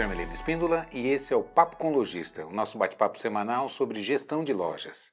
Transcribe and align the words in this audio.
Carmelina 0.00 0.32
Espíndola 0.32 0.86
e 0.94 1.08
esse 1.08 1.30
é 1.30 1.36
o 1.36 1.42
Papo 1.42 1.76
com 1.76 1.92
Lojista, 1.92 2.46
o 2.46 2.50
nosso 2.50 2.78
bate-papo 2.78 3.18
semanal 3.18 3.68
sobre 3.68 4.02
gestão 4.02 4.42
de 4.42 4.50
lojas. 4.50 5.12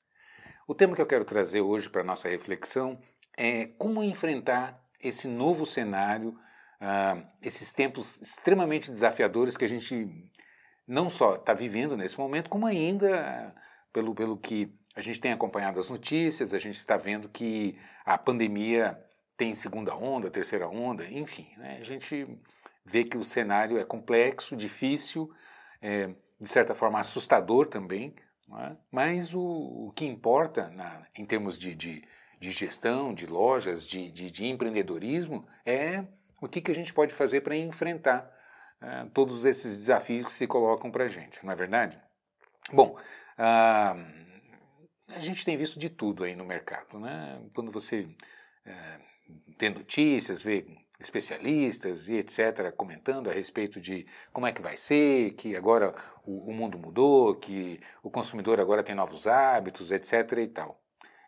O 0.66 0.74
tema 0.74 0.96
que 0.96 1.02
eu 1.02 1.06
quero 1.06 1.26
trazer 1.26 1.60
hoje 1.60 1.90
para 1.90 2.06
nossa 2.06 2.30
reflexão 2.30 2.98
é 3.38 3.66
como 3.66 4.02
enfrentar 4.02 4.82
esse 5.04 5.28
novo 5.28 5.66
cenário, 5.66 6.30
uh, 6.30 7.22
esses 7.42 7.74
tempos 7.74 8.22
extremamente 8.22 8.90
desafiadores 8.90 9.58
que 9.58 9.66
a 9.66 9.68
gente 9.68 10.08
não 10.88 11.10
só 11.10 11.36
está 11.36 11.54
vivendo 11.54 11.98
nesse 11.98 12.18
momento, 12.18 12.50
como 12.50 12.66
ainda, 12.66 13.54
pelo, 13.92 14.16
pelo 14.16 14.38
que 14.38 14.74
a 14.96 15.02
gente 15.02 15.20
tem 15.20 15.34
acompanhado 15.34 15.82
as 15.82 15.90
notícias, 15.90 16.54
a 16.54 16.60
gente 16.60 16.78
está 16.78 16.96
vendo 16.96 17.28
que 17.28 17.78
a 18.06 18.18
pandemia 18.18 18.98
tem 19.36 19.54
segunda 19.54 19.94
onda, 19.94 20.32
terceira 20.32 20.68
onda, 20.70 21.06
enfim, 21.12 21.50
né? 21.58 21.78
a 21.82 21.84
gente 21.84 22.26
vê 22.88 23.04
que 23.04 23.18
o 23.18 23.24
cenário 23.24 23.78
é 23.78 23.84
complexo, 23.84 24.56
difícil, 24.56 25.30
é, 25.82 26.08
de 26.40 26.48
certa 26.48 26.74
forma 26.74 27.00
assustador 27.00 27.68
também, 27.68 28.16
é? 28.60 28.78
mas 28.90 29.34
o, 29.34 29.42
o, 29.42 29.92
que 29.94 30.06
importa 30.06 30.70
na, 30.70 31.06
em 31.14 31.26
termos 31.26 31.58
de, 31.60 31.76
de, 31.76 32.08
de, 32.40 32.52
gestão, 32.52 33.14
de 33.14 33.26
lojas, 33.26 33.86
de, 33.86 34.10
de, 34.10 34.32
de, 34.32 34.46
empreendedorismo, 34.46 35.46
é 35.66 36.06
o 36.42 36.48
que, 36.48 36.62
que 36.62 36.72
a 36.72 36.76
gente 36.76 36.94
pode 36.94 37.14
fazer 37.14 37.42
para 37.42 37.58
enfrentar 37.58 38.32
é, 38.80 39.06
todos 39.14 39.44
esses 39.44 39.78
desafios 39.78 40.28
que 40.28 40.34
se 40.34 40.48
colocam 40.48 40.90
para 40.90 41.04
a 41.04 41.10
gente, 41.10 41.46
não 41.46 41.52
é 41.52 41.56
verdade? 41.56 42.00
Bom, 42.72 42.98
a 43.38 43.96
gente 45.20 45.44
tem 45.44 45.58
visto 45.58 45.78
de 45.80 45.90
tudo 45.90 46.24
aí 46.24 46.36
no 46.36 46.46
mercado. 46.46 47.00
Né? 47.00 47.42
Quando 47.54 47.72
você 47.72 48.08
é, 48.66 49.00
tem 49.58 49.70
notícias, 49.70 50.42
vê 50.42 50.66
especialistas 51.00 52.10
e 52.10 52.16
etc. 52.16 52.72
comentando 52.76 53.30
a 53.30 53.34
respeito 53.34 53.80
de 53.80 54.06
como 54.34 54.48
é 54.48 54.52
que 54.52 54.62
vai 54.62 54.76
ser, 54.76 55.32
que 55.34 55.56
agora 55.56 55.94
o, 56.26 56.50
o 56.50 56.54
mundo 56.54 56.78
mudou, 56.78 57.36
que 57.36 57.80
o 58.02 58.10
consumidor 58.10 58.60
agora 58.60 58.84
tem 58.84 58.96
novos 58.96 59.28
hábitos, 59.28 59.92
etc. 59.92 60.32
e 60.40 60.48
tal. 60.48 60.82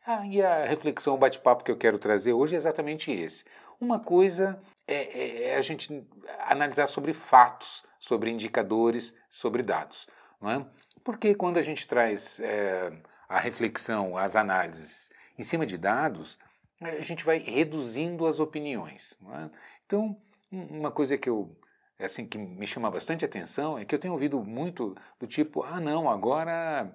Ah, 0.05 0.25
e 0.25 0.41
a 0.41 0.65
reflexão, 0.65 1.13
o 1.13 1.17
bate-papo 1.17 1.63
que 1.63 1.71
eu 1.71 1.77
quero 1.77 1.99
trazer 1.99 2.33
hoje 2.33 2.55
é 2.55 2.57
exatamente 2.57 3.11
esse. 3.11 3.43
Uma 3.79 3.99
coisa 3.99 4.59
é, 4.87 4.95
é, 4.95 5.43
é, 5.49 5.55
a 5.55 5.61
gente 5.61 6.03
analisar 6.47 6.87
sobre 6.87 7.13
fatos, 7.13 7.83
sobre 7.99 8.31
indicadores, 8.31 9.13
sobre 9.29 9.61
dados. 9.61 10.07
Não 10.41 10.49
é? 10.49 10.65
Porque 11.03 11.35
quando 11.35 11.57
a 11.57 11.61
gente 11.61 11.87
traz 11.87 12.39
é, 12.39 12.91
a 13.27 13.39
reflexão, 13.39 14.17
as 14.17 14.35
análises 14.35 15.09
em 15.37 15.43
cima 15.43 15.65
de 15.65 15.77
dados, 15.77 16.37
a 16.81 17.01
gente 17.01 17.25
vai 17.25 17.39
reduzindo 17.39 18.25
as 18.25 18.39
opiniões. 18.39 19.17
É? 19.35 19.49
Então, 19.85 20.15
uma 20.51 20.91
coisa 20.91 21.17
que 21.17 21.29
eu 21.29 21.55
assim 21.99 22.25
que 22.25 22.37
me 22.37 22.65
chama 22.65 22.89
bastante 22.89 23.25
atenção 23.25 23.77
é 23.77 23.83
que 23.83 23.93
eu 23.93 23.99
tenho 23.99 24.13
ouvido 24.13 24.41
muito 24.41 24.95
do 25.19 25.27
tipo, 25.27 25.63
ah 25.63 25.81
não, 25.81 26.09
agora 26.09 26.89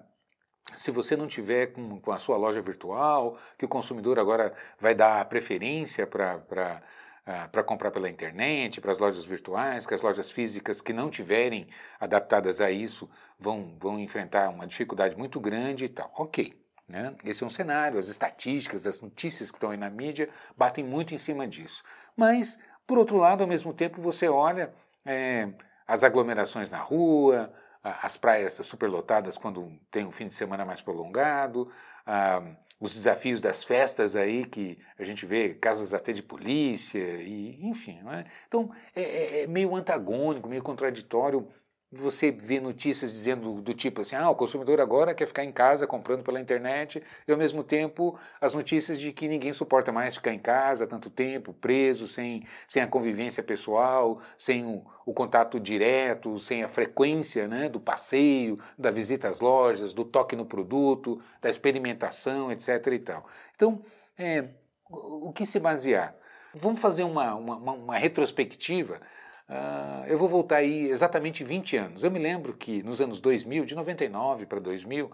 se 0.73 0.89
você 0.89 1.15
não 1.15 1.27
tiver 1.27 1.67
com, 1.67 1.99
com 1.99 2.11
a 2.11 2.17
sua 2.17 2.37
loja 2.37 2.61
virtual, 2.61 3.37
que 3.57 3.65
o 3.65 3.67
consumidor 3.67 4.17
agora 4.17 4.53
vai 4.79 4.95
dar 4.95 5.23
preferência 5.25 6.07
para 6.07 6.81
uh, 7.27 7.49
para 7.51 7.63
comprar 7.63 7.91
pela 7.91 8.09
internet, 8.09 8.81
para 8.81 8.91
as 8.91 8.97
lojas 8.97 9.25
virtuais, 9.25 9.85
que 9.85 9.93
as 9.93 10.01
lojas 10.01 10.31
físicas 10.31 10.81
que 10.81 10.93
não 10.93 11.09
tiverem 11.09 11.67
adaptadas 11.99 12.59
a 12.61 12.71
isso 12.71 13.09
vão, 13.39 13.75
vão 13.79 13.99
enfrentar 13.99 14.49
uma 14.49 14.65
dificuldade 14.67 15.15
muito 15.15 15.39
grande 15.39 15.85
e 15.85 15.89
tal. 15.89 16.11
Ok, 16.17 16.53
né? 16.87 17.15
Esse 17.23 17.43
é 17.43 17.47
um 17.47 17.49
cenário, 17.49 17.97
as 17.97 18.07
estatísticas, 18.07 18.85
as 18.85 18.99
notícias 18.99 19.51
que 19.51 19.57
estão 19.57 19.71
aí 19.71 19.77
na 19.77 19.89
mídia 19.89 20.29
batem 20.55 20.83
muito 20.83 21.13
em 21.13 21.17
cima 21.17 21.47
disso. 21.47 21.83
Mas, 22.15 22.57
por 22.85 22.97
outro 22.97 23.17
lado, 23.17 23.41
ao 23.41 23.47
mesmo 23.47 23.73
tempo, 23.73 24.01
você 24.01 24.27
olha 24.27 24.73
é, 25.05 25.49
as 25.87 26.03
aglomerações 26.03 26.69
na 26.69 26.79
rua, 26.79 27.51
as 27.83 28.17
praias 28.17 28.53
superlotadas 28.53 29.37
quando 29.37 29.71
tem 29.91 30.05
um 30.05 30.11
fim 30.11 30.27
de 30.27 30.33
semana 30.33 30.65
mais 30.65 30.81
prolongado, 30.81 31.71
ah, 32.05 32.41
os 32.79 32.93
desafios 32.93 33.39
das 33.39 33.63
festas 33.63 34.15
aí 34.15 34.43
que 34.43 34.77
a 34.97 35.03
gente 35.03 35.25
vê 35.25 35.53
casos 35.53 35.93
até 35.93 36.11
de 36.11 36.21
polícia 36.23 36.99
e 36.99 37.59
enfim, 37.65 37.99
é? 38.11 38.23
então 38.47 38.71
é, 38.95 39.01
é, 39.01 39.43
é 39.43 39.47
meio 39.47 39.75
antagônico, 39.75 40.49
meio 40.49 40.63
contraditório 40.63 41.47
você 41.95 42.31
vê 42.31 42.59
notícias 42.59 43.11
dizendo 43.11 43.61
do 43.61 43.73
tipo 43.73 44.01
assim, 44.01 44.15
ah, 44.15 44.29
o 44.29 44.35
consumidor 44.35 44.79
agora 44.79 45.13
quer 45.13 45.25
ficar 45.25 45.43
em 45.43 45.51
casa 45.51 45.87
comprando 45.87 46.23
pela 46.23 46.39
internet, 46.39 47.01
e 47.27 47.31
ao 47.31 47.37
mesmo 47.37 47.63
tempo 47.63 48.17
as 48.39 48.53
notícias 48.53 48.99
de 48.99 49.11
que 49.11 49.27
ninguém 49.27 49.53
suporta 49.53 49.91
mais 49.91 50.15
ficar 50.15 50.33
em 50.33 50.39
casa 50.39 50.85
tanto 50.85 51.09
tempo, 51.09 51.53
preso, 51.53 52.07
sem, 52.07 52.45
sem 52.67 52.81
a 52.81 52.87
convivência 52.87 53.41
pessoal, 53.41 54.19
sem 54.37 54.65
o, 54.65 54.85
o 55.05 55.13
contato 55.13 55.59
direto, 55.59 56.37
sem 56.39 56.63
a 56.63 56.67
frequência 56.67 57.47
né, 57.47 57.69
do 57.69 57.79
passeio, 57.79 58.59
da 58.77 58.91
visita 58.91 59.27
às 59.27 59.39
lojas, 59.39 59.93
do 59.93 60.03
toque 60.03 60.35
no 60.35 60.45
produto, 60.45 61.21
da 61.41 61.49
experimentação, 61.49 62.51
etc. 62.51 62.87
e 62.87 62.99
tal. 62.99 63.25
Então, 63.55 63.81
é, 64.17 64.45
o 64.89 65.31
que 65.33 65.45
se 65.45 65.59
basear? 65.59 66.15
Vamos 66.53 66.79
fazer 66.79 67.03
uma, 67.03 67.35
uma, 67.35 67.73
uma 67.73 67.97
retrospectiva 67.97 69.01
Uh, 69.47 70.05
eu 70.07 70.17
vou 70.17 70.27
voltar 70.27 70.57
aí 70.57 70.87
exatamente 70.89 71.43
20 71.43 71.77
anos. 71.77 72.03
Eu 72.03 72.09
me 72.09 72.19
lembro 72.19 72.53
que 72.53 72.81
nos 72.81 72.99
anos 72.99 73.19
2000, 73.19 73.65
de 73.65 73.75
99 73.75 74.45
para 74.47 74.59
2000, 74.59 75.11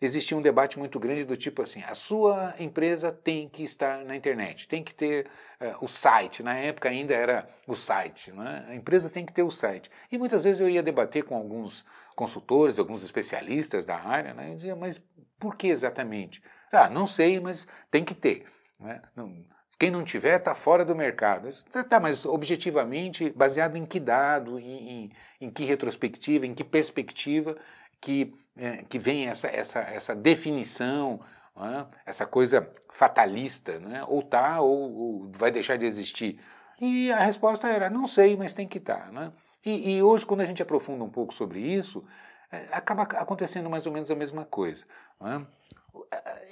existia 0.00 0.36
um 0.36 0.42
debate 0.42 0.78
muito 0.78 0.98
grande 0.98 1.24
do 1.24 1.36
tipo 1.36 1.62
assim: 1.62 1.82
a 1.82 1.94
sua 1.94 2.54
empresa 2.58 3.12
tem 3.12 3.48
que 3.48 3.62
estar 3.62 4.04
na 4.04 4.16
internet, 4.16 4.68
tem 4.68 4.82
que 4.82 4.94
ter 4.94 5.26
uh, 5.60 5.84
o 5.84 5.88
site. 5.88 6.42
Na 6.42 6.54
época 6.54 6.88
ainda 6.88 7.14
era 7.14 7.46
o 7.66 7.74
site, 7.74 8.32
né? 8.32 8.64
a 8.68 8.74
empresa 8.74 9.10
tem 9.10 9.26
que 9.26 9.32
ter 9.32 9.42
o 9.42 9.50
site. 9.50 9.90
E 10.10 10.18
muitas 10.18 10.44
vezes 10.44 10.60
eu 10.60 10.68
ia 10.68 10.82
debater 10.82 11.24
com 11.24 11.36
alguns 11.36 11.84
consultores, 12.16 12.78
alguns 12.78 13.02
especialistas 13.02 13.84
da 13.84 13.96
área, 13.96 14.32
né? 14.32 14.50
eu 14.50 14.56
dizia, 14.56 14.76
mas 14.76 15.00
por 15.38 15.56
que 15.56 15.66
exatamente? 15.66 16.42
Ah, 16.72 16.88
não 16.88 17.06
sei, 17.06 17.38
mas 17.40 17.66
tem 17.90 18.04
que 18.04 18.14
ter. 18.14 18.46
Né? 18.80 19.00
Não, 19.14 19.34
quem 19.78 19.90
não 19.90 20.04
tiver 20.04 20.38
está 20.38 20.54
fora 20.54 20.84
do 20.84 20.94
mercado. 20.94 21.48
Tá, 21.70 21.82
tá, 21.82 22.00
mas 22.00 22.24
objetivamente, 22.24 23.30
baseado 23.30 23.76
em 23.76 23.84
que 23.84 23.98
dado, 23.98 24.58
em, 24.58 24.90
em, 24.90 25.12
em 25.40 25.50
que 25.50 25.64
retrospectiva, 25.64 26.46
em 26.46 26.54
que 26.54 26.62
perspectiva 26.62 27.56
que, 28.00 28.34
é, 28.56 28.84
que 28.88 28.98
vem 28.98 29.26
essa, 29.26 29.48
essa, 29.48 29.80
essa 29.80 30.14
definição, 30.14 31.20
é? 31.56 31.86
essa 32.04 32.26
coisa 32.26 32.68
fatalista, 32.90 33.78
né? 33.78 34.04
ou 34.06 34.20
está 34.20 34.60
ou, 34.60 34.92
ou, 34.92 35.32
vai 35.32 35.50
deixar 35.50 35.76
de 35.76 35.86
existir. 35.86 36.40
E 36.80 37.10
a 37.12 37.20
resposta 37.20 37.68
era, 37.68 37.88
não 37.88 38.06
sei, 38.06 38.36
mas 38.36 38.52
tem 38.52 38.66
que 38.66 38.78
estar. 38.78 39.06
Tá, 39.06 39.12
né? 39.12 39.32
E, 39.64 39.96
e, 39.96 40.02
hoje, 40.02 40.26
quando 40.26 40.42
a 40.42 40.46
gente 40.46 40.62
aprofunda 40.62 41.02
um 41.04 41.08
pouco 41.08 41.32
sobre 41.32 41.60
isso, 41.60 42.04
é, 42.50 42.68
acaba 42.72 43.02
acontecendo 43.02 43.70
mais 43.70 43.86
ou 43.86 43.92
menos 43.92 44.10
a 44.10 44.14
mesma 44.14 44.44
coisa. 44.44 44.84
É? 45.22 45.40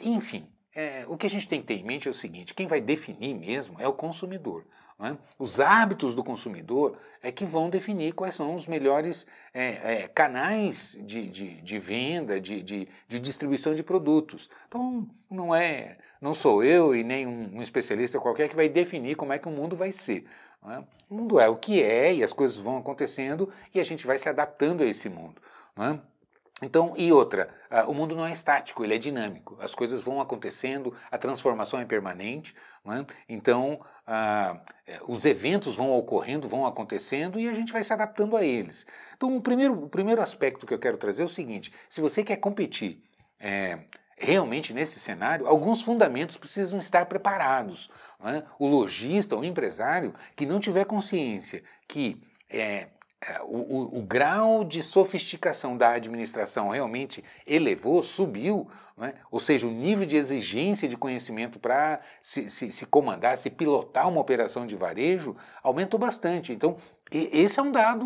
Enfim, 0.00 0.48
é, 0.74 1.04
o 1.06 1.16
que 1.16 1.26
a 1.26 1.30
gente 1.30 1.46
tem 1.46 1.60
que 1.60 1.66
ter 1.66 1.74
em 1.74 1.84
mente 1.84 2.08
é 2.08 2.10
o 2.10 2.14
seguinte: 2.14 2.54
quem 2.54 2.66
vai 2.66 2.80
definir 2.80 3.34
mesmo 3.34 3.76
é 3.80 3.86
o 3.86 3.92
consumidor. 3.92 4.64
É? 5.00 5.16
Os 5.36 5.58
hábitos 5.58 6.14
do 6.14 6.22
consumidor 6.22 6.96
é 7.20 7.32
que 7.32 7.44
vão 7.44 7.68
definir 7.68 8.12
quais 8.12 8.36
são 8.36 8.54
os 8.54 8.68
melhores 8.68 9.26
é, 9.52 10.02
é, 10.02 10.08
canais 10.08 10.96
de, 11.00 11.26
de, 11.28 11.60
de 11.60 11.78
venda, 11.80 12.40
de, 12.40 12.62
de, 12.62 12.88
de, 13.08 13.18
distribuição 13.18 13.74
de 13.74 13.82
produtos. 13.82 14.48
Então, 14.68 15.08
não 15.28 15.52
é, 15.52 15.98
não 16.20 16.32
sou 16.32 16.62
eu 16.62 16.94
e 16.94 17.02
nem 17.02 17.26
um, 17.26 17.56
um 17.56 17.62
especialista 17.62 18.20
qualquer 18.20 18.48
que 18.48 18.54
vai 18.54 18.68
definir 18.68 19.16
como 19.16 19.32
é 19.32 19.40
que 19.40 19.48
o 19.48 19.50
mundo 19.50 19.74
vai 19.74 19.90
ser. 19.90 20.24
É? 20.68 20.78
O 21.10 21.14
mundo 21.16 21.40
é 21.40 21.48
o 21.48 21.56
que 21.56 21.82
é 21.82 22.14
e 22.14 22.22
as 22.22 22.32
coisas 22.32 22.56
vão 22.58 22.78
acontecendo 22.78 23.50
e 23.74 23.80
a 23.80 23.84
gente 23.84 24.06
vai 24.06 24.18
se 24.18 24.28
adaptando 24.28 24.84
a 24.84 24.86
esse 24.86 25.08
mundo. 25.08 25.42
É? 25.78 25.98
Então, 26.62 26.94
e 26.96 27.12
outra, 27.12 27.48
uh, 27.70 27.90
o 27.90 27.94
mundo 27.94 28.14
não 28.14 28.24
é 28.24 28.32
estático, 28.32 28.84
ele 28.84 28.94
é 28.94 28.98
dinâmico. 28.98 29.58
As 29.60 29.74
coisas 29.74 30.00
vão 30.00 30.20
acontecendo, 30.20 30.94
a 31.10 31.18
transformação 31.18 31.80
é 31.80 31.84
permanente. 31.84 32.54
Né? 32.84 33.04
Então, 33.28 33.80
uh, 34.06 35.12
os 35.12 35.24
eventos 35.24 35.74
vão 35.74 35.90
ocorrendo, 35.90 36.48
vão 36.48 36.64
acontecendo 36.64 37.38
e 37.40 37.48
a 37.48 37.54
gente 37.54 37.72
vai 37.72 37.82
se 37.82 37.92
adaptando 37.92 38.36
a 38.36 38.44
eles. 38.44 38.86
Então, 39.16 39.36
o 39.36 39.40
primeiro, 39.40 39.84
o 39.84 39.88
primeiro 39.88 40.22
aspecto 40.22 40.64
que 40.64 40.72
eu 40.72 40.78
quero 40.78 40.96
trazer 40.96 41.22
é 41.22 41.26
o 41.26 41.28
seguinte: 41.28 41.72
se 41.90 42.00
você 42.00 42.22
quer 42.22 42.36
competir 42.36 43.02
é, 43.40 43.80
realmente 44.16 44.72
nesse 44.72 45.00
cenário, 45.00 45.48
alguns 45.48 45.82
fundamentos 45.82 46.36
precisam 46.36 46.78
estar 46.78 47.06
preparados. 47.06 47.90
Né? 48.20 48.44
O 48.56 48.68
lojista, 48.68 49.36
o 49.36 49.44
empresário 49.44 50.14
que 50.36 50.46
não 50.46 50.60
tiver 50.60 50.84
consciência 50.84 51.64
que 51.88 52.22
é, 52.48 52.88
o, 53.44 53.56
o, 53.56 53.98
o, 53.98 54.02
grau 54.02 54.64
de 54.64 54.82
sofisticação 54.82 55.76
da 55.76 55.92
administração 55.92 56.70
realmente 56.70 57.22
elevou, 57.46 58.02
subiu, 58.02 58.68
né? 58.96 59.14
ou 59.30 59.38
seja, 59.38 59.66
o 59.66 59.70
nível 59.70 60.04
de 60.04 60.16
exigência 60.16 60.88
de 60.88 60.96
conhecimento 60.96 61.58
para 61.58 62.00
se, 62.20 62.48
se, 62.48 62.72
se, 62.72 62.84
comandar, 62.84 63.38
se 63.38 63.48
pilotar 63.48 64.08
uma 64.08 64.20
operação 64.20 64.66
de 64.66 64.74
varejo 64.74 65.36
aumentou 65.62 66.00
bastante. 66.00 66.52
Então, 66.52 66.76
esse 67.12 67.60
é 67.60 67.62
um 67.62 67.70
dado 67.70 68.04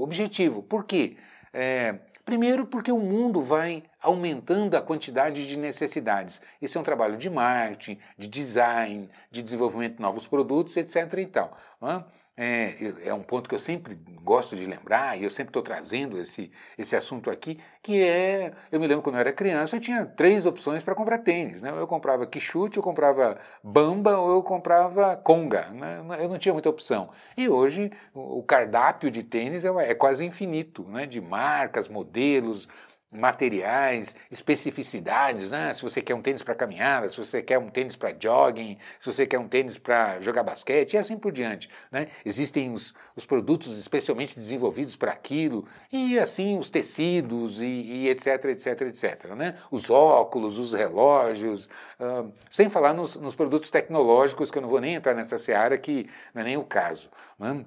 objetivo. 0.00 0.62
Por 0.62 0.84
quê? 0.84 1.16
É, 1.52 1.96
primeiro, 2.24 2.64
porque 2.64 2.92
o 2.92 2.98
mundo 2.98 3.42
vai 3.42 3.82
aumentando 4.00 4.76
a 4.76 4.82
quantidade 4.82 5.46
de 5.46 5.56
necessidades. 5.56 6.40
Esse 6.60 6.76
é 6.76 6.80
um 6.80 6.84
trabalho 6.84 7.16
de 7.16 7.28
marketing, 7.28 7.98
de 8.16 8.28
design, 8.28 9.10
de 9.30 9.42
desenvolvimento 9.42 9.96
de 9.96 10.02
novos 10.02 10.26
produtos, 10.26 10.76
etc. 10.76 11.14
E 11.18 11.26
tal. 11.26 11.56
Né? 11.80 12.04
É, 12.36 12.94
é, 13.04 13.14
um 13.14 13.22
ponto 13.22 13.48
que 13.48 13.54
eu 13.54 13.58
sempre 13.58 13.94
gosto 14.22 14.56
de 14.56 14.64
lembrar, 14.64 15.18
e 15.18 15.24
eu 15.24 15.30
sempre 15.30 15.50
estou 15.50 15.62
trazendo 15.62 16.18
esse, 16.18 16.50
esse 16.78 16.96
assunto 16.96 17.28
aqui, 17.28 17.58
que 17.82 18.00
é, 18.02 18.52
eu 18.70 18.80
me 18.80 18.86
lembro 18.86 19.02
quando 19.02 19.16
eu 19.16 19.20
era 19.20 19.32
criança, 19.32 19.76
eu 19.76 19.80
tinha 19.80 20.06
três 20.06 20.46
opções 20.46 20.82
para 20.82 20.94
comprar 20.94 21.18
tênis, 21.18 21.62
né? 21.62 21.70
Eu 21.70 21.86
comprava 21.86 22.26
Quixute, 22.26 22.76
eu 22.76 22.82
comprava 22.82 23.38
Bamba 23.62 24.18
ou 24.18 24.30
eu 24.36 24.42
comprava 24.42 25.16
Conga, 25.16 25.68
né? 25.70 26.00
eu 26.20 26.28
não 26.28 26.38
tinha 26.38 26.52
muita 26.52 26.70
opção. 26.70 27.10
E 27.36 27.48
hoje 27.48 27.90
o 28.14 28.42
cardápio 28.42 29.10
de 29.10 29.22
tênis 29.22 29.64
é, 29.64 29.90
é 29.90 29.94
quase 29.94 30.24
infinito, 30.24 30.84
né? 30.84 31.06
de 31.06 31.20
marcas, 31.20 31.88
modelos, 31.88 32.68
materiais, 33.12 34.16
especificidades, 34.30 35.50
né? 35.50 35.72
Se 35.74 35.82
você 35.82 36.00
quer 36.00 36.14
um 36.14 36.22
tênis 36.22 36.42
para 36.42 36.54
caminhada, 36.54 37.08
se 37.08 37.16
você 37.16 37.42
quer 37.42 37.58
um 37.58 37.68
tênis 37.68 37.94
para 37.94 38.14
jogging, 38.18 38.78
se 38.98 39.12
você 39.12 39.26
quer 39.26 39.38
um 39.38 39.46
tênis 39.46 39.78
para 39.78 40.20
jogar 40.20 40.42
basquete 40.42 40.94
e 40.94 40.98
assim 40.98 41.18
por 41.18 41.30
diante, 41.30 41.68
né? 41.90 42.08
Existem 42.24 42.72
os, 42.72 42.94
os 43.14 43.26
produtos 43.26 43.78
especialmente 43.78 44.34
desenvolvidos 44.34 44.96
para 44.96 45.12
aquilo 45.12 45.66
e 45.92 46.18
assim 46.18 46.58
os 46.58 46.70
tecidos 46.70 47.60
e, 47.60 47.64
e, 47.64 48.08
etc, 48.08 48.44
etc, 48.46 48.80
etc, 48.82 49.24
né? 49.36 49.56
Os 49.70 49.90
óculos, 49.90 50.58
os 50.58 50.72
relógios, 50.72 51.66
uh, 52.00 52.32
sem 52.48 52.70
falar 52.70 52.94
nos, 52.94 53.16
nos 53.16 53.34
produtos 53.34 53.70
tecnológicos 53.70 54.50
que 54.50 54.56
eu 54.56 54.62
não 54.62 54.70
vou 54.70 54.80
nem 54.80 54.94
entrar 54.94 55.14
nessa 55.14 55.38
seara 55.38 55.76
que 55.76 56.08
não 56.34 56.42
é 56.42 56.44
nem 56.44 56.56
o 56.56 56.64
caso, 56.64 57.10
né? 57.38 57.64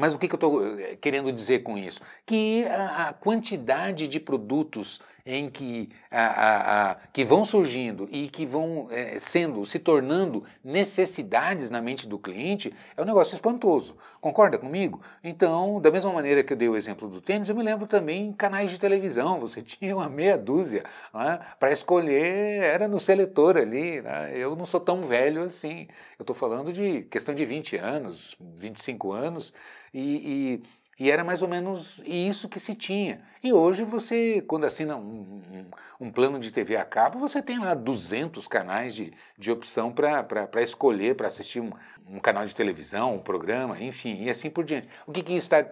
Mas 0.00 0.14
o 0.14 0.18
que, 0.18 0.26
que 0.26 0.34
eu 0.34 0.38
estou 0.38 0.78
eh, 0.78 0.96
querendo 0.96 1.30
dizer 1.30 1.58
com 1.60 1.76
isso? 1.76 2.00
Que 2.24 2.64
a, 2.64 3.08
a 3.08 3.12
quantidade 3.12 4.08
de 4.08 4.18
produtos 4.18 5.00
em 5.24 5.50
que, 5.50 5.88
a, 6.10 6.90
a, 6.90 6.94
que 7.12 7.24
vão 7.24 7.44
surgindo 7.44 8.08
e 8.10 8.28
que 8.28 8.46
vão 8.46 8.88
é, 8.90 9.18
sendo, 9.18 9.64
se 9.64 9.78
tornando 9.78 10.44
necessidades 10.62 11.70
na 11.70 11.80
mente 11.80 12.06
do 12.06 12.18
cliente 12.18 12.72
é 12.96 13.02
um 13.02 13.04
negócio 13.04 13.34
espantoso. 13.34 13.96
Concorda 14.20 14.58
comigo? 14.58 15.00
Então, 15.22 15.80
da 15.80 15.90
mesma 15.90 16.12
maneira 16.12 16.42
que 16.42 16.52
eu 16.52 16.56
dei 16.56 16.68
o 16.68 16.76
exemplo 16.76 17.08
do 17.08 17.20
tênis, 17.20 17.48
eu 17.48 17.54
me 17.54 17.62
lembro 17.62 17.86
também 17.86 18.32
canais 18.32 18.70
de 18.70 18.78
televisão. 18.78 19.40
Você 19.40 19.62
tinha 19.62 19.96
uma 19.96 20.08
meia 20.08 20.36
dúzia 20.36 20.84
né? 21.12 21.40
para 21.58 21.72
escolher, 21.72 22.62
era 22.62 22.88
no 22.88 23.00
seletor 23.00 23.56
ali. 23.56 24.00
Né? 24.00 24.32
Eu 24.34 24.56
não 24.56 24.66
sou 24.66 24.80
tão 24.80 25.02
velho 25.06 25.42
assim. 25.42 25.88
Eu 26.18 26.22
estou 26.22 26.36
falando 26.36 26.72
de 26.72 27.02
questão 27.02 27.34
de 27.34 27.44
20 27.44 27.76
anos, 27.76 28.36
25 28.40 29.12
anos. 29.12 29.52
e, 29.92 30.60
e 30.62 30.79
e 31.00 31.10
era 31.10 31.24
mais 31.24 31.40
ou 31.40 31.48
menos 31.48 31.98
isso 32.04 32.46
que 32.46 32.60
se 32.60 32.74
tinha. 32.74 33.22
E 33.42 33.54
hoje 33.54 33.84
você, 33.84 34.44
quando 34.46 34.66
assina 34.66 34.96
um, 34.96 35.40
um, 35.50 36.06
um 36.08 36.12
plano 36.12 36.38
de 36.38 36.50
TV 36.50 36.76
a 36.76 36.84
cabo, 36.84 37.18
você 37.18 37.40
tem 37.40 37.58
lá 37.58 37.72
200 37.72 38.46
canais 38.46 38.94
de, 38.94 39.10
de 39.38 39.50
opção 39.50 39.90
para 39.90 40.62
escolher, 40.62 41.16
para 41.16 41.26
assistir 41.26 41.58
um, 41.58 41.72
um, 42.06 42.18
canal 42.18 42.44
de 42.44 42.54
televisão, 42.54 43.14
um 43.14 43.18
programa, 43.18 43.82
enfim, 43.82 44.24
e 44.24 44.28
assim 44.28 44.50
por 44.50 44.62
diante. 44.62 44.90
O 45.06 45.12
que, 45.12 45.22
que 45.22 45.32
está 45.32 45.64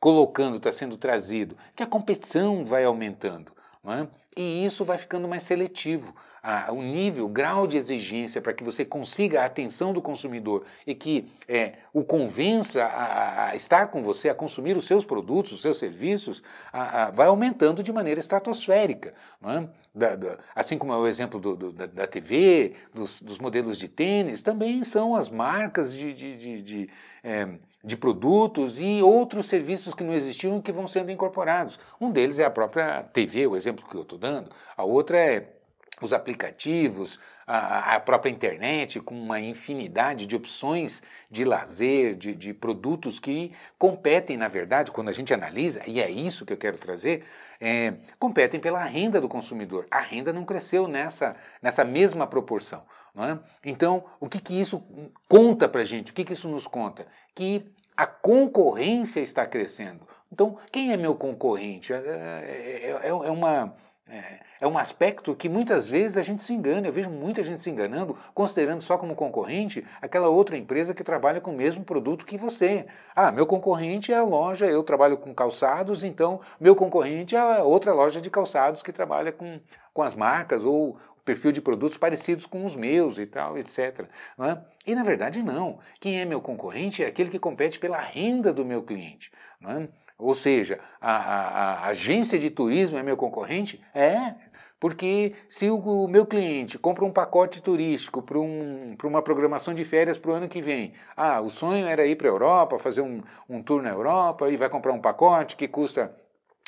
colocando, 0.00 0.56
está 0.56 0.72
sendo 0.72 0.96
trazido? 0.96 1.56
Que 1.76 1.84
a 1.84 1.86
competição 1.86 2.64
vai 2.66 2.82
aumentando. 2.82 3.53
É? 3.86 4.06
e 4.36 4.64
isso 4.64 4.84
vai 4.84 4.98
ficando 4.98 5.28
mais 5.28 5.42
seletivo. 5.42 6.14
Ah, 6.42 6.70
o 6.72 6.82
nível, 6.82 7.24
o 7.24 7.28
grau 7.28 7.66
de 7.66 7.76
exigência 7.76 8.40
para 8.40 8.52
que 8.52 8.62
você 8.62 8.84
consiga 8.84 9.40
a 9.40 9.46
atenção 9.46 9.94
do 9.94 10.02
consumidor 10.02 10.64
e 10.86 10.94
que 10.94 11.26
é, 11.48 11.74
o 11.90 12.04
convença 12.04 12.84
a, 12.84 13.48
a, 13.48 13.56
estar 13.56 13.86
com 13.86 14.02
você, 14.02 14.28
a 14.28 14.34
consumir 14.34 14.76
os 14.76 14.86
seus 14.86 15.06
produtos, 15.06 15.52
os 15.52 15.62
seus 15.62 15.78
serviços, 15.78 16.42
a, 16.70 17.10
vai 17.10 17.28
aumentando 17.28 17.82
de 17.82 17.90
maneira 17.92 18.20
estratosférica. 18.20 19.14
É? 19.42 19.66
Da, 19.94 20.16
da, 20.16 20.38
assim 20.54 20.76
como 20.76 20.92
é 20.92 20.96
o 20.98 21.06
exemplo 21.06 21.40
do, 21.40 21.56
do, 21.56 21.72
da, 21.72 21.86
da, 21.86 22.06
TV, 22.06 22.74
dos, 22.92 23.22
dos, 23.22 23.38
modelos 23.38 23.78
de 23.78 23.88
tênis, 23.88 24.42
também 24.42 24.84
são 24.84 25.14
as 25.14 25.30
marcas 25.30 25.94
de, 25.94 26.12
de, 26.12 26.36
de, 26.36 26.62
de 26.62 26.90
é, 27.22 27.48
de 27.84 27.96
produtos 27.96 28.80
e 28.80 29.02
outros 29.02 29.46
serviços 29.46 29.92
que 29.92 30.02
não 30.02 30.14
existiam 30.14 30.60
que 30.60 30.72
vão 30.72 30.86
sendo 30.86 31.12
incorporados. 31.12 31.78
Um 32.00 32.10
deles 32.10 32.38
é 32.38 32.44
a 32.44 32.50
própria 32.50 33.02
TV, 33.02 33.46
o 33.46 33.54
exemplo 33.54 33.84
que 33.88 33.94
eu 33.94 34.02
estou 34.02 34.18
dando. 34.18 34.50
A 34.74 34.84
outra 34.84 35.18
é 35.18 35.53
os 36.00 36.12
aplicativos, 36.12 37.18
a, 37.46 37.94
a, 37.94 38.00
própria 38.00 38.30
internet, 38.30 39.00
com 39.00 39.14
uma 39.14 39.38
infinidade 39.38 40.26
de 40.26 40.34
opções 40.34 41.02
de 41.30 41.44
lazer, 41.44 42.14
de, 42.14 42.34
de, 42.34 42.54
produtos 42.54 43.18
que 43.18 43.52
competem, 43.78 44.36
na 44.36 44.48
verdade, 44.48 44.90
quando 44.90 45.08
a 45.08 45.12
gente 45.12 45.32
analisa, 45.32 45.82
e 45.86 46.00
é 46.00 46.10
isso 46.10 46.46
que 46.46 46.52
eu 46.52 46.56
quero 46.56 46.78
trazer, 46.78 47.24
é, 47.60 47.94
competem 48.18 48.58
pela 48.58 48.82
renda 48.84 49.20
do 49.20 49.28
consumidor. 49.28 49.86
A 49.90 50.00
renda 50.00 50.32
não 50.32 50.44
cresceu 50.44 50.88
nessa, 50.88 51.36
nessa 51.62 51.84
mesma 51.84 52.26
proporção. 52.26 52.84
É? 53.16 53.38
Então, 53.64 54.04
o 54.18 54.28
que, 54.28 54.40
que 54.40 54.60
isso 54.60 54.82
conta 55.28 55.68
para 55.68 55.82
a 55.82 55.84
gente? 55.84 56.10
O 56.10 56.14
que, 56.14 56.24
que 56.24 56.32
isso 56.32 56.48
nos 56.48 56.66
conta? 56.66 57.06
Que 57.32 57.64
a 57.96 58.06
concorrência 58.06 59.20
está 59.20 59.46
crescendo. 59.46 60.06
Então, 60.32 60.58
quem 60.72 60.92
é 60.92 60.96
meu 60.96 61.14
concorrente? 61.14 61.92
É, 61.92 61.96
é, 61.96 62.90
é, 62.90 63.08
é 63.08 63.30
uma 63.30 63.76
é, 64.06 64.40
é, 64.60 64.66
um 64.66 64.76
aspecto 64.76 65.34
que 65.34 65.48
muitas 65.48 65.88
vezes 65.88 66.18
a 66.18 66.22
gente 66.22 66.42
se 66.42 66.52
engana. 66.52 66.86
Eu 66.86 66.92
vejo 66.92 67.08
muita 67.08 67.42
gente 67.42 67.62
se 67.62 67.70
enganando, 67.70 68.16
considerando 68.34 68.82
só 68.82 68.98
como 68.98 69.14
concorrente 69.14 69.84
aquela 70.00 70.28
outra 70.28 70.58
empresa 70.58 70.92
que 70.92 71.02
trabalha 71.02 71.40
com 71.40 71.52
o 71.52 71.56
mesmo 71.56 71.82
produto 71.82 72.26
que 72.26 72.36
você. 72.36 72.86
Ah, 73.16 73.32
meu 73.32 73.46
concorrente 73.46 74.12
é 74.12 74.16
a 74.16 74.22
loja, 74.22 74.66
eu 74.66 74.82
trabalho 74.82 75.16
com 75.16 75.34
calçados, 75.34 76.04
então 76.04 76.40
meu 76.60 76.76
concorrente 76.76 77.34
é 77.34 77.38
a 77.38 77.62
outra 77.62 77.94
loja 77.94 78.20
de 78.20 78.28
calçados 78.28 78.82
que 78.82 78.92
trabalha 78.92 79.32
com, 79.32 79.58
com 79.92 80.02
as 80.02 80.14
marcas 80.14 80.62
ou 80.64 80.98
perfil 81.24 81.52
de 81.52 81.62
produtos 81.62 81.96
parecidos 81.96 82.44
com 82.44 82.66
os 82.66 82.76
meus 82.76 83.16
e 83.16 83.24
tal, 83.24 83.56
etc. 83.56 84.06
É? 84.38 84.58
E 84.86 84.94
na 84.94 85.02
verdade 85.02 85.42
não. 85.42 85.78
Quem 85.98 86.20
é 86.20 86.26
meu 86.26 86.42
concorrente 86.42 87.02
é 87.02 87.06
aquele 87.06 87.30
que 87.30 87.38
compete 87.38 87.78
pela 87.78 87.98
renda 87.98 88.52
do 88.52 88.66
meu 88.66 88.82
cliente. 88.82 89.32
Não 89.58 89.70
é? 89.70 89.88
Ou 90.18 90.34
seja, 90.34 90.78
a, 91.00 91.16
a, 91.16 91.72
a, 91.72 91.86
agência 91.88 92.38
de 92.38 92.48
turismo 92.48 92.96
é 92.96 93.02
meu 93.02 93.16
concorrente? 93.16 93.82
É, 93.92 94.34
porque 94.78 95.34
se 95.48 95.68
o, 95.68 96.06
meu 96.06 96.24
cliente 96.24 96.78
compra 96.78 97.04
um 97.04 97.10
pacote 97.10 97.60
turístico 97.60 98.22
para 98.22 98.38
um, 98.38 98.96
uma 99.02 99.22
programação 99.22 99.74
de 99.74 99.84
férias 99.84 100.16
para 100.16 100.30
o 100.30 100.34
ano 100.34 100.48
que 100.48 100.62
vem, 100.62 100.92
ah, 101.16 101.40
o 101.40 101.50
sonho 101.50 101.86
era 101.86 102.06
ir 102.06 102.16
para 102.16 102.28
a 102.28 102.30
Europa, 102.30 102.78
fazer 102.78 103.00
um, 103.00 103.22
um 103.48 103.62
tour 103.62 103.82
na 103.82 103.90
Europa, 103.90 104.48
e 104.50 104.56
vai 104.56 104.68
comprar 104.68 104.92
um 104.92 105.00
pacote 105.00 105.56
que 105.56 105.66
custa 105.66 106.14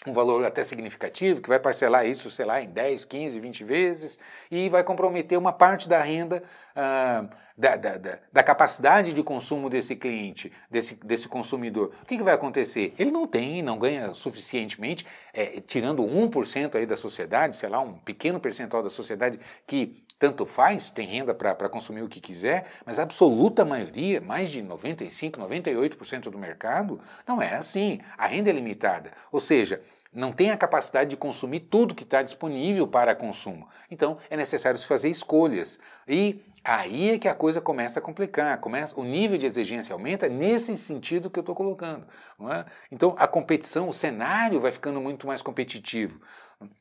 um 0.06 0.12
valor 0.12 0.44
até 0.44 0.62
significativo, 0.62 1.40
que 1.40 1.48
vai 1.48 1.58
parcelar 1.58 2.06
isso, 2.06 2.30
sei 2.30 2.44
lá, 2.44 2.62
em 2.62 2.68
10, 2.68 3.04
15, 3.04 3.40
20 3.40 3.64
vezes, 3.64 4.18
e 4.50 4.68
vai 4.68 4.84
comprometer 4.84 5.36
uma 5.36 5.52
parte 5.52 5.88
da 5.88 6.00
renda, 6.00 6.42
ah, 6.74 7.24
da, 7.56 7.76
da, 7.76 7.96
da, 7.96 8.18
da, 8.32 8.42
capacidade 8.42 9.12
de 9.12 9.22
consumo 9.22 9.70
desse 9.70 9.96
cliente, 9.96 10.52
desse, 10.70 10.94
desse 10.94 11.26
consumidor. 11.26 11.92
O 12.02 12.06
que, 12.06 12.18
que 12.18 12.22
vai 12.22 12.34
acontecer? 12.34 12.94
Ele 12.98 13.10
não 13.10 13.26
tem, 13.26 13.62
não 13.62 13.78
ganha 13.78 14.12
suficientemente, 14.12 15.06
é, 15.32 15.60
tirando 15.60 16.02
1% 16.02 16.74
aí 16.74 16.84
da 16.84 16.96
sociedade, 16.96 17.56
sei 17.56 17.68
lá, 17.68 17.80
um 17.80 17.94
pequeno 17.94 18.38
percentual 18.38 18.82
da 18.82 18.90
sociedade 18.90 19.40
que 19.66 20.04
tanto 20.18 20.46
faz, 20.46 20.90
tem 20.90 21.06
renda 21.06 21.34
para 21.34 21.68
consumir 21.68 22.02
o 22.02 22.08
que 22.08 22.20
quiser, 22.20 22.66
mas 22.84 22.98
a 22.98 23.02
absoluta 23.02 23.64
maioria, 23.64 24.20
mais 24.20 24.50
de 24.50 24.62
95, 24.62 25.38
98% 25.40 26.30
do 26.30 26.38
mercado, 26.38 27.00
não 27.26 27.40
é 27.40 27.54
assim. 27.54 28.00
A 28.16 28.26
renda 28.26 28.48
é 28.48 28.52
limitada. 28.52 29.10
Ou 29.30 29.40
seja, 29.40 29.82
não 30.16 30.32
tem 30.32 30.50
a 30.50 30.56
capacidade 30.56 31.10
de 31.10 31.16
consumir 31.16 31.60
tudo 31.60 31.94
que 31.94 32.02
está 32.02 32.22
disponível 32.22 32.88
para 32.88 33.14
consumo. 33.14 33.68
Então 33.90 34.16
é 34.30 34.36
necessário 34.36 34.78
se 34.78 34.86
fazer 34.86 35.10
escolhas. 35.10 35.78
E 36.08 36.40
aí 36.64 37.10
é 37.10 37.18
que 37.18 37.28
a 37.28 37.34
coisa 37.34 37.60
começa 37.60 37.98
a 37.98 38.02
complicar, 38.02 38.58
começa, 38.58 38.98
o 38.98 39.04
nível 39.04 39.36
de 39.36 39.44
exigência 39.44 39.92
aumenta 39.92 40.26
nesse 40.26 40.74
sentido 40.78 41.28
que 41.28 41.38
eu 41.38 41.42
estou 41.42 41.54
colocando. 41.54 42.06
É? 42.50 42.64
Então 42.90 43.14
a 43.18 43.28
competição, 43.28 43.90
o 43.90 43.92
cenário 43.92 44.58
vai 44.58 44.72
ficando 44.72 45.00
muito 45.02 45.26
mais 45.26 45.42
competitivo. 45.42 46.18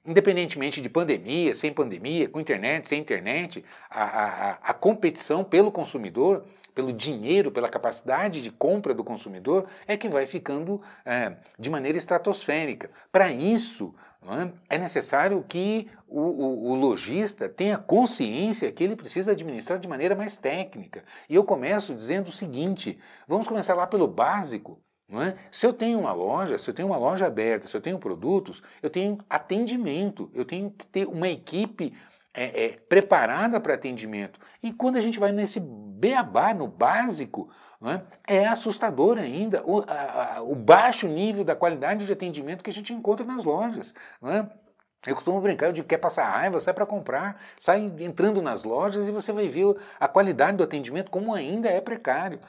Independentemente 0.06 0.80
de 0.80 0.88
pandemia, 0.88 1.54
sem 1.54 1.74
pandemia, 1.74 2.30
com 2.30 2.40
internet, 2.40 2.88
sem 2.88 3.02
internet, 3.02 3.66
a, 3.90 4.04
a, 4.04 4.52
a 4.64 4.74
competição 4.74 5.44
pelo 5.44 5.70
consumidor 5.70 6.46
pelo 6.76 6.92
dinheiro, 6.92 7.50
pela 7.50 7.70
capacidade 7.70 8.42
de 8.42 8.52
compra 8.52 8.94
do 8.94 9.04
consumidor, 9.04 9.66
é 9.88 9.96
que 9.96 10.10
vai 10.10 10.28
ficando 10.28 10.82
é, 11.06 11.38
de 11.58 11.70
maneira 11.70 11.98
estratosférica. 11.98 12.92
Para 13.10 13.32
isso, 13.32 13.96
é? 14.70 14.76
é? 14.76 14.78
necessário 14.78 15.44
que 15.48 15.88
o, 16.06 16.20
o, 16.20 16.72
o 16.72 16.76
lojista 16.76 17.48
tenha 17.48 17.78
consciência 17.78 18.72
que 18.72 18.84
ele 18.84 18.96
precisa 18.96 19.32
administrar 19.32 19.80
de 19.80 19.88
maneira 19.88 20.16
mais 20.16 20.36
técnica. 20.36 21.06
E 21.30 21.36
eu 21.36 21.46
começo 21.46 21.96
dizendo 21.96 22.28
o 22.28 22.34
seguinte: 22.34 23.00
vamos 23.26 23.48
começar 23.48 23.74
lá 23.74 23.88
pelo 23.88 24.08
básico. 24.08 24.82
É? 25.08 25.36
Se 25.52 25.68
eu 25.68 25.72
tenho 25.72 26.00
uma 26.00 26.14
loja, 26.14 26.58
se 26.58 26.68
eu 26.68 26.74
tenho 26.74 26.88
uma 26.88 26.98
loja 26.98 27.28
aberta, 27.28 27.68
se 27.68 27.78
eu 27.78 27.82
tenho 27.82 28.00
produtos, 28.00 28.64
eu 28.82 28.90
tenho 28.90 29.20
atendimento, 29.30 30.32
eu 30.34 30.44
tenho 30.44 30.72
que 30.72 30.88
ter 30.88 31.08
uma 31.08 31.30
equipe 31.30 31.94
é, 32.36 32.66
é, 32.66 32.70
preparada 32.90 33.60
para 33.60 33.74
atendimento. 33.74 34.40
E 34.62 34.72
quando 34.72 34.98
a 34.98 35.02
gente 35.02 35.18
vai 35.18 35.32
nesse 35.32 35.60
beabá, 35.60 36.54
no 36.54 36.68
básico, 36.68 37.50
é? 38.28 38.40
é 38.42 38.48
assustador 38.48 39.18
ainda 39.18 39.64
o, 39.66 39.82
a, 39.88 40.38
a, 40.38 40.42
o, 40.42 40.56
baixo 40.56 41.08
nível 41.08 41.44
da 41.44 41.56
qualidade 41.56 42.06
de 42.06 42.12
atendimento 42.12 42.64
que 42.64 42.70
a 42.70 42.74
gente 42.74 42.94
encontra 42.94 43.26
nas 43.26 43.44
lojas. 43.44 43.94
É? 44.24 44.46
Eu 45.08 45.16
costumo 45.16 45.40
brincar, 45.40 45.68
eu 45.68 45.74
digo, 45.74 45.88
quer 45.88 45.98
passar 45.98 46.28
raiva, 46.28 46.60
sai 46.60 46.74
para 46.74 46.86
comprar, 46.86 47.40
sai 47.60 47.94
entrando 48.00 48.42
nas 48.42 48.64
lojas 48.64 49.08
e 49.08 49.12
você 49.12 49.32
vai 49.32 49.48
ver 49.48 49.76
a 50.00 50.08
qualidade 50.08 50.58
do 50.58 50.64
atendimento 50.64 51.12
como 51.12 51.34
ainda 51.34 51.70
é 51.70 51.80
precário. 51.80 52.40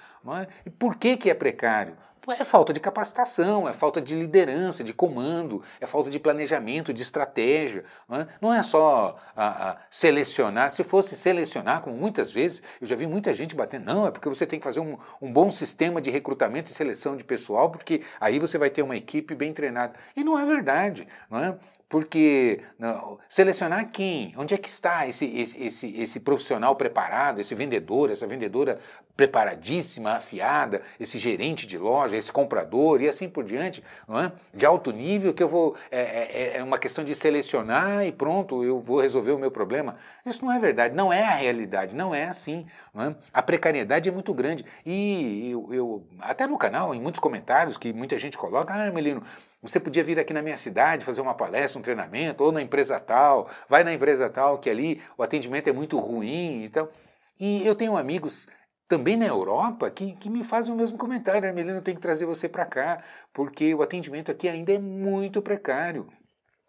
É? 0.41 0.47
E 0.65 0.71
por 0.71 0.97
que, 0.97 1.17
que 1.17 1.31
é 1.31 1.35
precário? 1.35 1.97
É 2.29 2.45
falta 2.45 2.73
de 2.73 2.81
capacitação, 2.81 3.69
é 3.69 3.73
falta 3.73 4.01
de 4.01 4.15
liderança, 4.15 4.83
de 4.83 4.93
comando, 4.93 5.63
é 5.81 5.87
falta 5.87 6.11
de 6.11 6.19
planejamento, 6.19 6.93
de 6.93 7.03
estratégia. 7.03 7.85
Não 8.09 8.21
é, 8.21 8.27
não 8.41 8.55
é 8.55 8.63
só 8.63 9.17
a, 9.37 9.71
a 9.71 9.77
selecionar. 9.91 10.71
Se 10.73 10.83
fosse 10.83 11.17
selecionar, 11.17 11.83
como 11.83 11.97
muitas 11.97 12.33
vezes, 12.33 12.63
eu 12.81 12.87
já 12.87 12.97
vi 12.97 13.07
muita 13.07 13.33
gente 13.33 13.55
batendo, 13.55 13.85
não, 13.85 14.07
é 14.07 14.11
porque 14.11 14.29
você 14.29 14.45
tem 14.45 14.59
que 14.59 14.65
fazer 14.65 14.81
um, 14.81 14.99
um 15.23 15.33
bom 15.33 15.51
sistema 15.51 16.01
de 16.01 16.11
recrutamento 16.11 16.71
e 16.71 16.75
seleção 16.75 17.17
de 17.17 17.23
pessoal, 17.23 17.71
porque 17.71 18.03
aí 18.21 18.39
você 18.39 18.59
vai 18.59 18.71
ter 18.71 18.83
uma 18.83 18.97
equipe 18.97 19.35
bem 19.35 19.53
treinada. 19.53 19.95
E 20.17 20.25
não 20.25 20.39
é 20.39 20.45
verdade. 20.45 21.07
Não 21.31 21.39
é? 21.39 21.57
Porque 21.89 22.61
não, 22.79 23.19
selecionar 23.29 23.91
quem? 23.93 24.35
Onde 24.37 24.55
é 24.55 24.59
que 24.59 24.69
está 24.69 25.07
esse, 25.07 25.25
esse, 25.25 25.63
esse, 25.63 26.01
esse 26.01 26.21
profissional 26.21 26.75
preparado, 26.75 27.41
esse 27.41 27.55
vendedor, 27.55 28.11
essa 28.11 28.27
vendedora 28.27 28.81
preparadíssima, 29.17 30.13
afiada, 30.13 30.83
esse 31.01 31.19
gerente 31.19 31.67
de 31.67 31.79
loja, 31.79 32.17
esse 32.17 32.31
comprador 32.31 33.01
e 33.01 33.09
assim 33.09 33.29
por 33.29 33.45
diante, 33.45 33.83
não 34.07 34.21
é? 34.21 34.33
de 34.53 34.67
alto 34.67 34.93
nível, 34.93 35.33
que 35.33 35.43
eu 35.43 35.49
vou. 35.49 35.77
É, 35.91 36.01
é, 36.01 36.57
é 36.59 36.63
uma 36.63 36.77
questão 36.77 37.05
de 37.05 37.15
selecionar 37.15 38.05
e 38.05 38.11
pronto, 38.11 38.65
eu 38.65 38.81
vou 38.81 39.01
resolver 39.01 39.33
o 39.33 39.39
meu 39.39 39.51
problema. 39.51 39.97
Isso 40.25 40.45
não 40.45 40.53
é 40.53 40.59
verdade, 40.59 40.95
não 40.95 41.13
é 41.13 41.23
a 41.23 41.35
realidade, 41.37 41.95
não 41.95 42.15
é 42.15 42.25
assim. 42.25 42.67
Não 42.93 43.05
é? 43.05 43.17
A 43.33 43.43
precariedade 43.43 44.09
é 44.09 44.13
muito 44.13 44.35
grande. 44.35 44.65
E 44.85 45.51
eu, 45.53 45.69
eu, 45.73 46.07
até 46.21 46.47
no 46.47 46.59
canal, 46.59 46.95
em 46.95 47.01
muitos 47.01 47.21
comentários 47.21 47.77
que 47.77 47.93
muita 47.93 48.19
gente 48.19 48.37
coloca, 48.37 48.75
ah, 48.75 48.91
Melino, 48.91 49.23
você 49.63 49.81
podia 49.81 50.05
vir 50.05 50.19
aqui 50.19 50.33
na 50.33 50.43
minha 50.43 50.57
cidade 50.57 51.05
fazer 51.05 51.21
uma 51.21 51.35
palestra, 51.35 51.79
um 51.79 51.83
treinamento, 51.83 52.45
ou 52.45 52.53
na 52.53 52.63
empresa 52.63 53.01
tal, 53.01 53.49
vai 53.69 53.83
na 53.83 53.93
empresa 53.93 54.29
tal, 54.29 54.59
que 54.59 54.71
ali 54.71 55.03
o 55.17 55.23
atendimento 55.23 55.69
é 55.69 55.73
muito 55.73 55.99
ruim 55.99 56.65
e 56.65 56.69
tal. 56.69 56.91
E 57.39 57.67
eu 57.67 57.75
tenho 57.75 57.97
amigos 57.97 58.47
também 58.89 59.17
na 59.17 59.27
Europa 59.27 59.91
que, 59.91 60.13
que 60.15 60.31
me 60.31 60.45
fazem 60.45 60.73
o 60.73 60.77
mesmo 60.77 60.97
comentário, 60.97 61.47
Armelino, 61.47 61.83
tem 61.83 61.95
que 61.95 62.01
trazer 62.01 62.25
você 62.25 62.49
para 62.49 62.65
cá, 62.65 63.03
porque 63.33 63.75
o 63.75 63.83
atendimento 63.83 64.31
aqui 64.31 64.49
ainda 64.49 64.73
é 64.73 64.79
muito 64.79 65.43
precário. 65.43 66.07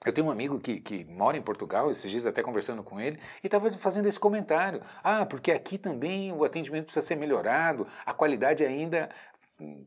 Eu 0.05 0.13
tenho 0.13 0.27
um 0.27 0.31
amigo 0.31 0.59
que, 0.59 0.79
que 0.79 1.05
mora 1.05 1.37
em 1.37 1.41
Portugal, 1.41 1.89
esses 1.89 2.09
dias 2.09 2.25
até 2.25 2.41
conversando 2.41 2.83
com 2.83 2.99
ele, 2.99 3.19
e 3.43 3.47
estava 3.47 3.69
fazendo 3.71 4.07
esse 4.07 4.19
comentário. 4.19 4.81
Ah, 5.03 5.25
porque 5.25 5.51
aqui 5.51 5.77
também 5.77 6.31
o 6.31 6.43
atendimento 6.43 6.85
precisa 6.85 7.05
ser 7.05 7.15
melhorado, 7.15 7.87
a 8.05 8.13
qualidade 8.13 8.63
ainda 8.63 9.09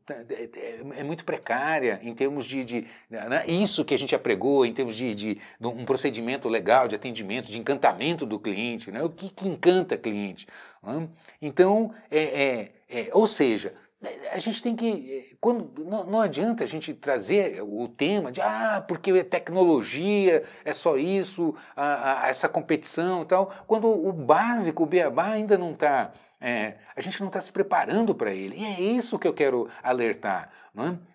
é, 0.09 0.51
é, 0.53 0.81
é 0.99 1.05
muito 1.05 1.25
precária 1.25 2.01
em 2.03 2.13
termos 2.13 2.45
de, 2.45 2.65
de 2.65 2.87
né? 3.09 3.45
isso 3.47 3.85
que 3.85 3.95
a 3.95 3.99
gente 3.99 4.15
apregou 4.15 4.67
em 4.67 4.73
termos 4.73 4.97
de, 4.97 5.15
de, 5.15 5.35
de, 5.35 5.67
um 5.69 5.85
procedimento 5.85 6.49
legal 6.49 6.89
de 6.89 6.97
atendimento, 6.97 7.47
de 7.47 7.59
encantamento 7.59 8.27
do 8.27 8.39
cliente, 8.39 8.91
né? 8.91 9.01
o 9.03 9.11
que, 9.11 9.29
que 9.29 9.47
encanta 9.47 9.97
cliente. 9.97 10.49
Né? 10.83 11.09
Então, 11.41 11.95
é, 12.11 12.19
é, 12.19 12.73
é, 12.89 13.11
ou 13.13 13.29
seja, 13.29 13.73
a 14.33 14.39
gente 14.39 14.63
tem 14.63 14.75
que. 14.75 15.37
Quando, 15.41 15.85
não, 15.85 16.05
não, 16.05 16.21
adianta 16.21 16.65
a 16.65 16.67
gente 16.67 16.95
trazer 16.95 17.63
o 17.63 17.87
tema 17.87 18.33
de 18.33 18.41
ah, 18.41 18.83
porque 18.89 19.11
é 19.11 19.23
tecnologia, 19.23 20.43
é 20.65 20.73
só 20.73 20.97
isso, 20.97 21.55
a, 21.77 22.25
a, 22.25 22.29
essa 22.29 22.49
competição 22.49 23.23
e 23.23 23.27
tal, 23.27 23.53
quando 23.67 23.87
o 23.89 24.13
básico, 24.13 24.83
o 24.83 24.87
beabá, 24.87 25.29
ainda 25.29 25.59
não 25.59 25.73
está 25.73 26.13
é, 26.41 26.77
a 26.97 27.01
gente 27.03 27.21
não 27.21 27.27
está 27.27 27.41
se 27.41 27.53
preparando 27.53 28.15
para 28.15 28.33
ele. 28.33 28.57
E 28.57 28.65
é 28.65 28.81
isso 28.81 29.19
que 29.19 29.29
eu 29.29 29.35
quero 29.35 29.69
alertar. 29.83 30.51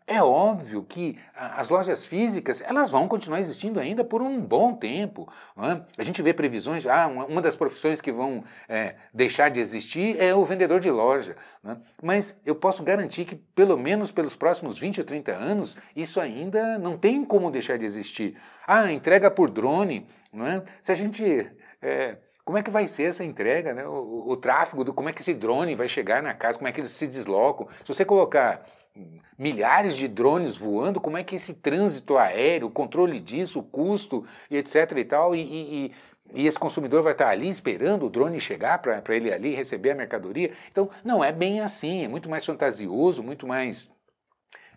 É? 0.08 0.18
é 0.18 0.24
óbvio 0.24 0.84
que 0.84 1.18
as 1.34 1.70
lojas 1.70 2.06
físicas 2.06 2.62
elas 2.62 2.90
vão 2.90 3.08
continuar 3.08 3.40
existindo 3.40 3.80
ainda 3.80 4.04
por 4.04 4.22
um 4.22 4.40
bom 4.40 4.74
tempo. 4.74 5.28
É? 5.58 5.82
A 5.98 6.04
gente 6.04 6.22
vê 6.22 6.34
previsões, 6.34 6.86
ah, 6.86 7.08
uma 7.08 7.42
das 7.42 7.56
profissões 7.56 8.02
que 8.02 8.12
vão 8.12 8.44
é, 8.68 8.96
deixar 9.14 9.50
de 9.50 9.60
existir 9.60 10.22
é 10.22 10.36
o 10.36 10.46
vendedor 10.46 10.80
de 10.80 10.92
loja. 10.92 11.36
É? 11.66 11.78
Mas 12.04 12.40
eu 12.46 12.54
posso 12.54 12.84
garantir 12.84 13.26
que, 13.26 13.36
pelo 13.36 13.78
menos 13.78 14.12
pelos 14.12 14.36
próximos 14.36 14.78
20 14.78 15.00
ou 15.00 15.06
30 15.06 15.32
anos, 15.32 15.78
isso 15.96 16.20
ainda 16.20 16.78
não 16.78 16.98
tem 16.98 17.24
como 17.24 17.50
deixar 17.50 17.80
de 17.80 17.86
existir. 17.86 18.38
Ah, 18.68 18.92
entrega 18.92 19.32
por 19.32 19.50
drone. 19.50 20.06
É? 20.34 20.62
Se 20.82 20.92
a 20.92 20.96
gente 20.96 21.50
como 22.46 22.60
é 22.60 22.64
que 22.64 22.70
vai 22.70 22.88
ser 22.88 23.04
essa 23.06 23.26
entrega, 23.26 23.74
né? 23.74 23.86
o, 23.88 24.30
o, 24.30 24.38
tráfego, 24.38 24.84
do, 24.84 24.94
como 24.94 25.10
é 25.10 25.14
que 25.14 25.22
esse 25.22 25.34
drone 25.34 25.74
vai 25.74 25.90
chegar 25.90 26.22
na 26.22 26.34
casa, 26.34 26.60
como 26.60 26.68
é 26.68 26.72
que 26.72 26.80
eles 26.80 26.92
se 26.92 27.08
deslocam. 27.08 27.68
Se 27.84 27.88
você 27.88 28.06
colocar 28.06 28.64
milhares 29.38 29.98
de 29.98 30.08
drones 30.08 30.56
voando, 30.56 31.02
como 31.02 31.18
é 31.18 31.24
que 31.24 31.36
esse 31.36 31.56
trânsito 31.56 32.18
aéreo, 32.18 32.68
o 32.68 32.72
controle 32.72 33.20
disso, 33.20 33.60
o 33.60 33.64
custo 33.64 34.26
e 34.50 34.58
etc 34.58 34.92
e 34.96 35.04
tal, 35.04 35.36
e, 35.36 35.42
e, 35.42 35.92
e 36.34 36.48
esse 36.48 36.58
consumidor 36.58 37.02
vai 37.02 37.12
estar 37.12 37.30
ali 37.30 37.50
esperando 37.50 38.06
o 38.06 38.10
drone 38.10 38.40
chegar 38.40 38.78
para 38.78 39.16
ele 39.16 39.34
ali 39.34 39.54
receber 39.54 39.92
a 39.92 39.96
mercadoria. 39.96 40.52
Então, 40.70 40.90
não 41.04 41.24
é 41.24 41.32
bem 41.32 41.60
assim, 41.60 42.06
é 42.06 42.08
muito 42.08 42.30
mais 42.30 42.46
fantasioso, 42.46 43.24
muito 43.24 43.48
mais 43.48 43.90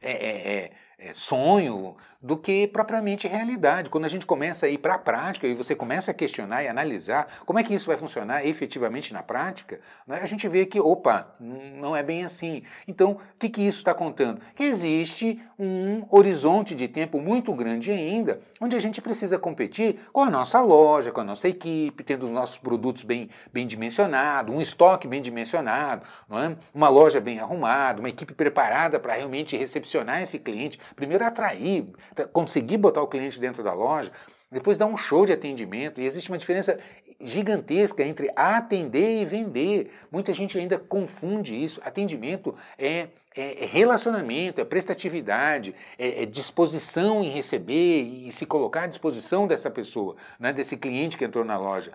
é, 0.01 0.13
é, 0.13 0.53
é, 0.57 0.71
é 0.99 1.13
sonho, 1.13 1.97
do 2.21 2.37
que 2.37 2.67
propriamente 2.67 3.29
realidade. 3.29 3.91
Quando 3.91 4.05
a 4.05 4.09
gente 4.09 4.27
começa 4.27 4.67
a 4.67 4.69
ir 4.69 4.79
para 4.79 4.95
a 4.95 4.99
prática 4.99 5.47
e 5.47 5.55
você 5.55 5.75
começa 5.75 6.11
a 6.11 6.15
questionar 6.15 6.65
e 6.65 6.69
analisar 6.69 7.29
como 7.47 7.59
é 7.59 7.63
que 7.63 7.73
isso 7.73 7.87
vai 7.87 7.97
funcionar 7.97 8.45
efetivamente 8.45 9.13
na 9.13 9.23
prática, 9.23 9.81
né, 10.07 10.19
a 10.21 10.27
gente 10.27 10.49
vê 10.49 10.67
que, 10.67 10.81
opa, 10.81 11.35
não 11.41 11.97
é 11.97 12.03
bem 12.03 12.25
assim. 12.25 12.63
Então, 12.87 13.13
o 13.13 13.19
que, 13.39 13.49
que 13.49 13.63
isso 13.63 13.79
está 13.79 13.95
contando? 13.95 14.41
Que 14.55 14.65
existe 14.65 15.41
um 15.59 16.05
horizonte 16.11 16.75
de 16.75 16.89
tempo 16.89 17.21
muito 17.21 17.53
grande 17.53 17.91
ainda, 17.91 18.41
onde 18.61 18.75
a 18.75 18.81
gente 18.81 19.01
precisa 19.01 19.39
competir 19.39 20.01
com 20.13 20.23
a 20.23 20.31
nossa 20.31 20.61
loja, 20.61 21.13
com 21.13 21.21
a 21.21 21.25
nossa 21.25 21.49
equipe, 21.49 22.03
tendo 22.03 22.25
os 22.25 22.31
nossos 22.31 22.59
produtos 22.59 23.05
bem, 23.05 23.29
bem 23.53 23.67
dimensionados, 23.67 24.55
um 24.55 24.61
estoque 24.61 25.07
bem 25.07 25.23
dimensionado, 25.23 26.03
é? 26.31 26.57
uma 26.75 26.89
loja 26.89 27.21
bem 27.21 27.39
arrumada, 27.41 28.01
uma 28.01 28.09
equipe 28.09 28.35
preparada 28.35 28.99
para 28.99 29.15
realmente 29.15 29.57
recepcionar 29.57 30.23
esse 30.23 30.39
cliente, 30.39 30.79
primeiro 30.97 31.25
atrair, 31.25 31.87
conseguir 32.33 32.79
botar 32.79 33.03
o 33.03 33.09
cliente 33.09 33.39
dentro 33.41 33.63
da 33.63 33.73
loja, 33.73 34.11
depois 34.51 34.79
dar 34.79 34.87
um 34.87 34.97
show 34.97 35.27
de 35.27 35.33
atendimento. 35.33 36.01
E 36.01 36.07
existe 36.07 36.31
uma 36.31 36.39
diferença 36.39 36.79
gigantesca 37.21 38.03
entre 38.05 38.31
atender 38.35 39.23
e 39.23 39.25
vender. 39.25 39.91
Muita 40.11 40.33
gente 40.33 40.57
ainda 40.59 40.79
confunde 40.79 41.55
isso. 41.55 41.81
Atendimento 41.85 42.55
é, 42.79 43.09
é, 43.37 43.65
é 43.65 43.67
relacionamento, 43.67 44.61
é 44.61 44.65
prestatividade, 44.65 45.75
é, 45.99 46.23
é, 46.23 46.27
disposição 46.27 47.23
em 47.23 47.31
receber 47.31 48.03
e 48.03 48.31
se 48.31 48.47
colocar 48.47 48.83
à 48.83 48.87
disposição 48.87 49.47
dessa 49.47 49.71
pessoa, 49.71 50.17
né, 50.39 50.53
desse 50.53 50.77
cliente 50.77 51.17
que 51.17 51.25
entrou 51.25 51.45
na 51.45 51.59
loja. 51.59 51.93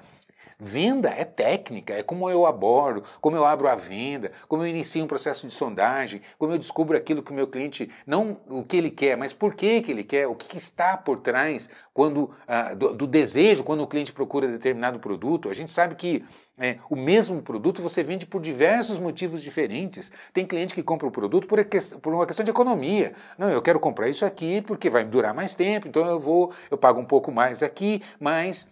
Venda 0.59 1.09
é 1.09 1.25
técnica, 1.25 1.93
é 1.93 2.03
como 2.03 2.29
eu 2.29 2.45
abordo, 2.45 3.03
como 3.19 3.35
eu 3.35 3.45
abro 3.45 3.67
a 3.67 3.75
venda, 3.75 4.31
como 4.47 4.63
eu 4.63 4.67
inicio 4.67 5.03
um 5.03 5.07
processo 5.07 5.47
de 5.47 5.53
sondagem, 5.53 6.21
como 6.37 6.53
eu 6.53 6.57
descubro 6.57 6.95
aquilo 6.97 7.23
que 7.23 7.31
o 7.31 7.35
meu 7.35 7.47
cliente, 7.47 7.89
não 8.05 8.37
o 8.49 8.63
que 8.63 8.77
ele 8.77 8.89
quer, 8.89 9.17
mas 9.17 9.33
por 9.33 9.55
que, 9.55 9.81
que 9.81 9.91
ele 9.91 10.03
quer, 10.03 10.27
o 10.27 10.35
que, 10.35 10.47
que 10.47 10.57
está 10.57 10.95
por 10.97 11.19
trás 11.19 11.69
quando 11.93 12.31
ah, 12.47 12.73
do, 12.73 12.93
do, 12.93 13.07
desejo 13.07 13.63
quando 13.63 13.81
o 13.81 13.87
cliente 13.87 14.11
procura 14.11 14.47
determinado 14.47 14.99
produto. 14.99 15.49
A 15.49 15.53
gente 15.53 15.71
sabe 15.71 15.95
que 15.95 16.23
é, 16.57 16.77
o 16.89 16.95
mesmo 16.95 17.41
produto 17.41 17.81
você 17.81 18.03
vende 18.03 18.25
por 18.25 18.41
diversos 18.41 18.99
motivos 18.99 19.41
diferentes. 19.41 20.11
Tem 20.33 20.45
cliente 20.45 20.73
que 20.73 20.83
compra 20.83 21.07
o 21.07 21.11
produto 21.11 21.47
por, 21.47 21.59
por 22.01 22.13
uma 22.13 22.25
questão 22.25 22.43
de 22.43 22.51
economia. 22.51 23.13
Não, 23.37 23.49
eu 23.49 23.61
quero 23.61 23.79
comprar 23.79 24.09
isso 24.09 24.25
aqui 24.25 24.61
porque 24.61 24.89
vai 24.89 25.03
durar 25.03 25.33
mais 25.33 25.55
tempo, 25.55 25.87
então 25.87 26.05
eu 26.05 26.19
vou, 26.19 26.51
eu 26.69 26.77
pago 26.77 26.99
um 26.99 27.05
pouco 27.05 27.31
mais 27.31 27.63
aqui, 27.63 28.01
mas 28.19 28.65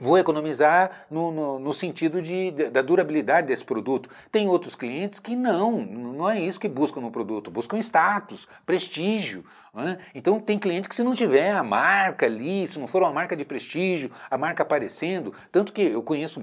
Vou 0.00 0.18
economizar 0.18 1.06
no, 1.10 1.30
no, 1.30 1.58
no 1.58 1.72
sentido 1.72 2.20
de, 2.20 2.50
da 2.50 2.82
durabilidade 2.82 3.46
desse 3.46 3.64
produto. 3.64 4.10
Tem 4.30 4.48
outros 4.48 4.74
clientes 4.74 5.18
que 5.18 5.34
não, 5.34 5.80
não 5.80 6.28
é 6.28 6.40
isso 6.40 6.60
que 6.60 6.68
buscam 6.68 7.00
no 7.00 7.10
produto, 7.10 7.50
buscam 7.50 7.78
status, 7.78 8.46
prestígio. 8.64 9.44
É? 9.74 9.98
Então 10.14 10.40
tem 10.40 10.58
clientes 10.58 10.88
que 10.88 10.94
se 10.94 11.02
não 11.02 11.14
tiver 11.14 11.52
a 11.52 11.62
marca 11.62 12.26
ali, 12.26 12.66
se 12.66 12.78
não 12.78 12.86
for 12.86 13.02
uma 13.02 13.12
marca 13.12 13.36
de 13.36 13.44
prestígio, 13.44 14.10
a 14.30 14.38
marca 14.38 14.62
aparecendo, 14.62 15.34
tanto 15.52 15.72
que 15.72 15.82
eu 15.82 16.02
conheço 16.02 16.40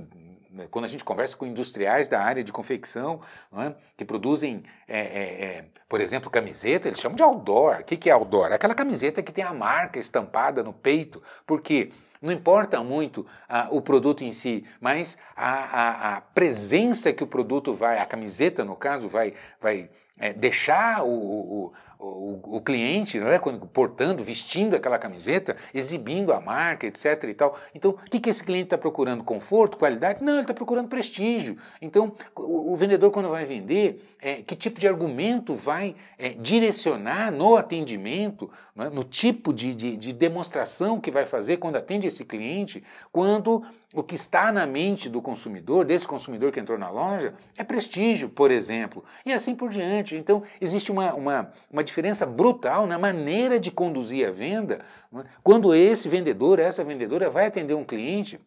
né, 0.54 0.68
quando 0.70 0.86
a 0.86 0.88
gente 0.88 1.04
conversa 1.04 1.36
com 1.36 1.48
industriais 1.48 2.08
da 2.08 2.22
área 2.22 2.44
de 2.44 2.52
confecção, 2.52 3.20
é? 3.58 3.74
que 3.98 4.06
produzem, 4.06 4.62
é, 4.88 5.00
é, 5.00 5.46
é, 5.46 5.66
por 5.90 6.00
exemplo, 6.00 6.30
camiseta, 6.30 6.88
eles 6.88 7.00
chamam 7.00 7.16
de 7.16 7.24
outdoor. 7.24 7.80
O 7.80 7.84
que, 7.84 7.98
que 7.98 8.10
é 8.10 8.14
outdoor? 8.14 8.52
Aquela 8.52 8.76
camiseta 8.76 9.24
que 9.24 9.32
tem 9.32 9.44
a 9.44 9.54
marca 9.54 9.98
estampada 9.98 10.62
no 10.62 10.72
peito, 10.72 11.24
porque 11.48 11.92
não 12.24 12.32
importa 12.32 12.82
muito 12.82 13.26
ah, 13.50 13.68
o 13.70 13.82
produto 13.82 14.24
em 14.24 14.32
si, 14.32 14.64
mas 14.80 15.18
a, 15.36 15.52
a, 15.52 16.16
a, 16.16 16.22
presença 16.22 17.12
que 17.12 17.22
o 17.22 17.28
produto 17.28 17.74
vai, 17.74 18.00
a 18.00 18.06
camiseta 18.06 18.64
no 18.64 18.78
caso, 18.78 19.10
vai, 19.10 19.34
vai 19.60 19.90
é, 20.18 20.32
deixar 20.32 21.04
o, 21.04 21.10
o, 21.10 21.74
o, 22.00 22.58
o, 22.58 22.62
cliente, 22.62 23.20
não 23.20 23.28
é? 23.28 23.40
Quando, 23.40 23.66
portando, 23.66 24.24
vestindo 24.24 24.76
aquela 24.76 25.00
camiseta, 25.00 25.56
exibindo 25.74 26.32
a 26.32 26.40
marca, 26.40 26.86
etc. 26.86 27.24
e 27.24 27.34
tal. 27.34 27.58
Então, 27.74 27.92
o 27.92 27.96
que, 28.10 28.20
que 28.20 28.30
esse 28.30 28.44
cliente 28.44 28.66
está 28.66 28.78
procurando? 28.78 29.24
Conforto, 29.24 29.78
qualidade? 29.78 30.24
Não, 30.24 30.34
ele 30.34 30.42
está 30.42 30.54
procurando 30.54 30.88
prestígio. 30.88 31.58
Então, 31.82 32.14
o, 32.36 32.76
vendedor, 32.76 33.10
quando 33.12 33.30
vai 33.30 33.46
vender, 33.46 34.16
é, 34.22 34.36
que 34.36 34.56
tipo 34.56 34.80
de 34.80 34.88
argumento 34.88 35.56
vai 35.56 35.96
é, 36.18 36.30
direcionar 36.30 37.32
no 37.32 37.56
atendimento, 37.56 38.52
é? 38.78 38.90
no 38.90 39.04
tipo 39.04 39.54
de, 39.54 39.74
de, 39.74 39.98
de 39.98 40.14
demonstração 40.14 41.00
que 41.00 41.10
vai 41.10 41.26
fazer 41.26 41.58
quando 41.58 41.78
atende 41.78 42.08
esse 42.08 42.24
cliente 42.24 42.84
quando 43.12 43.64
o 43.94 44.02
que 44.02 44.16
está 44.16 44.52
na 44.52 44.66
mente 44.66 45.08
do 45.08 45.22
consumidor, 45.22 45.86
desse 45.86 46.08
consumidor 46.08 46.52
que 46.52 46.60
entrou 46.60 46.80
na 46.80 46.90
loja, 46.90 47.36
é 47.56 47.64
prestígio, 47.64 48.28
por 48.28 48.50
exemplo, 48.50 49.04
e 49.24 49.32
assim 49.32 49.54
por 49.54 49.70
diante. 49.70 50.03
Então, 50.12 50.44
existe 50.60 50.92
uma, 50.92 51.14
uma, 51.14 51.52
uma 51.72 51.84
diferença 51.84 52.26
brutal 52.26 52.86
na 52.86 53.00
maneira 53.00 53.60
de 53.60 53.72
conduzir 53.72 54.28
a 54.28 54.32
venda 54.32 54.80
é? 55.16 55.24
quando 55.44 55.74
esse 55.74 56.10
vendedor, 56.10 56.60
essa 56.60 56.84
vendedora 56.84 57.30
vai 57.30 57.48
atender 57.48 57.74
um 57.74 57.86
cliente 57.86 58.40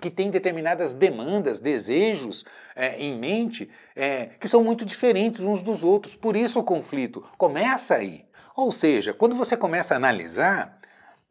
que 0.00 0.10
tem 0.10 0.30
determinadas 0.30 0.94
demandas, 0.94 1.60
desejos 1.60 2.44
é, 2.74 2.96
em 2.98 3.16
mente, 3.16 3.70
é, 3.94 4.26
que 4.40 4.48
são 4.48 4.62
muito 4.64 4.84
diferentes 4.84 5.40
uns 5.40 5.62
dos 5.62 5.84
outros. 5.84 6.14
Por 6.14 6.34
isso 6.36 6.58
o 6.58 6.64
conflito 6.64 7.24
começa 7.38 7.94
aí. 7.94 8.24
Ou 8.56 8.72
seja, 8.72 9.14
quando 9.14 9.34
você 9.34 9.56
começa 9.56 9.94
a 9.94 9.96
analisar, 9.96 10.78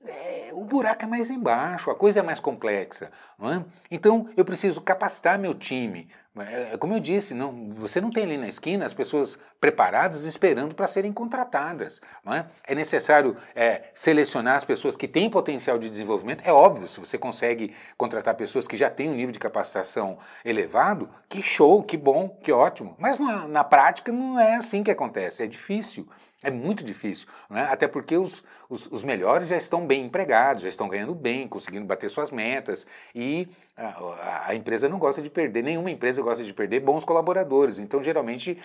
é, 0.05 0.49
o 0.53 0.63
buraco 0.63 1.03
é 1.03 1.07
mais 1.07 1.29
embaixo, 1.29 1.91
a 1.91 1.95
coisa 1.95 2.19
é 2.19 2.23
mais 2.23 2.39
complexa. 2.39 3.11
Não 3.37 3.51
é? 3.51 3.65
Então 3.89 4.29
eu 4.35 4.45
preciso 4.45 4.81
capacitar 4.81 5.37
meu 5.37 5.53
time. 5.53 6.07
É, 6.37 6.77
como 6.77 6.93
eu 6.93 6.99
disse, 6.99 7.33
não, 7.33 7.69
você 7.71 7.99
não 7.99 8.09
tem 8.09 8.23
ali 8.23 8.37
na 8.37 8.47
esquina 8.47 8.85
as 8.85 8.93
pessoas 8.93 9.37
preparadas 9.59 10.23
esperando 10.23 10.73
para 10.73 10.87
serem 10.87 11.11
contratadas. 11.11 12.01
É? 12.25 12.45
é 12.71 12.75
necessário 12.75 13.35
é, 13.53 13.89
selecionar 13.93 14.55
as 14.55 14.63
pessoas 14.63 14.95
que 14.95 15.09
têm 15.09 15.29
potencial 15.29 15.77
de 15.77 15.89
desenvolvimento. 15.89 16.41
É 16.45 16.53
óbvio, 16.53 16.87
se 16.87 17.01
você 17.01 17.17
consegue 17.17 17.75
contratar 17.97 18.35
pessoas 18.35 18.65
que 18.65 18.77
já 18.77 18.89
têm 18.89 19.09
um 19.09 19.15
nível 19.15 19.33
de 19.33 19.39
capacitação 19.39 20.17
elevado, 20.45 21.09
que 21.27 21.41
show, 21.41 21.83
que 21.83 21.97
bom, 21.97 22.29
que 22.41 22.51
ótimo. 22.51 22.95
Mas 22.97 23.19
na, 23.19 23.47
na 23.47 23.63
prática 23.65 24.11
não 24.13 24.39
é 24.39 24.55
assim 24.55 24.83
que 24.83 24.91
acontece, 24.91 25.43
é 25.43 25.47
difícil. 25.47 26.07
É 26.43 26.49
muito 26.49 26.83
difícil, 26.83 27.27
né? 27.47 27.67
até 27.69 27.87
porque 27.87 28.17
os, 28.17 28.43
os, 28.67 28.87
os, 28.87 29.03
melhores 29.03 29.47
já 29.47 29.57
estão 29.57 29.85
bem 29.85 30.05
empregados, 30.05 30.63
já 30.63 30.69
estão 30.69 30.87
ganhando 30.87 31.13
bem, 31.13 31.47
conseguindo 31.47 31.85
bater 31.85 32.09
suas 32.09 32.31
metas 32.31 32.87
e 33.13 33.47
a, 33.87 34.49
a, 34.49 34.55
empresa 34.55 34.87
não 34.87 34.99
gosta 34.99 35.21
de 35.21 35.29
perder, 35.29 35.63
nenhuma 35.63 35.91
empresa 35.91 36.21
gosta 36.21 36.43
de 36.43 36.53
perder 36.53 36.79
bons 36.81 37.03
colaboradores, 37.03 37.79
então 37.79 38.03
geralmente 38.03 38.57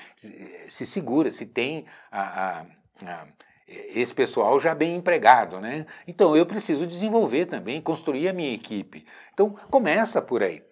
se 0.68 0.85
segura, 0.85 1.30
se 1.30 1.46
tem 1.46 1.87
a, 2.11 2.64
a, 3.02 3.26
esse 3.66 4.14
pessoal 4.14 4.61
já 4.61 4.75
bem 4.75 4.96
empregado, 4.96 5.61
né? 5.61 5.87
Então 6.06 6.37
eu 6.37 6.46
preciso 6.46 6.87
desenvolver 6.87 7.46
também, 7.46 7.80
construir 7.80 8.28
a 8.28 8.32
minha 8.32 8.52
equipe. 8.52 9.04
Então 9.32 9.56
começa 9.70 10.23
por 10.23 10.42
aí. 10.42 10.62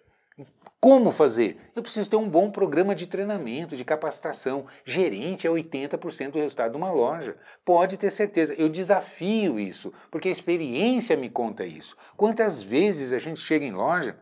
Como 0.79 1.11
fazer? 1.11 1.57
Eu 1.75 1.81
preciso 1.81 2.07
ter 2.07 2.15
um 2.15 2.29
bom 2.29 2.51
programa 2.51 2.93
de 2.93 3.07
treinamento, 3.07 3.75
de 3.75 3.83
capacitação. 3.83 4.67
Gerente 4.85 5.47
é 5.47 5.49
80% 5.49 6.29
do 6.29 6.37
resultado 6.37 6.71
de 6.71 6.77
uma 6.77 6.91
loja. 6.91 7.35
Pode 7.65 7.97
ter 7.97 8.11
certeza. 8.11 8.53
Eu 8.53 8.69
desafio 8.69 9.59
isso, 9.59 9.91
porque 10.11 10.29
a 10.29 10.31
experiência 10.31 11.17
me 11.17 11.27
conta 11.27 11.65
isso. 11.65 11.97
Quantas 12.15 12.61
vezes 12.61 13.11
a 13.13 13.17
gente 13.17 13.39
chega 13.39 13.65
em 13.65 13.71
loja 13.71 14.15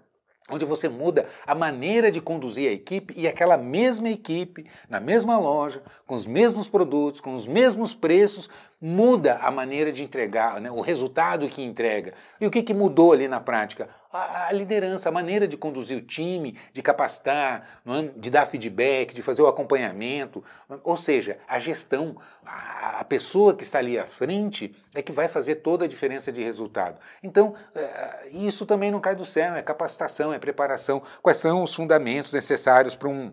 onde 0.50 0.66
você 0.66 0.90
muda 0.90 1.28
a 1.48 1.56
maneira 1.56 2.12
de 2.12 2.20
conduzir 2.20 2.70
a 2.70 2.74
equipe 2.74 3.14
e 3.18 3.28
aquela 3.28 3.58
mesma 3.58 4.10
equipe, 4.10 4.66
na 4.90 5.00
mesma 5.00 5.38
loja, 5.38 5.82
com 6.06 6.16
os 6.16 6.26
mesmos 6.26 6.68
produtos, 6.68 7.22
com 7.22 7.34
os 7.34 7.48
mesmos 7.48 7.94
preços, 7.94 8.50
muda 8.82 9.36
a 9.36 9.50
maneira 9.50 9.94
de 9.94 10.04
entregar, 10.04 10.60
né, 10.60 10.70
o 10.70 10.82
resultado 10.82 11.48
que 11.48 11.64
entrega. 11.64 12.14
E 12.42 12.46
o 12.46 12.52
que, 12.52 12.62
que 12.62 12.74
mudou 12.74 13.14
ali 13.14 13.30
na 13.30 13.40
prática? 13.40 13.88
A, 14.12 14.52
liderança, 14.52 15.08
a 15.08 15.12
maneira 15.12 15.48
de 15.48 15.56
conduzir 15.56 15.98
o 15.98 16.02
time, 16.02 16.58
de 16.74 16.82
capacitar, 16.82 17.66
é? 17.88 18.10
de 18.16 18.30
dar 18.30 18.46
feedback, 18.46 19.16
de 19.16 19.24
fazer 19.24 19.42
o 19.42 19.48
acompanhamento. 19.48 20.44
Ou 20.84 20.98
seja, 20.98 21.40
a 21.48 21.58
gestão, 21.58 22.18
a, 22.46 22.83
a, 23.04 23.06
pessoa 23.06 23.54
que 23.54 23.64
está 23.64 23.80
ali 23.80 24.00
à 24.00 24.08
frente 24.08 24.74
é 24.94 25.02
que 25.02 25.12
vai 25.12 25.28
fazer 25.28 25.56
toda 25.56 25.86
a 25.86 25.88
diferença 25.88 26.32
de 26.32 26.42
resultado. 26.42 26.98
Então, 27.22 27.54
é, 27.76 28.30
isso 28.32 28.66
também 28.66 28.90
não 28.90 29.00
cai 29.00 29.16
do 29.16 29.26
céu, 29.26 29.56
é 29.56 29.62
capacitação, 29.62 30.34
é 30.34 30.40
preparação. 30.40 31.02
Quais 31.22 31.38
são 31.38 31.64
os 31.64 31.74
fundamentos 31.74 32.32
necessários 32.32 32.96
para 32.96 33.10
um 33.10 33.32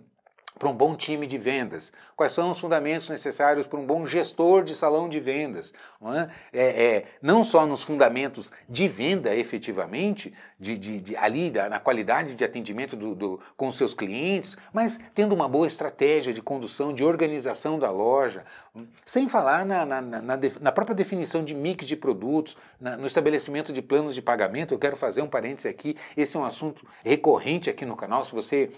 para 0.61 0.69
um 0.69 0.75
bom 0.75 0.95
time 0.95 1.27
de 1.27 1.39
vendas? 1.39 1.91
Quais 2.15 2.33
são 2.33 2.51
os 2.51 2.61
fundamentos 2.61 3.09
necessários 3.09 3.67
para 3.67 3.81
um 3.81 3.87
bom 3.87 4.07
gestor 4.07 4.63
de 4.63 4.75
salão 4.75 5.09
de 5.09 5.19
vendas? 5.19 5.73
Não, 5.99 6.15
é? 6.15 6.29
É, 6.53 6.85
é, 6.85 7.05
não 7.23 7.43
só 7.43 7.65
nos 7.67 7.83
fundamentos 7.83 8.53
de 8.69 8.87
venda 8.87 9.35
efetivamente, 9.35 10.35
de, 10.59 10.77
de, 10.77 11.01
de 11.01 11.17
ali 11.17 11.51
da, 11.51 11.71
na 11.71 11.81
qualidade 11.81 12.35
de 12.35 12.45
atendimento 12.45 12.95
do, 12.95 13.15
do, 13.15 13.41
com 13.57 13.71
seus 13.71 13.95
clientes, 13.95 14.55
mas 14.71 15.01
tendo 15.15 15.35
uma 15.35 15.49
boa 15.49 15.67
estratégia 15.67 16.35
de 16.35 16.43
condução, 16.43 16.93
de 16.93 17.03
organização 17.03 17.79
da 17.79 17.91
loja, 17.91 18.45
sem 19.03 19.29
falar 19.31 19.65
na, 19.65 19.87
na, 19.87 20.03
na, 20.03 20.39
na 20.61 20.73
própria 20.73 20.95
definição 20.95 21.43
de 21.43 21.55
mix 21.55 21.87
de 21.87 21.97
produtos, 21.97 22.55
no 22.79 23.07
estabelecimento 23.07 23.73
de 23.73 23.81
planos 23.81 24.15
de 24.15 24.21
pagamento. 24.21 24.75
Eu 24.75 24.79
quero 24.79 24.97
fazer 24.97 25.23
um 25.23 25.29
parêntese 25.29 25.69
aqui, 25.69 25.97
esse 26.15 26.37
é 26.37 26.39
um 26.39 26.45
assunto 26.45 26.87
recorrente 27.03 27.71
aqui 27.71 27.87
no 27.87 27.97
canal. 27.97 28.27
Se 28.27 28.33
você 28.33 28.71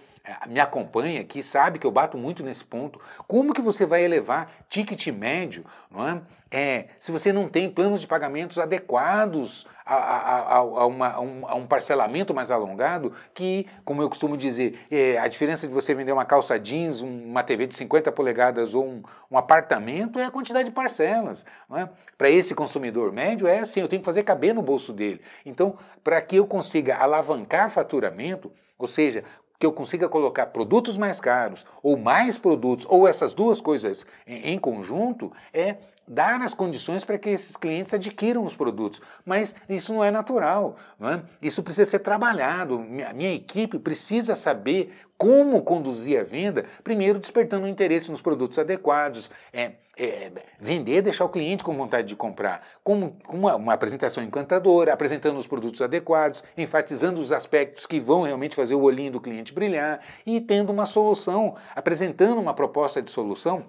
me 0.49 0.61
acompanha 0.61 1.21
aqui 1.21 1.43
sabe 1.43 1.79
que 1.79 1.87
eu 1.87 1.91
bato 1.91 2.17
muito 2.17 2.43
nesse 2.43 2.65
ponto. 2.65 3.01
Como 3.27 3.53
que 3.53 3.61
você 3.61 3.85
vai 3.85 4.05
elevar 4.05 4.51
ticket 4.69 5.09
médio, 5.09 5.65
não 5.91 6.09
é? 6.09 6.23
é 6.51 6.87
se 6.99 7.11
você 7.11 7.33
não 7.33 7.49
tem 7.49 7.69
planos 7.69 8.01
de 8.01 8.07
pagamentos 8.07 8.59
adequados 8.59 9.67
a, 9.85 9.95
a, 9.97 10.57
a, 10.57 10.87
uma, 10.87 11.09
a, 11.09 11.21
um, 11.21 11.49
a 11.49 11.55
um, 11.57 11.67
parcelamento 11.67 12.33
mais 12.33 12.53
alongado, 12.53 13.13
que, 13.35 13.67
como 13.85 14.01
eu 14.01 14.09
costumo 14.09 14.37
dizer, 14.37 14.79
é, 14.91 15.19
a 15.19 15.27
diferença 15.27 15.67
de 15.67 15.73
você 15.73 15.93
vender 15.93 16.13
uma 16.13 16.25
calça 16.25 16.59
jeans, 16.59 17.01
uma 17.01 17.43
TV 17.43 17.67
de 17.67 17.77
50 17.77 18.13
polegadas 18.13 18.75
ou 18.75 18.87
um, 18.87 19.03
um 19.29 19.37
apartamento 19.37 20.21
é 20.21 20.25
a 20.25 20.31
quantidade 20.31 20.69
de 20.69 20.75
parcelas. 20.75 21.45
É? 21.75 21.89
Para 22.17 22.31
esse 22.31 22.55
consumidor 22.55 23.13
médio 23.13 23.49
é 23.49 23.59
assim, 23.59 23.81
eu 23.81 23.89
tenho 23.89 24.01
que 24.01 24.07
fazer 24.07 24.23
caber 24.23 24.55
no 24.55 24.63
bolso 24.63 24.93
dele. 24.93 25.21
Então, 25.45 25.77
para 26.05 26.21
que 26.21 26.37
eu 26.37 26.47
consiga 26.47 26.97
alavancar 26.97 27.71
faturamento, 27.71 28.53
ou 28.79 28.89
seja, 28.89 29.23
que 29.63 29.67
eu 29.67 29.73
consiga 29.73 30.09
colocar 30.09 30.47
produtos 30.47 30.97
mais 30.97 31.21
caros 31.21 31.65
ou 31.85 31.97
mais 31.97 32.37
produtos, 32.37 32.85
ou 32.89 33.07
essas 33.07 33.33
duas 33.33 33.61
coisas 33.61 34.05
em, 34.27 34.55
em 34.55 34.59
conjunto, 34.59 35.31
é 35.55 35.77
dar 36.07 36.41
as 36.43 36.55
condições 36.55 37.05
para 37.05 37.19
que 37.19 37.31
esses 37.31 37.57
clientes 37.57 37.95
adquiram 37.95 38.45
os 38.45 38.55
produtos. 38.55 39.01
Mas 39.25 39.55
isso 39.69 39.93
não 39.93 40.03
é 40.03 40.11
natural, 40.11 40.77
não 40.99 41.11
é? 41.11 41.23
isso 41.41 41.63
precisa 41.63 41.91
ser 41.91 42.01
trabalhado. 42.01 42.79
Minha, 42.79 43.13
minha 43.13 43.33
equipe 43.33 43.79
precisa 43.79 44.35
saber 44.35 44.93
como 45.17 45.63
conduzir 45.63 46.21
a 46.21 46.25
venda, 46.25 46.65
primeiro 46.83 47.19
despertando 47.19 47.65
o 47.65 47.69
interesse 47.69 48.11
nos 48.11 48.21
produtos 48.21 48.59
adequados, 48.59 49.31
é, 49.53 49.73
é, 49.97 50.33
vender, 50.59 51.01
deixar 51.03 51.25
o 51.25 51.29
cliente 51.29 51.63
com 51.63 51.77
vontade 51.77 52.09
de 52.09 52.17
comprar, 52.17 52.67
com, 52.83 53.11
com 53.11 53.37
uma, 53.37 53.55
uma, 53.55 53.73
apresentação 53.73 54.25
encantadora, 54.25 54.93
apresentando 54.93 55.37
os 55.37 55.47
produtos 55.47 55.81
adequados, 55.81 56.43
enfatizando 56.57 57.21
os 57.21 57.31
aspectos 57.31 57.87
que 57.87 58.01
vão 58.01 58.23
realmente 58.23 58.57
fazer 58.57 58.75
o 58.75 58.83
olhinho 58.83 59.13
do 59.13 59.21
cliente 59.21 59.53
brilhar 59.53 60.01
e 60.27 60.41
tendo 60.41 60.71
uma 60.71 60.87
solução, 60.87 61.55
apresentando 61.77 62.41
uma 62.41 62.53
proposta 62.53 63.01
de 63.01 63.11
solução 63.11 63.65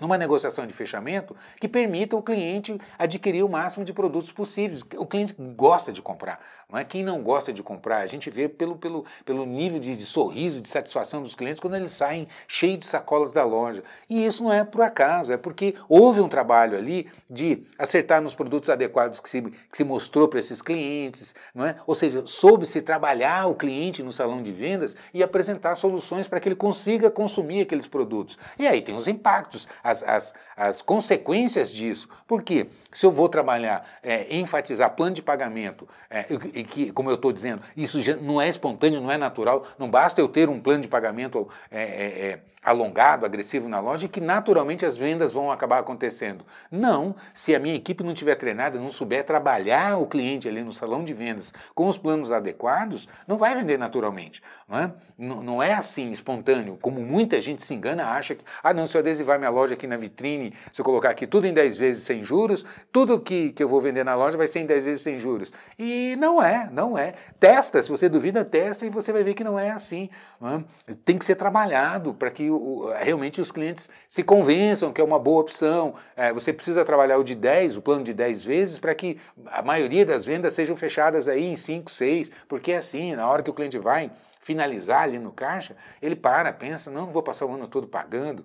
numa 0.00 0.16
negociação 0.16 0.66
de 0.66 0.72
fechamento 0.72 1.36
que 1.60 1.68
permita 1.68 2.16
o 2.16 2.22
cliente 2.22 2.80
adquirir 2.98 3.44
o 3.44 3.48
máximo 3.48 3.84
de 3.84 3.92
produtos 3.92 4.32
possíveis. 4.32 4.82
O 4.96 5.06
cliente 5.06 5.34
gosta 5.38 5.92
de 5.92 6.00
comprar, 6.00 6.40
não 6.68 6.78
é? 6.78 6.84
Quem 6.84 7.04
não 7.04 7.22
gosta 7.22 7.52
de 7.52 7.62
comprar, 7.62 7.98
a 7.98 8.06
gente 8.06 8.30
vê 8.30 8.48
pelo, 8.48 8.76
pelo, 8.76 9.04
pelo 9.24 9.44
nível 9.44 9.78
de, 9.78 9.94
de 9.94 10.06
sorriso, 10.06 10.60
de 10.60 10.68
satisfação 10.68 11.22
dos 11.22 11.34
clientes 11.34 11.60
quando 11.60 11.76
eles 11.76 11.92
saem 11.92 12.26
cheios 12.48 12.80
de 12.80 12.86
sacolas 12.86 13.32
da 13.32 13.44
loja. 13.44 13.82
E 14.08 14.24
isso 14.24 14.42
não 14.42 14.52
é 14.52 14.64
por 14.64 14.82
acaso, 14.82 15.32
é 15.32 15.36
porque 15.36 15.74
houve 15.88 16.20
um 16.20 16.28
trabalho 16.28 16.76
ali 16.76 17.08
de 17.28 17.62
acertar 17.78 18.20
nos 18.20 18.34
produtos 18.34 18.70
adequados 18.70 19.20
que 19.20 19.28
se, 19.28 19.42
que 19.42 19.76
se 19.76 19.84
mostrou 19.84 20.28
para 20.28 20.40
esses 20.40 20.62
clientes, 20.62 21.34
não 21.54 21.66
é? 21.66 21.76
Ou 21.86 21.94
seja, 21.94 22.22
soube-se 22.26 22.80
trabalhar 22.80 23.46
o 23.46 23.54
cliente 23.54 24.02
no 24.02 24.12
salão 24.12 24.42
de 24.42 24.52
vendas 24.52 24.96
e 25.12 25.22
apresentar 25.22 25.76
soluções 25.76 26.28
para 26.28 26.40
que 26.40 26.48
ele 26.48 26.56
consiga 26.56 27.10
consumir 27.10 27.62
aqueles 27.62 27.86
produtos. 27.86 28.38
E 28.58 28.66
aí 28.66 28.80
tem 28.80 28.96
os 28.96 29.08
impactos 29.08 29.66
as, 29.90 30.02
as, 30.02 30.34
as 30.56 30.82
consequências 30.82 31.70
disso. 31.70 32.08
Porque 32.26 32.68
se 32.92 33.04
eu 33.04 33.10
vou 33.10 33.28
trabalhar, 33.28 33.84
é, 34.02 34.34
enfatizar 34.36 34.90
plano 34.90 35.14
de 35.14 35.22
pagamento, 35.22 35.88
é, 36.08 36.26
e, 36.54 36.64
que, 36.64 36.92
como 36.92 37.10
eu 37.10 37.14
estou 37.14 37.32
dizendo, 37.32 37.62
isso 37.76 38.00
já 38.00 38.16
não 38.16 38.40
é 38.40 38.48
espontâneo, 38.48 39.00
não 39.00 39.10
é 39.10 39.16
natural, 39.16 39.66
não 39.78 39.90
basta 39.90 40.20
eu 40.20 40.28
ter 40.28 40.48
um 40.48 40.60
plano 40.60 40.82
de 40.82 40.88
pagamento 40.88 41.48
é, 41.70 41.82
é, 41.82 42.26
é 42.26 42.40
alongado, 42.62 43.24
agressivo 43.24 43.68
na 43.68 43.80
loja, 43.80 44.06
que 44.06 44.20
naturalmente 44.20 44.84
as 44.84 44.96
vendas 44.96 45.32
vão 45.32 45.50
acabar 45.50 45.78
acontecendo. 45.78 46.44
Não, 46.70 47.14
se 47.32 47.54
a 47.54 47.58
minha 47.58 47.74
equipe 47.74 48.04
não 48.04 48.12
tiver 48.12 48.34
treinada, 48.34 48.78
não 48.78 48.92
souber 48.92 49.24
trabalhar 49.24 49.98
o 49.98 50.06
cliente 50.06 50.46
ali 50.46 50.62
no 50.62 50.72
salão 50.72 51.02
de 51.02 51.14
vendas 51.14 51.54
com 51.74 51.86
os 51.86 51.96
planos 51.96 52.30
adequados, 52.30 53.08
não 53.26 53.38
vai 53.38 53.54
vender 53.54 53.78
naturalmente. 53.78 54.42
Não 54.68 54.78
é, 54.78 54.92
não, 55.16 55.42
não 55.42 55.62
é 55.62 55.72
assim 55.72 56.10
espontâneo, 56.10 56.78
como 56.80 57.00
muita 57.00 57.40
gente 57.40 57.62
se 57.62 57.72
engana, 57.72 58.04
acha 58.04 58.34
que, 58.34 58.44
ah, 58.62 58.74
não, 58.74 58.86
se 58.86 58.96
eu 58.96 59.00
adesivar 59.00 59.38
minha 59.38 59.50
loja 59.50 59.69
loja 59.70 59.74
aqui 59.74 59.86
na 59.86 59.96
vitrine, 59.96 60.52
se 60.72 60.80
eu 60.80 60.84
colocar 60.84 61.10
aqui 61.10 61.26
tudo 61.26 61.46
em 61.46 61.54
10 61.54 61.78
vezes 61.78 62.04
sem 62.04 62.22
juros, 62.24 62.64
tudo 62.92 63.20
que, 63.20 63.50
que 63.50 63.62
eu 63.62 63.68
vou 63.68 63.80
vender 63.80 64.04
na 64.04 64.14
loja 64.14 64.36
vai 64.36 64.46
ser 64.46 64.60
em 64.60 64.66
10 64.66 64.84
vezes 64.84 65.02
sem 65.02 65.18
juros. 65.18 65.52
E 65.78 66.16
não 66.18 66.42
é, 66.42 66.68
não 66.72 66.98
é. 66.98 67.14
Testa, 67.38 67.82
se 67.82 67.88
você 67.88 68.08
duvida, 68.08 68.44
testa 68.44 68.84
e 68.84 68.90
você 68.90 69.12
vai 69.12 69.22
ver 69.22 69.34
que 69.34 69.44
não 69.44 69.58
é 69.58 69.70
assim. 69.70 70.10
Não 70.40 70.66
é? 70.88 70.94
Tem 71.04 71.16
que 71.16 71.24
ser 71.24 71.36
trabalhado 71.36 72.14
para 72.14 72.30
que 72.30 72.50
o, 72.50 72.90
realmente 72.98 73.40
os 73.40 73.52
clientes 73.52 73.88
se 74.08 74.22
convençam 74.22 74.92
que 74.92 75.00
é 75.00 75.04
uma 75.04 75.18
boa 75.18 75.40
opção. 75.40 75.94
É, 76.16 76.32
você 76.32 76.52
precisa 76.52 76.84
trabalhar 76.84 77.18
o 77.18 77.24
de 77.24 77.34
10, 77.34 77.76
o 77.76 77.82
plano 77.82 78.04
de 78.04 78.12
10 78.12 78.44
vezes, 78.44 78.78
para 78.78 78.94
que 78.94 79.18
a 79.46 79.62
maioria 79.62 80.04
das 80.04 80.24
vendas 80.24 80.54
sejam 80.54 80.76
fechadas 80.76 81.28
aí 81.28 81.44
em 81.44 81.56
5, 81.56 81.90
6, 81.90 82.30
porque 82.48 82.72
é 82.72 82.78
assim, 82.78 83.14
na 83.14 83.28
hora 83.28 83.42
que 83.42 83.50
o 83.50 83.54
cliente 83.54 83.78
vai 83.78 84.10
finalizar 84.40 85.02
ali 85.02 85.18
no 85.18 85.30
caixa, 85.30 85.76
ele 86.00 86.16
para, 86.16 86.52
pensa, 86.52 86.90
não, 86.90 87.06
não 87.06 87.12
vou 87.12 87.22
passar 87.22 87.46
o 87.46 87.54
ano 87.54 87.68
todo 87.68 87.86
pagando. 87.86 88.44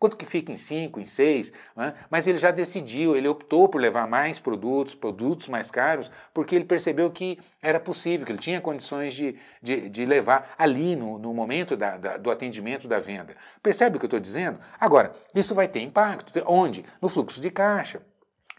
Quanto 0.00 0.16
que 0.16 0.24
fica 0.24 0.50
em 0.50 0.56
5, 0.56 0.98
em 0.98 1.04
6? 1.04 1.52
Né? 1.76 1.92
Mas 2.08 2.26
ele 2.26 2.38
já 2.38 2.50
decidiu, 2.50 3.14
ele 3.14 3.28
optou 3.28 3.68
por 3.68 3.78
levar 3.78 4.08
mais 4.08 4.38
produtos, 4.38 4.94
produtos 4.94 5.46
mais 5.46 5.70
caros, 5.70 6.10
porque 6.32 6.56
ele 6.56 6.64
percebeu 6.64 7.10
que 7.10 7.38
era 7.60 7.78
possível, 7.78 8.24
que 8.24 8.32
ele 8.32 8.38
tinha 8.38 8.62
condições 8.62 9.12
de, 9.12 9.36
de, 9.62 9.90
de 9.90 10.06
levar 10.06 10.54
ali 10.56 10.96
no, 10.96 11.18
no 11.18 11.34
momento 11.34 11.76
da, 11.76 11.98
da, 11.98 12.16
do 12.16 12.30
atendimento 12.30 12.88
da 12.88 12.98
venda. 12.98 13.36
Percebe 13.62 13.96
o 13.96 13.98
que 14.00 14.06
eu 14.06 14.08
estou 14.08 14.20
dizendo? 14.20 14.58
Agora, 14.80 15.12
isso 15.34 15.54
vai 15.54 15.68
ter 15.68 15.82
impacto. 15.82 16.32
Onde? 16.46 16.82
No 17.02 17.10
fluxo 17.10 17.38
de 17.38 17.50
caixa. 17.50 18.00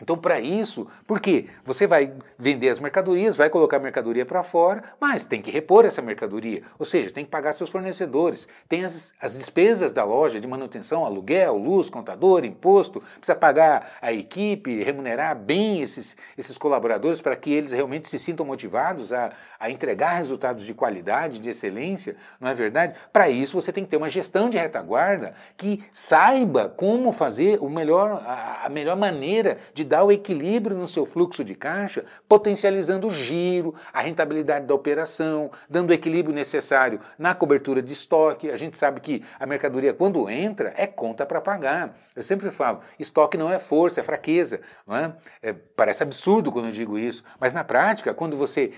Então, 0.01 0.17
para 0.17 0.39
isso, 0.39 0.87
por 1.05 1.19
quê? 1.19 1.45
Você 1.63 1.85
vai 1.85 2.13
vender 2.37 2.69
as 2.69 2.79
mercadorias, 2.79 3.35
vai 3.35 3.49
colocar 3.49 3.77
a 3.77 3.79
mercadoria 3.79 4.25
para 4.25 4.43
fora, 4.43 4.83
mas 4.99 5.25
tem 5.25 5.41
que 5.41 5.51
repor 5.51 5.85
essa 5.85 6.01
mercadoria. 6.01 6.63
Ou 6.79 6.85
seja, 6.85 7.11
tem 7.11 7.23
que 7.23 7.31
pagar 7.31 7.53
seus 7.53 7.69
fornecedores. 7.69 8.47
Tem 8.67 8.83
as, 8.83 9.13
as 9.21 9.37
despesas 9.37 9.91
da 9.91 10.03
loja 10.03 10.39
de 10.39 10.47
manutenção, 10.47 11.05
aluguel, 11.05 11.55
luz, 11.57 11.89
contador, 11.89 12.43
imposto. 12.43 13.01
Precisa 13.17 13.35
pagar 13.35 13.97
a 14.01 14.11
equipe, 14.11 14.83
remunerar 14.83 15.35
bem 15.35 15.81
esses, 15.81 16.15
esses 16.37 16.57
colaboradores 16.57 17.21
para 17.21 17.35
que 17.35 17.51
eles 17.51 17.71
realmente 17.71 18.09
se 18.09 18.17
sintam 18.17 18.45
motivados 18.45 19.13
a, 19.13 19.31
a 19.59 19.69
entregar 19.69 20.17
resultados 20.17 20.65
de 20.65 20.73
qualidade, 20.73 21.39
de 21.39 21.49
excelência, 21.49 22.15
não 22.39 22.49
é 22.49 22.53
verdade? 22.53 22.95
Para 23.13 23.29
isso, 23.29 23.59
você 23.59 23.71
tem 23.71 23.83
que 23.83 23.89
ter 23.89 23.97
uma 23.97 24.09
gestão 24.09 24.49
de 24.49 24.57
retaguarda 24.57 25.33
que 25.57 25.83
saiba 25.91 26.69
como 26.69 27.11
fazer 27.11 27.59
o 27.61 27.69
melhor, 27.69 28.23
a, 28.25 28.65
a 28.65 28.69
melhor 28.69 28.95
maneira 28.95 29.57
de 29.73 29.83
dar 29.91 30.05
o 30.05 30.11
equilíbrio 30.11 30.77
no 30.77 30.87
seu 30.87 31.05
fluxo 31.05 31.43
de 31.43 31.53
caixa, 31.53 32.05
potencializando 32.25 33.09
o 33.09 33.11
giro, 33.11 33.75
a 33.91 33.99
rentabilidade 33.99 34.65
da 34.65 34.73
operação, 34.73 35.51
dando 35.69 35.89
o 35.89 35.93
equilíbrio 35.93 36.33
necessário 36.33 37.01
na 37.19 37.35
cobertura 37.35 37.81
de 37.81 37.91
estoque. 37.91 38.49
A 38.49 38.55
gente 38.55 38.77
sabe 38.77 39.01
que 39.01 39.21
a 39.37 39.45
mercadoria, 39.45 39.93
quando 39.93 40.29
entra, 40.29 40.73
é 40.77 40.87
conta 40.87 41.25
para 41.25 41.41
pagar. 41.41 41.93
Eu 42.15 42.23
sempre 42.23 42.49
falo, 42.51 42.79
estoque 42.97 43.37
não 43.37 43.51
é 43.51 43.59
força, 43.59 43.99
é 43.99 44.03
fraqueza. 44.03 44.61
Não 44.87 44.95
é? 44.95 45.13
É, 45.41 45.51
parece 45.51 46.03
absurdo 46.03 46.53
quando 46.53 46.67
eu 46.67 46.71
digo 46.71 46.97
isso, 46.97 47.21
mas 47.37 47.51
na 47.51 47.65
prática, 47.65 48.13
quando 48.13 48.37
você 48.37 48.71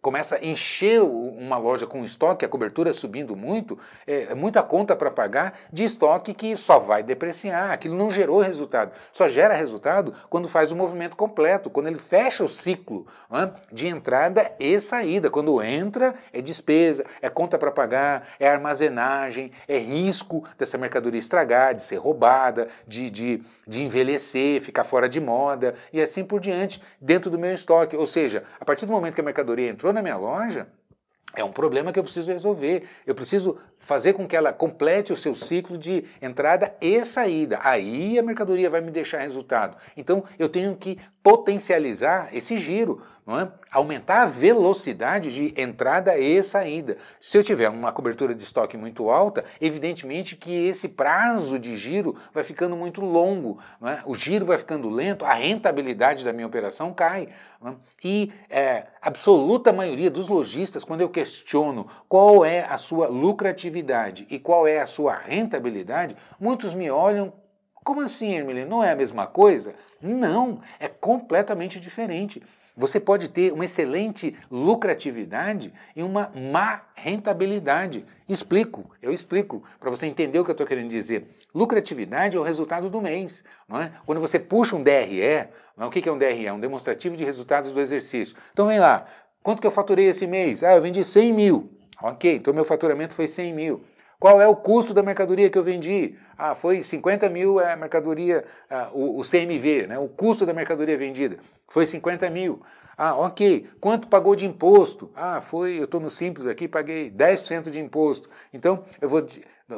começa 0.00 0.36
a 0.36 0.44
encher 0.44 1.00
uma 1.00 1.56
loja 1.56 1.86
com 1.86 2.04
estoque, 2.04 2.44
a 2.44 2.48
cobertura 2.48 2.92
subindo 2.92 3.36
muito, 3.36 3.78
é, 4.06 4.28
é 4.30 4.34
muita 4.34 4.62
conta 4.62 4.96
para 4.96 5.10
pagar 5.10 5.58
de 5.72 5.84
estoque 5.84 6.34
que 6.34 6.56
só 6.56 6.78
vai 6.78 7.02
depreciar. 7.02 7.70
Aquilo 7.70 7.96
não 7.96 8.10
gerou 8.10 8.40
resultado. 8.40 8.92
Só 9.12 9.28
gera 9.28 9.54
resultado 9.54 10.12
quando 10.28 10.48
faz 10.48 10.72
o 10.72 10.76
movimento 10.76 11.16
completo, 11.16 11.70
quando 11.70 11.86
ele 11.86 11.98
fecha 11.98 12.44
o 12.44 12.48
ciclo 12.48 13.06
de 13.70 13.86
entrada 13.86 14.52
e 14.58 14.80
saída. 14.80 15.30
Quando 15.30 15.62
entra, 15.62 16.14
é 16.32 16.40
despesa, 16.40 17.04
é 17.20 17.28
conta 17.28 17.58
para 17.58 17.70
pagar, 17.70 18.28
é 18.40 18.48
armazenagem, 18.48 19.52
é 19.68 19.78
risco 19.78 20.44
dessa 20.58 20.76
mercadoria 20.76 21.20
estragar, 21.20 21.74
de 21.74 21.82
ser 21.82 21.96
roubada, 21.96 22.68
de, 22.86 23.10
de, 23.10 23.42
de 23.66 23.80
envelhecer, 23.80 24.60
ficar 24.60 24.84
fora 24.84 25.08
de 25.08 25.20
moda 25.20 25.74
e 25.92 26.00
assim 26.00 26.24
por 26.24 26.40
diante, 26.40 26.82
dentro 27.00 27.30
do 27.30 27.38
meu 27.38 27.54
estoque. 27.54 27.96
Ou 27.96 28.06
seja, 28.06 28.42
a 28.60 28.64
partir 28.64 28.86
do 28.86 28.92
momento 28.92 29.14
que 29.14 29.20
a 29.20 29.24
mercadoria 29.24 29.61
entrou 29.68 29.92
na 29.92 30.02
minha 30.02 30.16
loja, 30.16 30.68
é 31.34 31.42
um 31.42 31.50
problema 31.50 31.92
que 31.92 31.98
eu 31.98 32.04
preciso 32.04 32.30
resolver. 32.30 32.84
Eu 33.06 33.14
preciso 33.14 33.58
fazer 33.78 34.12
com 34.12 34.26
que 34.26 34.36
ela 34.36 34.52
complete 34.52 35.12
o 35.12 35.16
seu 35.16 35.34
ciclo 35.34 35.78
de 35.78 36.04
entrada 36.20 36.74
e 36.80 37.04
saída. 37.04 37.58
Aí 37.62 38.18
a 38.18 38.22
mercadoria 38.22 38.68
vai 38.68 38.82
me 38.82 38.90
deixar 38.90 39.20
resultado. 39.20 39.76
Então 39.96 40.22
eu 40.38 40.48
tenho 40.48 40.76
que 40.76 40.98
potencializar 41.22 42.30
esse 42.32 42.56
giro, 42.56 43.00
é? 43.28 43.48
aumentar 43.70 44.22
a 44.22 44.26
velocidade 44.26 45.32
de 45.32 45.60
entrada 45.60 46.18
e 46.18 46.42
saída. 46.42 46.96
Se 47.20 47.38
eu 47.38 47.44
tiver 47.44 47.68
uma 47.68 47.92
cobertura 47.92 48.34
de 48.34 48.42
estoque 48.42 48.76
muito 48.76 49.08
alta, 49.08 49.44
evidentemente 49.60 50.34
que 50.34 50.66
esse 50.66 50.88
prazo 50.88 51.58
de 51.58 51.76
giro 51.76 52.16
vai 52.34 52.42
ficando 52.42 52.76
muito 52.76 53.00
longo, 53.00 53.58
é? 53.82 54.00
o 54.04 54.16
giro 54.16 54.44
vai 54.44 54.58
ficando 54.58 54.90
lento, 54.90 55.24
a 55.24 55.34
rentabilidade 55.34 56.24
da 56.24 56.32
minha 56.32 56.46
operação 56.46 56.92
cai. 56.92 57.28
É? 57.64 57.72
E 58.04 58.32
é, 58.50 58.86
absoluta 59.00 59.72
maioria 59.72 60.10
dos 60.10 60.26
lojistas, 60.26 60.82
quando 60.82 61.02
eu 61.02 61.08
questiono 61.08 61.86
qual 62.08 62.44
é 62.44 62.64
a 62.64 62.76
sua 62.76 63.06
lucratividade 63.06 64.26
e 64.28 64.40
qual 64.40 64.66
é 64.66 64.80
a 64.80 64.86
sua 64.86 65.14
rentabilidade, 65.14 66.16
muitos 66.40 66.74
me 66.74 66.90
olham 66.90 67.32
como 67.84 68.00
assim, 68.00 68.34
Emily? 68.34 68.64
Não 68.64 68.82
é 68.82 68.92
a 68.92 68.96
mesma 68.96 69.26
coisa? 69.26 69.74
Não, 70.00 70.60
é 70.78 70.88
completamente 70.88 71.80
diferente. 71.80 72.42
Você 72.74 72.98
pode 72.98 73.28
ter 73.28 73.52
uma 73.52 73.66
excelente 73.66 74.34
lucratividade 74.50 75.72
e 75.94 76.02
uma 76.02 76.32
má 76.34 76.82
rentabilidade. 76.94 78.06
Explico, 78.26 78.90
eu 79.02 79.12
explico, 79.12 79.62
para 79.78 79.90
você 79.90 80.06
entender 80.06 80.38
o 80.38 80.44
que 80.44 80.50
eu 80.50 80.54
estou 80.54 80.66
querendo 80.66 80.88
dizer. 80.88 81.28
Lucratividade 81.54 82.36
é 82.36 82.40
o 82.40 82.42
resultado 82.42 82.88
do 82.88 83.00
mês. 83.02 83.44
Não 83.68 83.80
é? 83.80 83.92
Quando 84.06 84.20
você 84.20 84.38
puxa 84.38 84.74
um 84.74 84.82
DRE, 84.82 85.48
não 85.76 85.84
é? 85.84 85.88
o 85.88 85.90
que 85.90 86.08
é 86.08 86.12
um 86.12 86.16
DRE? 86.16 86.46
É 86.46 86.52
um 86.52 86.60
demonstrativo 86.60 87.14
de 87.14 87.24
resultados 87.24 87.72
do 87.72 87.80
exercício. 87.80 88.34
Então 88.54 88.66
vem 88.66 88.78
lá, 88.78 89.04
quanto 89.42 89.60
que 89.60 89.66
eu 89.66 89.70
faturei 89.70 90.06
esse 90.06 90.26
mês? 90.26 90.62
Ah, 90.62 90.74
eu 90.74 90.80
vendi 90.80 91.04
100 91.04 91.32
mil. 91.32 91.70
Ok, 92.02 92.36
então 92.36 92.54
meu 92.54 92.64
faturamento 92.64 93.14
foi 93.14 93.28
100 93.28 93.52
mil. 93.52 93.84
Qual 94.22 94.40
é 94.40 94.46
o 94.46 94.54
custo 94.54 94.94
da 94.94 95.02
mercadoria 95.02 95.50
que 95.50 95.58
eu 95.58 95.64
vendi? 95.64 96.14
Ah, 96.38 96.54
foi 96.54 96.84
50 96.84 97.28
mil 97.28 97.58
a 97.58 97.74
mercadoria, 97.74 98.44
ah, 98.70 98.88
o, 98.92 99.18
o, 99.18 99.22
CMV, 99.24 99.88
né? 99.88 99.98
o 99.98 100.06
custo 100.06 100.46
da 100.46 100.54
mercadoria 100.54 100.96
vendida. 100.96 101.38
Foi 101.66 101.84
50 101.88 102.30
mil. 102.30 102.62
Ah, 102.96 103.16
ok. 103.16 103.68
Quanto 103.80 104.06
pagou 104.06 104.36
de 104.36 104.46
imposto? 104.46 105.10
Ah, 105.16 105.40
foi, 105.40 105.76
eu 105.76 105.86
estou 105.86 106.00
no 106.00 106.08
simples 106.08 106.46
aqui, 106.46 106.68
paguei 106.68 107.10
10% 107.10 107.68
de 107.68 107.80
imposto. 107.80 108.30
Então, 108.54 108.84
eu 109.00 109.08
vou 109.08 109.26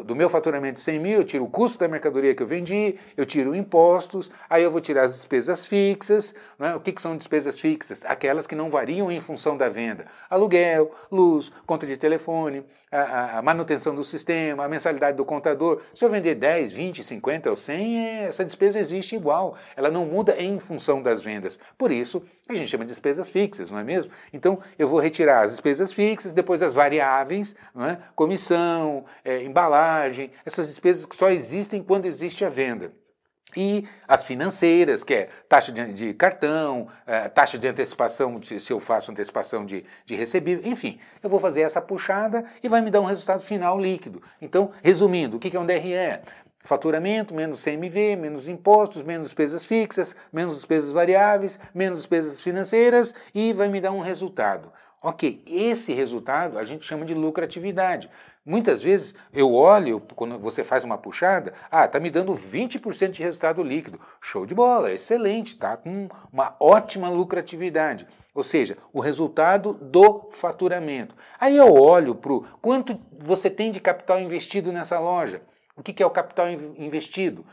do 0.02 0.16
meu 0.16 0.28
faturamento 0.28 0.74
de 0.74 0.80
100 0.80 0.98
mil, 0.98 1.18
eu 1.18 1.24
tiro 1.24 1.44
o 1.44 1.48
custo 1.48 1.78
da 1.78 1.86
mercadoria 1.86 2.34
que 2.34 2.42
eu 2.42 2.46
vendi, 2.46 2.96
eu 3.16 3.24
tiro 3.24 3.54
impostos, 3.54 4.30
aí 4.48 4.62
eu 4.62 4.70
vou 4.70 4.80
tirar 4.80 5.02
as 5.02 5.14
despesas 5.14 5.66
fixas. 5.66 6.34
Né? 6.58 6.74
O 6.74 6.80
que, 6.80 6.92
que 6.92 7.00
são 7.00 7.16
despesas 7.16 7.58
fixas? 7.58 8.04
Aquelas 8.04 8.46
que 8.46 8.54
não 8.54 8.70
variam 8.70 9.12
em 9.12 9.20
função 9.20 9.56
da 9.56 9.68
venda. 9.68 10.06
Aluguel, 10.28 10.90
luz, 11.10 11.52
conta 11.66 11.86
de 11.86 11.96
telefone, 11.96 12.64
a, 12.90 13.38
a 13.38 13.42
manutenção 13.42 13.94
do 13.94 14.04
sistema, 14.04 14.64
a 14.64 14.68
mensalidade 14.68 15.16
do 15.16 15.24
contador. 15.24 15.82
Se 15.94 16.04
eu 16.04 16.10
vender 16.10 16.36
10, 16.36 16.72
20, 16.72 17.02
50 17.02 17.50
ou 17.50 17.56
100, 17.56 17.98
é, 17.98 18.24
essa 18.24 18.44
despesa 18.44 18.78
existe 18.78 19.16
igual. 19.16 19.56
Ela 19.76 19.90
não 19.90 20.06
muda 20.06 20.40
em 20.40 20.58
função 20.58 21.02
das 21.02 21.22
vendas. 21.22 21.58
Por 21.76 21.90
isso, 21.90 22.22
a 22.48 22.54
gente 22.54 22.68
chama 22.70 22.84
de 22.84 22.90
despesas 22.90 23.28
fixas, 23.28 23.70
não 23.70 23.78
é 23.78 23.84
mesmo? 23.84 24.10
Então, 24.32 24.58
eu 24.78 24.86
vou 24.86 25.00
retirar 25.00 25.42
as 25.42 25.50
despesas 25.50 25.92
fixas, 25.92 26.32
depois 26.32 26.62
as 26.62 26.72
variáveis, 26.72 27.56
não 27.74 27.84
é? 27.84 27.98
comissão, 28.14 29.04
é, 29.24 29.42
embalagem, 29.42 29.83
essas 30.44 30.68
despesas 30.68 31.06
que 31.06 31.16
só 31.16 31.30
existem 31.30 31.82
quando 31.82 32.06
existe 32.06 32.44
a 32.44 32.48
venda. 32.48 32.92
E 33.56 33.86
as 34.08 34.24
financeiras, 34.24 35.04
que 35.04 35.14
é 35.14 35.28
taxa 35.48 35.70
de, 35.70 35.92
de 35.92 36.14
cartão, 36.14 36.88
é, 37.06 37.28
taxa 37.28 37.56
de 37.56 37.68
antecipação, 37.68 38.42
se, 38.42 38.58
se, 38.58 38.72
eu 38.72 38.80
faço 38.80 39.12
antecipação 39.12 39.64
de, 39.64 39.84
de 40.04 40.14
recebível, 40.14 40.70
enfim, 40.70 40.98
eu 41.22 41.30
vou 41.30 41.38
fazer 41.38 41.60
essa 41.60 41.80
puxada 41.80 42.44
e 42.62 42.68
vai 42.68 42.80
me 42.80 42.90
dar 42.90 43.00
um 43.00 43.04
resultado 43.04 43.42
final 43.42 43.78
líquido. 43.78 44.20
Então, 44.40 44.72
resumindo, 44.82 45.36
o 45.36 45.40
que 45.40 45.56
é 45.56 45.60
um 45.60 45.66
DRE? 45.66 46.20
Faturamento 46.64 47.34
menos 47.34 47.62
CMV, 47.62 48.16
menos 48.16 48.48
impostos, 48.48 49.02
menos 49.02 49.26
despesas 49.26 49.66
fixas, 49.66 50.16
menos 50.32 50.54
despesas 50.54 50.90
variáveis, 50.90 51.60
menos 51.74 51.98
despesas 51.98 52.40
financeiras 52.40 53.14
e 53.34 53.52
vai 53.52 53.68
me 53.68 53.82
dar 53.82 53.92
um 53.92 54.00
resultado. 54.00 54.72
Ok, 55.02 55.44
esse 55.46 55.92
resultado 55.92 56.58
a 56.58 56.64
gente 56.64 56.86
chama 56.86 57.04
de 57.04 57.12
lucratividade. 57.12 58.08
Muitas 58.46 58.82
vezes 58.82 59.14
eu 59.32 59.54
olho, 59.54 60.02
quando 60.14 60.38
você 60.38 60.62
faz 60.62 60.84
uma 60.84 60.98
puxada, 60.98 61.54
ah, 61.70 61.86
está 61.86 61.98
me 61.98 62.10
dando 62.10 62.34
20% 62.34 63.10
de 63.10 63.22
resultado 63.22 63.62
líquido. 63.62 63.98
Show 64.20 64.44
de 64.44 64.54
bola, 64.54 64.92
excelente, 64.92 65.54
está 65.54 65.78
com 65.78 66.08
uma 66.30 66.54
ótima 66.60 67.08
lucratividade. 67.08 68.06
Ou 68.34 68.44
seja, 68.44 68.76
o 68.92 69.00
resultado 69.00 69.72
do 69.72 70.28
faturamento. 70.32 71.14
Aí 71.40 71.56
eu 71.56 71.72
olho 71.72 72.14
para 72.14 72.32
o 72.34 72.44
quanto 72.60 73.00
você 73.18 73.48
tem 73.48 73.70
de 73.70 73.80
capital 73.80 74.20
investido 74.20 74.70
nessa 74.70 74.98
loja. 74.98 75.40
O 75.76 75.82
que 75.82 76.02
é 76.02 76.06
o 76.06 76.10
capital 76.10 76.48
investido? 76.50 77.44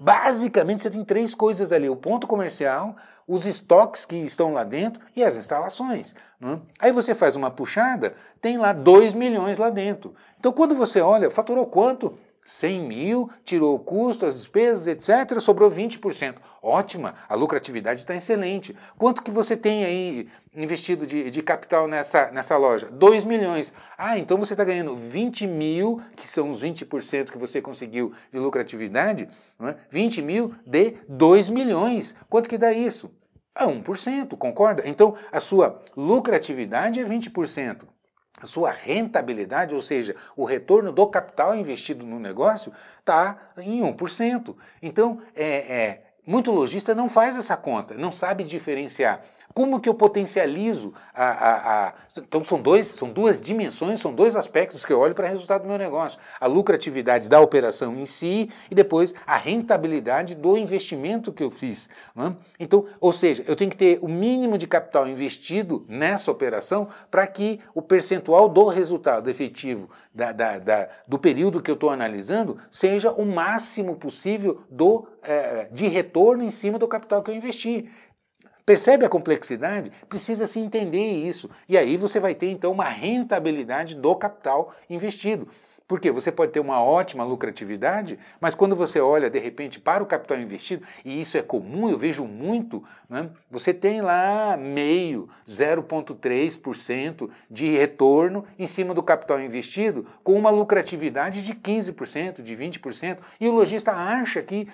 Basicamente, 0.00 0.80
você 0.80 0.90
tem 0.90 1.04
três 1.04 1.34
coisas 1.34 1.72
ali: 1.72 1.88
o 1.90 1.96
ponto 1.96 2.26
comercial, 2.26 2.96
os 3.26 3.44
estoques 3.44 4.04
que 4.04 4.16
estão 4.16 4.52
lá 4.52 4.62
dentro 4.62 5.02
e 5.14 5.24
as 5.24 5.34
instalações. 5.36 6.14
Né? 6.40 6.60
Aí 6.78 6.92
você 6.92 7.14
faz 7.14 7.34
uma 7.34 7.50
puxada, 7.50 8.14
tem 8.40 8.56
lá 8.56 8.72
2 8.72 9.14
milhões 9.14 9.58
lá 9.58 9.68
dentro. 9.68 10.14
Então, 10.38 10.52
quando 10.52 10.74
você 10.74 11.00
olha, 11.00 11.30
faturou 11.30 11.66
quanto? 11.66 12.18
100 12.46 12.80
mil, 12.80 13.28
tirou 13.44 13.74
o 13.74 13.78
custo, 13.78 14.24
as 14.24 14.36
despesas, 14.36 14.86
etc., 14.86 15.40
sobrou 15.40 15.68
20%. 15.68 16.36
Ótima, 16.62 17.14
a 17.28 17.34
lucratividade 17.34 18.00
está 18.00 18.14
excelente. 18.14 18.74
Quanto 18.96 19.22
que 19.22 19.30
você 19.30 19.56
tem 19.56 19.84
aí 19.84 20.28
investido 20.54 21.06
de, 21.06 21.30
de 21.30 21.42
capital 21.42 21.88
nessa, 21.88 22.30
nessa 22.30 22.56
loja? 22.56 22.86
2 22.90 23.24
milhões. 23.24 23.72
Ah, 23.98 24.16
então 24.16 24.38
você 24.38 24.54
está 24.54 24.64
ganhando 24.64 24.96
20 24.96 25.46
mil, 25.46 26.00
que 26.14 26.28
são 26.28 26.48
os 26.48 26.62
20% 26.62 27.30
que 27.32 27.38
você 27.38 27.60
conseguiu 27.60 28.12
de 28.32 28.38
lucratividade, 28.38 29.28
não 29.58 29.68
é? 29.68 29.76
20 29.90 30.22
mil 30.22 30.54
de 30.64 30.94
2 31.08 31.48
milhões. 31.50 32.14
Quanto 32.30 32.48
que 32.48 32.56
dá 32.56 32.72
isso? 32.72 33.10
É 33.54 33.64
1%, 33.64 34.36
concorda? 34.36 34.82
Então, 34.86 35.16
a 35.32 35.40
sua 35.40 35.80
lucratividade 35.96 37.00
é 37.00 37.04
20% 37.04 37.95
a 38.40 38.46
sua 38.46 38.70
rentabilidade, 38.70 39.74
ou 39.74 39.80
seja, 39.80 40.14
o 40.36 40.44
retorno 40.44 40.92
do 40.92 41.06
capital 41.06 41.54
investido 41.54 42.04
no 42.04 42.20
negócio, 42.20 42.72
está 42.98 43.52
em 43.56 43.80
1%. 43.80 44.54
Então, 44.82 45.22
é, 45.34 45.44
é, 45.46 46.05
muito 46.26 46.50
lojista 46.50 46.94
não 46.94 47.08
faz 47.08 47.36
essa 47.36 47.56
conta, 47.56 47.94
não 47.94 48.10
sabe 48.10 48.42
diferenciar. 48.42 49.22
Como 49.54 49.80
que 49.80 49.88
eu 49.88 49.94
potencializo 49.94 50.92
a, 51.14 51.24
a, 51.24 51.86
a, 51.86 51.92
Então 52.18 52.44
são, 52.44 52.60
dois, 52.60 52.88
são 52.88 53.10
duas 53.10 53.40
dimensões, 53.40 54.00
são 54.00 54.14
dois 54.14 54.36
aspectos 54.36 54.84
que 54.84 54.92
eu 54.92 54.98
olho 54.98 55.14
para 55.14 55.24
o 55.24 55.30
resultado 55.30 55.62
do 55.62 55.68
meu 55.68 55.78
negócio. 55.78 56.18
A 56.38 56.46
lucratividade 56.46 57.26
da 57.26 57.40
operação 57.40 57.96
em 57.96 58.04
si 58.04 58.50
e 58.70 58.74
depois 58.74 59.14
a 59.26 59.36
rentabilidade 59.38 60.34
do 60.34 60.58
investimento 60.58 61.32
que 61.32 61.42
eu 61.42 61.50
fiz. 61.50 61.88
É? 62.18 62.32
Então, 62.60 62.84
ou 63.00 63.14
seja, 63.14 63.44
eu 63.46 63.56
tenho 63.56 63.70
que 63.70 63.78
ter 63.78 63.98
o 64.02 64.08
mínimo 64.08 64.58
de 64.58 64.66
capital 64.66 65.08
investido 65.08 65.86
nessa 65.88 66.30
operação 66.30 66.88
para 67.10 67.26
que 67.26 67.58
o 67.74 67.80
percentual 67.80 68.50
do 68.50 68.66
resultado 68.66 69.30
efetivo 69.30 69.88
da, 70.14 70.32
da, 70.32 70.58
da, 70.58 70.88
do 71.08 71.18
período 71.18 71.62
que 71.62 71.70
eu 71.70 71.76
estou 71.76 71.88
analisando 71.88 72.58
seja 72.70 73.10
o 73.10 73.24
máximo 73.24 73.96
possível 73.96 74.60
do, 74.68 75.08
é, 75.26 75.68
de 75.70 75.86
retorno 75.88 76.42
em 76.42 76.50
cima 76.50 76.78
do 76.78 76.88
capital 76.88 77.22
que 77.22 77.30
eu 77.30 77.34
investi. 77.34 77.90
Percebe 78.64 79.04
a 79.04 79.08
complexidade? 79.08 79.92
Precisa 80.08 80.46
se 80.46 80.58
entender 80.58 80.98
isso. 80.98 81.48
E 81.68 81.78
aí 81.78 81.96
você 81.96 82.18
vai 82.18 82.34
ter 82.34 82.50
então 82.50 82.72
uma 82.72 82.88
rentabilidade 82.88 83.94
do 83.94 84.14
capital 84.16 84.74
investido. 84.90 85.48
Porque 85.88 86.10
você 86.10 86.32
pode 86.32 86.50
ter 86.52 86.58
uma 86.58 86.82
ótima 86.82 87.22
lucratividade, 87.22 88.18
mas 88.40 88.56
quando 88.56 88.74
você 88.74 89.00
olha 89.00 89.30
de 89.30 89.38
repente 89.38 89.78
para 89.78 90.02
o 90.02 90.06
capital 90.06 90.38
investido, 90.38 90.84
e 91.04 91.20
isso 91.20 91.38
é 91.38 91.42
comum, 91.42 91.88
eu 91.88 91.96
vejo 91.96 92.24
muito, 92.24 92.82
né, 93.08 93.30
você 93.48 93.72
tem 93.72 94.00
lá 94.00 94.56
meio, 94.56 95.28
0,3% 95.48 97.30
de 97.48 97.68
retorno 97.68 98.44
em 98.58 98.66
cima 98.66 98.92
do 98.92 99.02
capital 99.02 99.40
investido, 99.40 100.06
com 100.24 100.34
uma 100.34 100.50
lucratividade 100.50 101.42
de 101.42 101.54
15%, 101.54 102.42
de 102.42 102.56
20%, 102.56 103.18
e 103.40 103.46
o 103.48 103.52
lojista 103.52 103.92
acha 103.92 104.42
que 104.42 104.68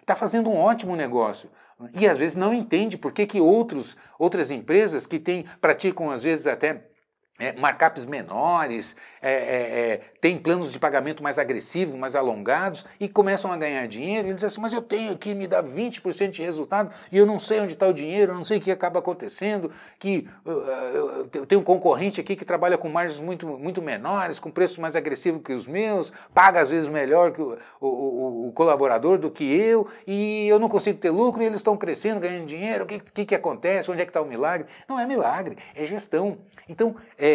está 0.00 0.16
fazendo 0.16 0.50
um 0.50 0.56
ótimo 0.56 0.96
negócio. 0.96 1.48
E 1.94 2.06
às 2.06 2.18
vezes 2.18 2.36
não 2.36 2.52
entende 2.52 2.96
por 2.96 3.12
que, 3.12 3.26
que 3.26 3.40
outros, 3.40 3.96
outras 4.18 4.50
empresas 4.50 5.06
que 5.06 5.18
têm, 5.18 5.44
praticam 5.60 6.10
às 6.10 6.22
vezes 6.22 6.46
até 6.46 6.91
é, 7.40 7.52
markups 7.54 8.04
menores, 8.04 8.94
é, 9.20 9.32
é, 9.32 9.34
é, 9.34 10.00
tem 10.20 10.38
planos 10.38 10.70
de 10.70 10.78
pagamento 10.78 11.22
mais 11.22 11.38
agressivos, 11.38 11.94
mais 11.94 12.14
alongados 12.14 12.84
e 13.00 13.08
começam 13.08 13.50
a 13.50 13.56
ganhar 13.56 13.86
dinheiro. 13.88 14.28
Eles 14.28 14.36
dizem 14.36 14.46
assim: 14.48 14.60
Mas 14.60 14.72
eu 14.72 14.82
tenho 14.82 15.16
que 15.16 15.34
me 15.34 15.46
dar 15.46 15.62
20% 15.62 16.30
de 16.30 16.42
resultado 16.42 16.94
e 17.10 17.16
eu 17.16 17.24
não 17.24 17.40
sei 17.40 17.60
onde 17.60 17.72
está 17.72 17.88
o 17.88 17.92
dinheiro, 17.92 18.32
eu 18.32 18.36
não 18.36 18.44
sei 18.44 18.58
o 18.58 18.60
que 18.60 18.70
acaba 18.70 18.98
acontecendo. 18.98 19.72
Que 19.98 20.28
uh, 20.44 20.50
uh, 20.50 21.28
eu 21.32 21.46
tenho 21.46 21.60
um 21.62 21.64
concorrente 21.64 22.20
aqui 22.20 22.36
que 22.36 22.44
trabalha 22.44 22.76
com 22.76 22.88
margens 22.88 23.18
muito, 23.18 23.46
muito 23.46 23.80
menores, 23.80 24.38
com 24.38 24.50
preços 24.50 24.78
mais 24.78 24.94
agressivos 24.94 25.42
que 25.42 25.52
os 25.52 25.66
meus, 25.66 26.12
paga 26.34 26.60
às 26.60 26.68
vezes 26.68 26.88
melhor 26.88 27.32
que 27.32 27.40
o, 27.40 27.56
o, 27.80 28.48
o 28.48 28.52
colaborador 28.52 29.18
do 29.18 29.30
que 29.30 29.44
eu 29.44 29.88
e 30.06 30.46
eu 30.48 30.58
não 30.58 30.68
consigo 30.68 30.98
ter 30.98 31.10
lucro 31.10 31.42
e 31.42 31.46
eles 31.46 31.56
estão 31.58 31.76
crescendo, 31.76 32.20
ganhando 32.20 32.46
dinheiro. 32.46 32.84
O 32.84 32.86
que, 32.86 32.98
que, 33.00 33.24
que 33.24 33.34
acontece? 33.34 33.90
Onde 33.90 34.02
é 34.02 34.04
que 34.04 34.10
está 34.10 34.20
o 34.20 34.26
milagre? 34.26 34.66
Não 34.86 35.00
é 35.00 35.06
milagre, 35.06 35.56
é 35.74 35.84
gestão. 35.84 36.38
Então, 36.68 36.94
é, 37.18 37.31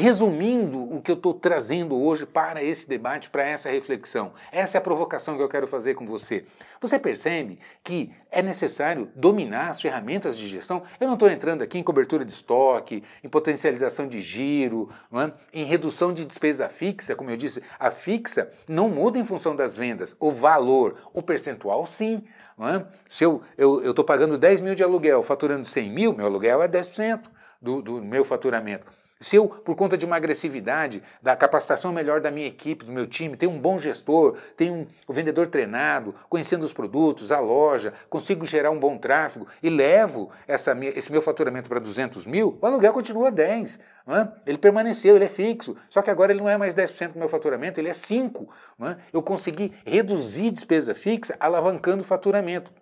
resumindo 0.00 0.82
o 0.94 1.02
que 1.02 1.10
eu 1.10 1.16
estou 1.16 1.34
trazendo 1.34 2.00
hoje 2.00 2.24
para 2.24 2.62
esse 2.62 2.88
debate, 2.88 3.28
para 3.28 3.44
essa 3.44 3.68
reflexão, 3.68 4.32
essa 4.52 4.76
é 4.76 4.78
a 4.78 4.82
provocação 4.82 5.36
que 5.36 5.42
eu 5.42 5.48
quero 5.48 5.66
fazer 5.66 5.94
com 5.94 6.06
você. 6.06 6.44
Você 6.80 6.98
percebe 6.98 7.58
que 7.82 8.10
é 8.30 8.40
necessário 8.40 9.10
dominar 9.14 9.68
as 9.68 9.80
ferramentas 9.80 10.38
de 10.38 10.48
gestão? 10.48 10.82
Eu 10.98 11.06
não 11.06 11.14
estou 11.14 11.28
entrando 11.28 11.62
aqui 11.62 11.78
em 11.78 11.82
cobertura 11.82 12.24
de 12.24 12.32
estoque, 12.32 13.02
em 13.22 13.28
potencialização 13.28 14.06
de 14.06 14.20
giro, 14.20 14.88
é? 15.12 15.32
em 15.52 15.64
redução 15.64 16.14
de 16.14 16.24
despesa 16.24 16.68
fixa, 16.68 17.14
como 17.16 17.30
eu 17.30 17.36
disse, 17.36 17.62
a 17.78 17.90
fixa 17.90 18.48
não 18.68 18.88
muda 18.88 19.18
em 19.18 19.24
função 19.24 19.54
das 19.54 19.76
vendas, 19.76 20.16
o 20.18 20.30
valor, 20.30 20.96
o 21.12 21.22
percentual 21.22 21.86
sim. 21.86 22.22
É? 22.58 22.84
Se 23.08 23.24
eu 23.24 23.42
estou 23.56 24.04
pagando 24.04 24.36
10 24.38 24.60
mil 24.60 24.74
de 24.74 24.82
aluguel, 24.82 25.22
faturando 25.22 25.64
100 25.64 25.90
mil, 25.90 26.12
meu 26.12 26.26
aluguel 26.26 26.62
é 26.62 26.68
10% 26.68 27.22
do, 27.60 27.82
do 27.82 28.02
meu 28.02 28.24
faturamento. 28.24 28.99
Se 29.22 29.36
eu, 29.36 29.46
por 29.46 29.76
conta 29.76 29.98
de 29.98 30.06
uma 30.06 30.16
agressividade, 30.16 31.02
da 31.22 31.36
capacitação 31.36 31.92
melhor 31.92 32.22
da 32.22 32.30
minha 32.30 32.46
equipe, 32.46 32.86
do 32.86 32.90
meu 32.90 33.06
time, 33.06 33.36
tenho 33.36 33.52
um 33.52 33.58
bom 33.60 33.78
gestor, 33.78 34.38
tenho 34.56 34.88
um, 35.06 35.12
vendedor 35.12 35.46
treinado, 35.48 36.14
conhecendo 36.26 36.64
os 36.64 36.72
produtos, 36.72 37.30
a 37.30 37.38
loja, 37.38 37.92
consigo 38.08 38.46
gerar 38.46 38.70
um 38.70 38.80
bom 38.80 38.96
tráfego 38.96 39.46
e 39.62 39.68
levo 39.68 40.30
essa, 40.48 40.74
esse 40.96 41.12
meu 41.12 41.20
faturamento 41.20 41.68
para 41.68 41.78
200 41.78 42.24
mil, 42.24 42.58
o 42.62 42.66
aluguel 42.66 42.94
continua 42.94 43.30
10. 43.30 43.78
É? 44.08 44.28
Ele 44.46 44.56
permaneceu, 44.56 45.14
ele 45.14 45.26
é 45.26 45.28
fixo, 45.28 45.76
só 45.90 46.00
que 46.00 46.10
agora 46.10 46.32
ele 46.32 46.40
não 46.40 46.48
é 46.48 46.56
mais 46.56 46.74
10% 46.74 47.12
do 47.12 47.18
meu 47.18 47.28
faturamento, 47.28 47.78
ele 47.78 47.90
é 47.90 47.92
5%. 47.92 48.48
É? 48.80 48.96
Eu 49.12 49.22
consegui 49.22 49.74
reduzir 49.84 50.50
despesa 50.50 50.94
fixa 50.94 51.36
alavancando 51.38 52.00
o 52.00 52.06
faturamento. 52.06 52.72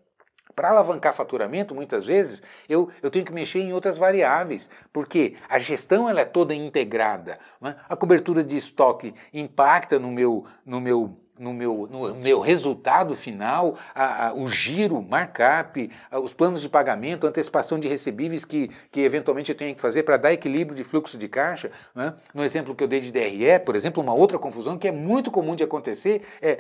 Para 0.59 0.71
alavancar 0.71 1.15
faturamento, 1.15 1.73
muitas 1.73 2.05
vezes, 2.05 2.43
eu, 2.69 2.89
eu 3.01 3.13
tenho 3.13 3.25
que 3.25 3.33
mexer 3.33 3.61
em 3.61 3.73
outras 3.73 3.97
variáveis, 3.97 4.69
porque 4.93 5.37
a 5.49 5.57
gestão 5.57 6.11
ela 6.11 6.23
é 6.23 6.25
toda 6.25 6.53
integrada. 6.53 7.39
É? 7.63 7.77
A 7.89 7.95
cobertura 7.95 8.43
de 8.43 8.57
estoque 8.57 9.15
impacta 9.33 10.01
no 10.01 10.11
meu, 10.11 10.45
no 10.67 10.81
meu 10.81 11.17
no 11.39 11.55
meu, 11.55 11.87
no 11.89 12.13
meu 12.17 12.41
resultado 12.41 13.15
final, 13.15 13.77
a, 13.95 14.27
a, 14.27 14.35
o 14.35 14.49
giro, 14.49 15.01
markup, 15.01 15.89
a, 16.11 16.19
os 16.19 16.33
planos 16.33 16.61
de 16.61 16.69
pagamento, 16.69 17.29
antecipação 17.29 17.79
de 17.79 17.87
recebíveis 17.87 18.45
que, 18.45 18.69
que 18.91 19.03
eventualmente 19.03 19.53
eu 19.53 19.57
tenho 19.57 19.77
que 19.77 19.81
fazer 19.81 20.03
para 20.03 20.17
dar 20.17 20.33
equilíbrio 20.33 20.75
de 20.75 20.83
fluxo 20.83 21.17
de 21.17 21.29
caixa. 21.29 21.71
Né? 21.95 22.13
No 22.35 22.43
exemplo 22.43 22.75
que 22.75 22.83
eu 22.83 22.89
dei 22.89 22.99
de 22.99 23.13
DRE, 23.13 23.61
por 23.65 23.77
exemplo, 23.77 24.03
uma 24.03 24.13
outra 24.13 24.41
confusão 24.41 24.77
que 24.77 24.89
é 24.89 24.93
muito 24.93 25.31
comum 25.31 25.55
de 25.55 25.63
acontecer 25.63 26.23
é 26.43 26.59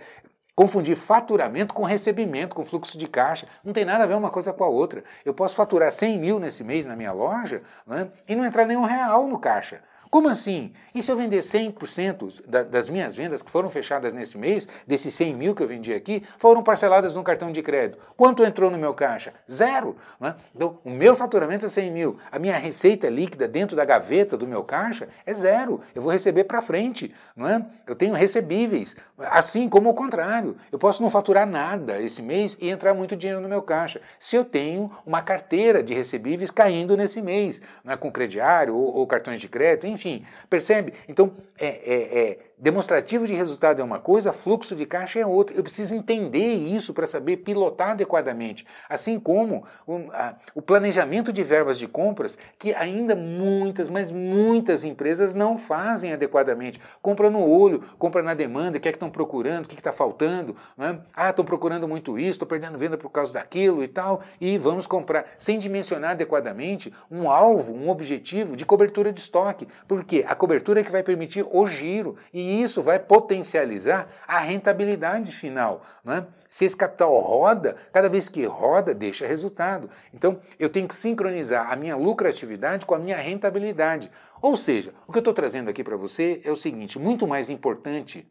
Confundir 0.58 0.96
faturamento 0.96 1.72
com 1.72 1.84
recebimento, 1.84 2.52
com 2.52 2.64
fluxo 2.64 2.98
de 2.98 3.06
caixa. 3.06 3.46
Não 3.62 3.72
tem 3.72 3.84
nada 3.84 4.02
a 4.02 4.06
ver 4.08 4.14
uma 4.14 4.28
coisa 4.28 4.52
com 4.52 4.64
a 4.64 4.66
outra. 4.66 5.04
Eu 5.24 5.32
posso 5.32 5.54
faturar 5.54 5.92
100 5.92 6.18
mil 6.18 6.40
nesse 6.40 6.64
mês 6.64 6.84
na 6.84 6.96
minha 6.96 7.12
loja 7.12 7.62
né, 7.86 8.08
e 8.28 8.34
não 8.34 8.44
entrar 8.44 8.64
nenhum 8.64 8.82
real 8.82 9.28
no 9.28 9.38
caixa. 9.38 9.80
Como 10.10 10.28
assim? 10.28 10.72
E 10.94 11.02
se 11.02 11.12
eu 11.12 11.16
vender 11.16 11.42
100% 11.42 12.42
da, 12.48 12.62
das 12.62 12.88
minhas 12.88 13.14
vendas 13.14 13.42
que 13.42 13.50
foram 13.50 13.68
fechadas 13.68 14.12
nesse 14.12 14.38
mês, 14.38 14.66
desses 14.86 15.12
100 15.14 15.34
mil 15.34 15.54
que 15.54 15.62
eu 15.62 15.68
vendi 15.68 15.92
aqui, 15.92 16.22
foram 16.38 16.62
parceladas 16.62 17.14
no 17.14 17.22
cartão 17.22 17.52
de 17.52 17.60
crédito? 17.60 17.98
Quanto 18.16 18.42
entrou 18.42 18.70
no 18.70 18.78
meu 18.78 18.94
caixa? 18.94 19.34
Zero. 19.50 19.96
Né? 20.18 20.34
Então, 20.54 20.78
o 20.82 20.90
meu 20.90 21.14
faturamento 21.14 21.66
é 21.66 21.68
100 21.68 21.90
mil. 21.90 22.18
A 22.32 22.38
minha 22.38 22.56
receita 22.56 23.08
líquida 23.08 23.46
dentro 23.46 23.76
da 23.76 23.84
gaveta 23.84 24.36
do 24.36 24.46
meu 24.46 24.64
caixa 24.64 25.08
é 25.26 25.34
zero. 25.34 25.80
Eu 25.94 26.00
vou 26.00 26.10
receber 26.10 26.44
para 26.44 26.62
frente. 26.62 27.14
Não 27.36 27.46
é? 27.46 27.64
Eu 27.86 27.94
tenho 27.94 28.14
recebíveis. 28.14 28.96
Assim 29.18 29.68
como 29.68 29.90
o 29.90 29.94
contrário. 29.94 30.56
Eu 30.72 30.78
posso 30.78 31.02
não 31.02 31.10
faturar 31.10 31.46
nada 31.46 32.00
esse 32.00 32.22
mês 32.22 32.56
e 32.60 32.70
entrar 32.70 32.94
muito 32.94 33.14
dinheiro 33.14 33.42
no 33.42 33.48
meu 33.48 33.60
caixa. 33.60 34.00
Se 34.18 34.36
eu 34.36 34.44
tenho 34.44 34.90
uma 35.04 35.20
carteira 35.20 35.82
de 35.82 35.92
recebíveis 35.92 36.50
caindo 36.50 36.96
nesse 36.96 37.20
mês, 37.20 37.60
né, 37.84 37.94
com 37.96 38.10
crediário 38.10 38.74
ou, 38.74 38.96
ou 38.96 39.06
cartões 39.06 39.38
de 39.38 39.48
crédito, 39.48 39.86
enfim 39.86 39.97
enfim, 39.98 40.24
percebe? 40.48 40.92
Então, 41.08 41.36
é, 41.58 41.66
é, 41.66 42.18
é 42.18 42.38
Demonstrativo 42.60 43.24
de 43.24 43.34
resultado 43.34 43.80
é 43.80 43.84
uma 43.84 44.00
coisa, 44.00 44.32
fluxo 44.32 44.74
de 44.74 44.84
caixa 44.84 45.20
é 45.20 45.24
outra. 45.24 45.56
Eu 45.56 45.62
preciso 45.62 45.94
entender 45.94 46.54
isso 46.54 46.92
para 46.92 47.06
saber 47.06 47.36
pilotar 47.36 47.90
adequadamente. 47.90 48.66
Assim 48.88 49.20
como 49.20 49.62
o, 49.86 50.10
a, 50.12 50.34
o, 50.56 50.60
planejamento 50.60 51.32
de 51.32 51.44
verbas 51.44 51.78
de 51.78 51.86
compras, 51.86 52.36
que 52.58 52.74
ainda 52.74 53.14
muitas, 53.14 53.88
mas 53.88 54.10
muitas 54.10 54.82
empresas 54.82 55.34
não 55.34 55.56
fazem 55.56 56.12
adequadamente. 56.12 56.80
Compra 57.00 57.30
no 57.30 57.48
olho, 57.48 57.80
compra 57.96 58.24
na 58.24 58.34
demanda, 58.34 58.78
o 58.78 58.80
que 58.80 58.88
é 58.88 58.90
que 58.90 58.96
estão 58.96 59.08
procurando, 59.08 59.66
o 59.66 59.68
que 59.68 59.76
está 59.76 59.92
faltando. 59.92 60.56
Né? 60.76 60.98
Ah, 61.14 61.30
estão 61.30 61.44
procurando 61.44 61.86
muito 61.86 62.18
isso, 62.18 62.30
estou 62.30 62.48
perdendo 62.48 62.76
venda 62.76 62.98
por 62.98 63.10
causa 63.10 63.32
daquilo 63.32 63.84
e 63.84 63.88
tal, 63.88 64.20
e 64.40 64.58
vamos 64.58 64.88
comprar, 64.88 65.26
sem 65.38 65.60
dimensionar 65.60 66.10
adequadamente 66.10 66.92
um 67.08 67.30
alvo, 67.30 67.72
um 67.72 67.88
objetivo 67.88 68.56
de 68.56 68.66
cobertura 68.66 69.12
de 69.12 69.20
estoque. 69.20 69.68
Porque 69.86 70.24
a 70.26 70.34
cobertura 70.34 70.80
é 70.80 70.82
que 70.82 70.90
vai 70.90 71.04
permitir 71.04 71.46
o 71.48 71.64
giro. 71.68 72.16
E 72.34 72.47
e 72.48 72.62
isso 72.62 72.82
vai 72.82 72.98
potencializar 72.98 74.08
a 74.26 74.38
rentabilidade 74.38 75.30
final. 75.32 75.82
Né? 76.02 76.26
Se 76.48 76.64
esse 76.64 76.74
capital 76.74 77.14
roda, 77.18 77.76
cada 77.92 78.08
vez 78.08 78.30
que 78.30 78.46
roda, 78.46 78.94
deixa 78.94 79.26
resultado. 79.26 79.90
Então, 80.14 80.40
eu 80.58 80.70
tenho 80.70 80.88
que 80.88 80.94
sincronizar 80.94 81.70
a 81.70 81.76
minha 81.76 81.94
lucratividade 81.94 82.86
com 82.86 82.94
a 82.94 82.98
minha 82.98 83.18
rentabilidade. 83.18 84.10
Ou 84.40 84.56
seja, 84.56 84.94
o 85.06 85.12
que 85.12 85.18
eu 85.18 85.20
estou 85.20 85.34
trazendo 85.34 85.68
aqui 85.68 85.84
para 85.84 85.96
você 85.96 86.40
é 86.42 86.50
o 86.50 86.56
seguinte: 86.56 86.98
muito 86.98 87.26
mais 87.26 87.50
importante 87.50 88.26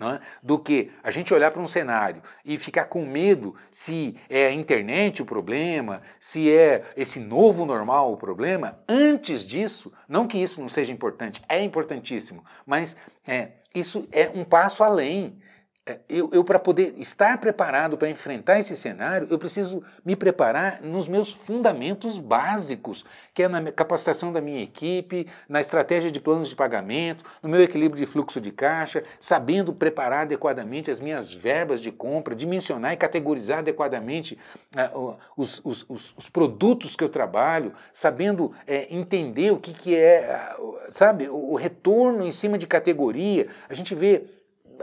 é? 0.00 0.20
do 0.42 0.58
que 0.58 0.90
a 1.02 1.10
gente 1.10 1.32
olhar 1.32 1.50
para 1.50 1.62
um 1.62 1.68
cenário 1.68 2.22
e 2.44 2.58
ficar 2.58 2.84
com 2.86 3.04
medo 3.06 3.54
se 3.70 4.16
é 4.28 4.48
a 4.48 4.52
internet 4.52 5.22
o 5.22 5.24
problema, 5.24 6.02
se 6.20 6.50
é 6.50 6.82
esse 6.96 7.18
novo 7.18 7.64
normal 7.64 8.12
o 8.12 8.16
problema. 8.16 8.78
Antes 8.88 9.46
disso, 9.46 9.92
não 10.08 10.26
que 10.26 10.38
isso 10.38 10.60
não 10.60 10.68
seja 10.68 10.92
importante, 10.92 11.42
é 11.48 11.62
importantíssimo, 11.62 12.44
mas 12.66 12.96
é, 13.26 13.52
isso 13.74 14.06
é 14.12 14.30
um 14.34 14.44
passo 14.44 14.82
além. 14.82 15.38
É, 15.88 16.00
eu, 16.08 16.28
eu 16.32 16.42
para 16.42 16.58
poder 16.58 16.94
estar 16.98 17.38
preparado 17.38 17.96
para 17.96 18.10
enfrentar 18.10 18.58
esse 18.58 18.76
cenário, 18.76 19.28
eu 19.30 19.38
preciso 19.38 19.84
me 20.04 20.16
preparar 20.16 20.82
nos 20.82 21.06
meus 21.06 21.32
fundamentos 21.32 22.18
básicos, 22.18 23.04
que 23.32 23.44
é 23.44 23.48
na 23.48 23.62
capacitação 23.70 24.32
da 24.32 24.40
minha 24.40 24.60
equipe, 24.60 25.28
na 25.48 25.60
estratégia 25.60 26.10
de 26.10 26.18
planos 26.18 26.48
de 26.48 26.56
pagamento, 26.56 27.24
no 27.40 27.48
meu 27.48 27.62
equilíbrio 27.62 28.04
de 28.04 28.10
fluxo 28.10 28.40
de 28.40 28.50
caixa, 28.50 29.04
sabendo 29.20 29.72
preparar 29.72 30.22
adequadamente 30.22 30.90
as 30.90 30.98
minhas 30.98 31.32
verbas 31.32 31.80
de 31.80 31.92
compra, 31.92 32.34
dimensionar 32.34 32.92
e 32.92 32.96
categorizar 32.96 33.58
adequadamente 33.58 34.36
uh, 34.92 35.14
os, 35.36 35.60
os, 35.62 35.86
os, 35.88 36.14
os, 36.16 36.28
produtos 36.28 36.96
que 36.96 37.04
eu 37.04 37.08
trabalho, 37.08 37.72
sabendo 37.92 38.50
é, 38.66 38.92
entender 38.92 39.52
o 39.52 39.58
que, 39.58 39.72
que 39.72 39.94
é, 39.94 40.52
uh, 40.58 40.78
sabe, 40.88 41.28
o, 41.28 41.52
o 41.52 41.54
retorno 41.54 42.24
em 42.26 42.32
cima 42.32 42.58
de 42.58 42.66
categoria. 42.66 43.46
A 43.68 43.74
gente 43.74 43.94
vê 43.94 44.24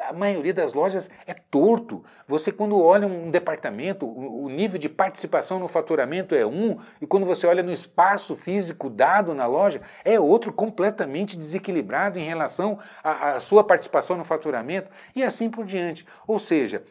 a 0.01 0.13
maioria 0.13 0.53
das 0.53 0.73
lojas 0.73 1.10
é 1.25 1.34
torto. 1.34 2.03
Você, 2.27 2.51
quando 2.51 2.82
olha 2.82 3.08
um 3.08 3.29
departamento, 3.32 4.06
o 4.06 4.49
nível 4.49 4.79
de 4.79 4.89
participação 4.89 5.60
no 5.60 5.67
faturamento 5.67 6.36
é 6.36 6.45
um, 6.45 6.77
e 7.01 7.08
quando 7.08 7.25
você 7.25 7.45
olha 7.47 7.63
no 7.63 7.71
espaço 7.71 8.36
físico 8.36 8.89
dado 8.89 9.34
na 9.34 9.45
loja, 9.45 9.82
é 10.03 10.19
outro 10.19 10.51
completamente 10.51 11.38
desequilibrado 11.38 12.19
em 12.19 12.23
relação 12.23 12.79
à, 13.03 13.39
sua 13.39 13.63
participação 13.63 14.17
no 14.17 14.23
faturamento, 14.23 14.89
e 15.15 15.23
assim 15.23 15.49
por 15.49 15.65
diante. 15.65 16.06
Ou 16.27 16.39
seja, 16.39 16.84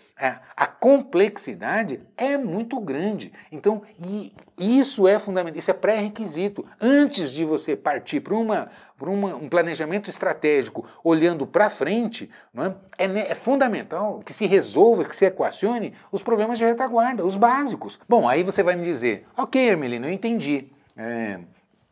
a 0.57 0.67
complexidade 0.67 2.01
é 2.17 2.37
muito 2.37 2.79
grande. 2.81 3.33
Então, 3.51 3.83
isso 4.59 5.09
é 5.09 5.19
fundamental, 5.19 5.59
isso 5.59 5.71
é 5.71 5.75
pré-requisito. 5.75 6.65
Antes 6.81 7.33
de 7.33 7.45
você 7.45 7.77
partir 7.77 8.21
para 8.21 8.35
uma 8.35 8.69
por 9.03 9.09
uma, 9.09 9.35
um 9.35 9.49
planejamento 9.49 10.09
estratégico 10.09 10.87
olhando 11.03 11.45
para 11.45 11.69
frente, 11.69 12.31
é? 12.57 13.05
É, 13.05 13.33
é, 13.33 13.35
fundamental 13.35 14.21
que 14.25 14.33
se 14.33 14.47
resolva, 14.47 15.03
que 15.03 15.17
se 15.17 15.25
equacione 15.25 15.93
os 16.13 16.23
problemas 16.23 16.57
de 16.57 16.65
retaguarda, 16.65 17.27
os 17.27 17.35
básicos. 17.35 17.99
Bom, 18.09 18.29
aí 18.29 18.45
você 18.45 18.63
vai 18.63 18.77
me 18.77 18.85
dizer, 18.85 19.27
ok, 19.37 19.61
Hermelino, 19.61 20.07
eu 20.07 20.13
entendi. 20.13 20.69
É, 20.97 21.41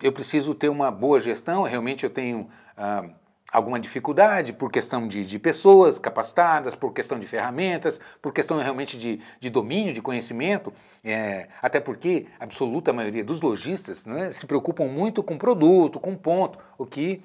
eu 0.01 0.13
preciso 0.13 0.55
ter 0.55 0.69
uma 0.69 0.89
boa 0.89 1.19
gestão, 1.19 1.65
realmente 1.65 2.05
eu 2.05 2.11
tenho. 2.11 2.49
Ah, 2.77 3.05
alguma 3.53 3.79
dificuldade 3.81 4.53
por 4.53 4.71
questão 4.71 5.09
de, 5.09 5.25
de, 5.25 5.39
pessoas 5.39 5.99
capacitadas, 5.99 6.75
por 6.75 6.93
questão 6.93 7.19
de 7.19 7.27
ferramentas, 7.27 8.01
por 8.23 8.33
questão 8.33 8.59
realmente 8.59 8.97
de, 8.97 9.21
de 9.39 9.51
domínio, 9.51 9.93
de 9.93 10.01
conhecimento, 10.01 10.73
é, 11.05 11.49
até 11.61 11.81
porque 11.81 12.27
a 12.39 12.45
absoluta 12.45 12.93
maioria 12.93 13.25
dos 13.25 13.41
lojistas 13.41 14.07
né, 14.07 14.31
se 14.33 14.47
preocupam 14.47 14.85
muito 14.85 15.23
com 15.23 15.37
produto, 15.37 15.99
com 15.99 16.15
ponto, 16.15 16.59
o 16.79 16.87
que 16.87 17.23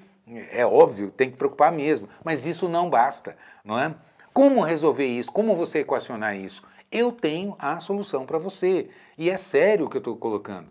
é 0.50 0.66
óbvio, 0.66 1.10
tem 1.10 1.30
que 1.30 1.36
preocupar 1.36 1.70
mesmo, 1.70 2.08
mas 2.24 2.46
isso 2.46 2.68
não 2.68 2.90
basta, 2.90 3.36
não 3.64 3.78
é? 3.78 3.94
Como 4.32 4.60
resolver 4.60 5.06
isso? 5.06 5.30
Como 5.32 5.54
você 5.54 5.78
equacionar 5.78 6.36
isso? 6.36 6.62
Eu 6.90 7.10
tenho 7.10 7.56
a 7.58 7.78
solução 7.80 8.26
para 8.26 8.36
você. 8.36 8.90
E 9.16 9.30
é 9.30 9.36
sério 9.36 9.86
o 9.86 9.88
que 9.88 9.96
eu 9.96 10.00
estou 10.00 10.14
colocando. 10.16 10.68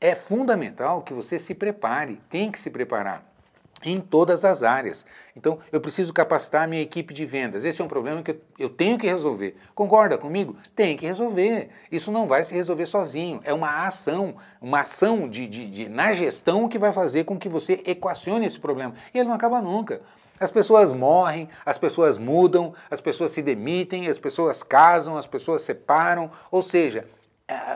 É? 0.00 0.10
é 0.10 0.14
fundamental 0.14 1.02
que 1.02 1.14
você 1.14 1.38
se 1.38 1.54
prepare, 1.54 2.20
tem 2.28 2.50
que 2.50 2.58
se 2.58 2.68
preparar 2.68 3.29
em 3.84 4.00
todas 4.00 4.44
as 4.44 4.62
áreas. 4.62 5.06
Então, 5.36 5.58
eu 5.72 5.80
preciso 5.80 6.12
capacitar 6.12 6.64
a 6.64 6.66
minha 6.66 6.82
equipe 6.82 7.14
de 7.14 7.24
vendas. 7.24 7.64
Esse 7.64 7.80
é 7.80 7.84
um 7.84 7.88
problema 7.88 8.22
que 8.22 8.36
eu 8.58 8.68
tenho 8.68 8.98
que 8.98 9.06
resolver. 9.06 9.56
Concorda 9.74 10.18
comigo? 10.18 10.56
Tem 10.74 10.96
que 10.96 11.06
resolver. 11.06 11.70
Isso 11.90 12.10
não 12.10 12.26
vai 12.26 12.44
se 12.44 12.52
resolver 12.52 12.86
sozinho. 12.86 13.40
É 13.44 13.54
uma 13.54 13.86
ação, 13.86 14.34
uma 14.60 14.80
ação 14.80 15.28
de, 15.28 15.46
de, 15.46 15.70
de, 15.70 15.88
na 15.88 16.12
gestão 16.12 16.68
que 16.68 16.78
vai 16.78 16.92
fazer 16.92 17.24
com 17.24 17.38
que 17.38 17.48
você 17.48 17.80
equacione 17.86 18.46
esse 18.46 18.58
problema. 18.58 18.94
E 19.14 19.18
ele 19.18 19.28
não 19.28 19.34
acaba 19.34 19.62
nunca. 19.62 20.02
As 20.38 20.50
pessoas 20.50 20.90
morrem, 20.90 21.48
as 21.66 21.76
pessoas 21.76 22.16
mudam, 22.16 22.72
as 22.90 22.98
pessoas 22.98 23.30
se 23.30 23.42
demitem, 23.42 24.08
as 24.08 24.18
pessoas 24.18 24.62
casam, 24.62 25.18
as 25.18 25.26
pessoas 25.26 25.60
separam. 25.60 26.30
Ou 26.50 26.62
seja, 26.62 27.06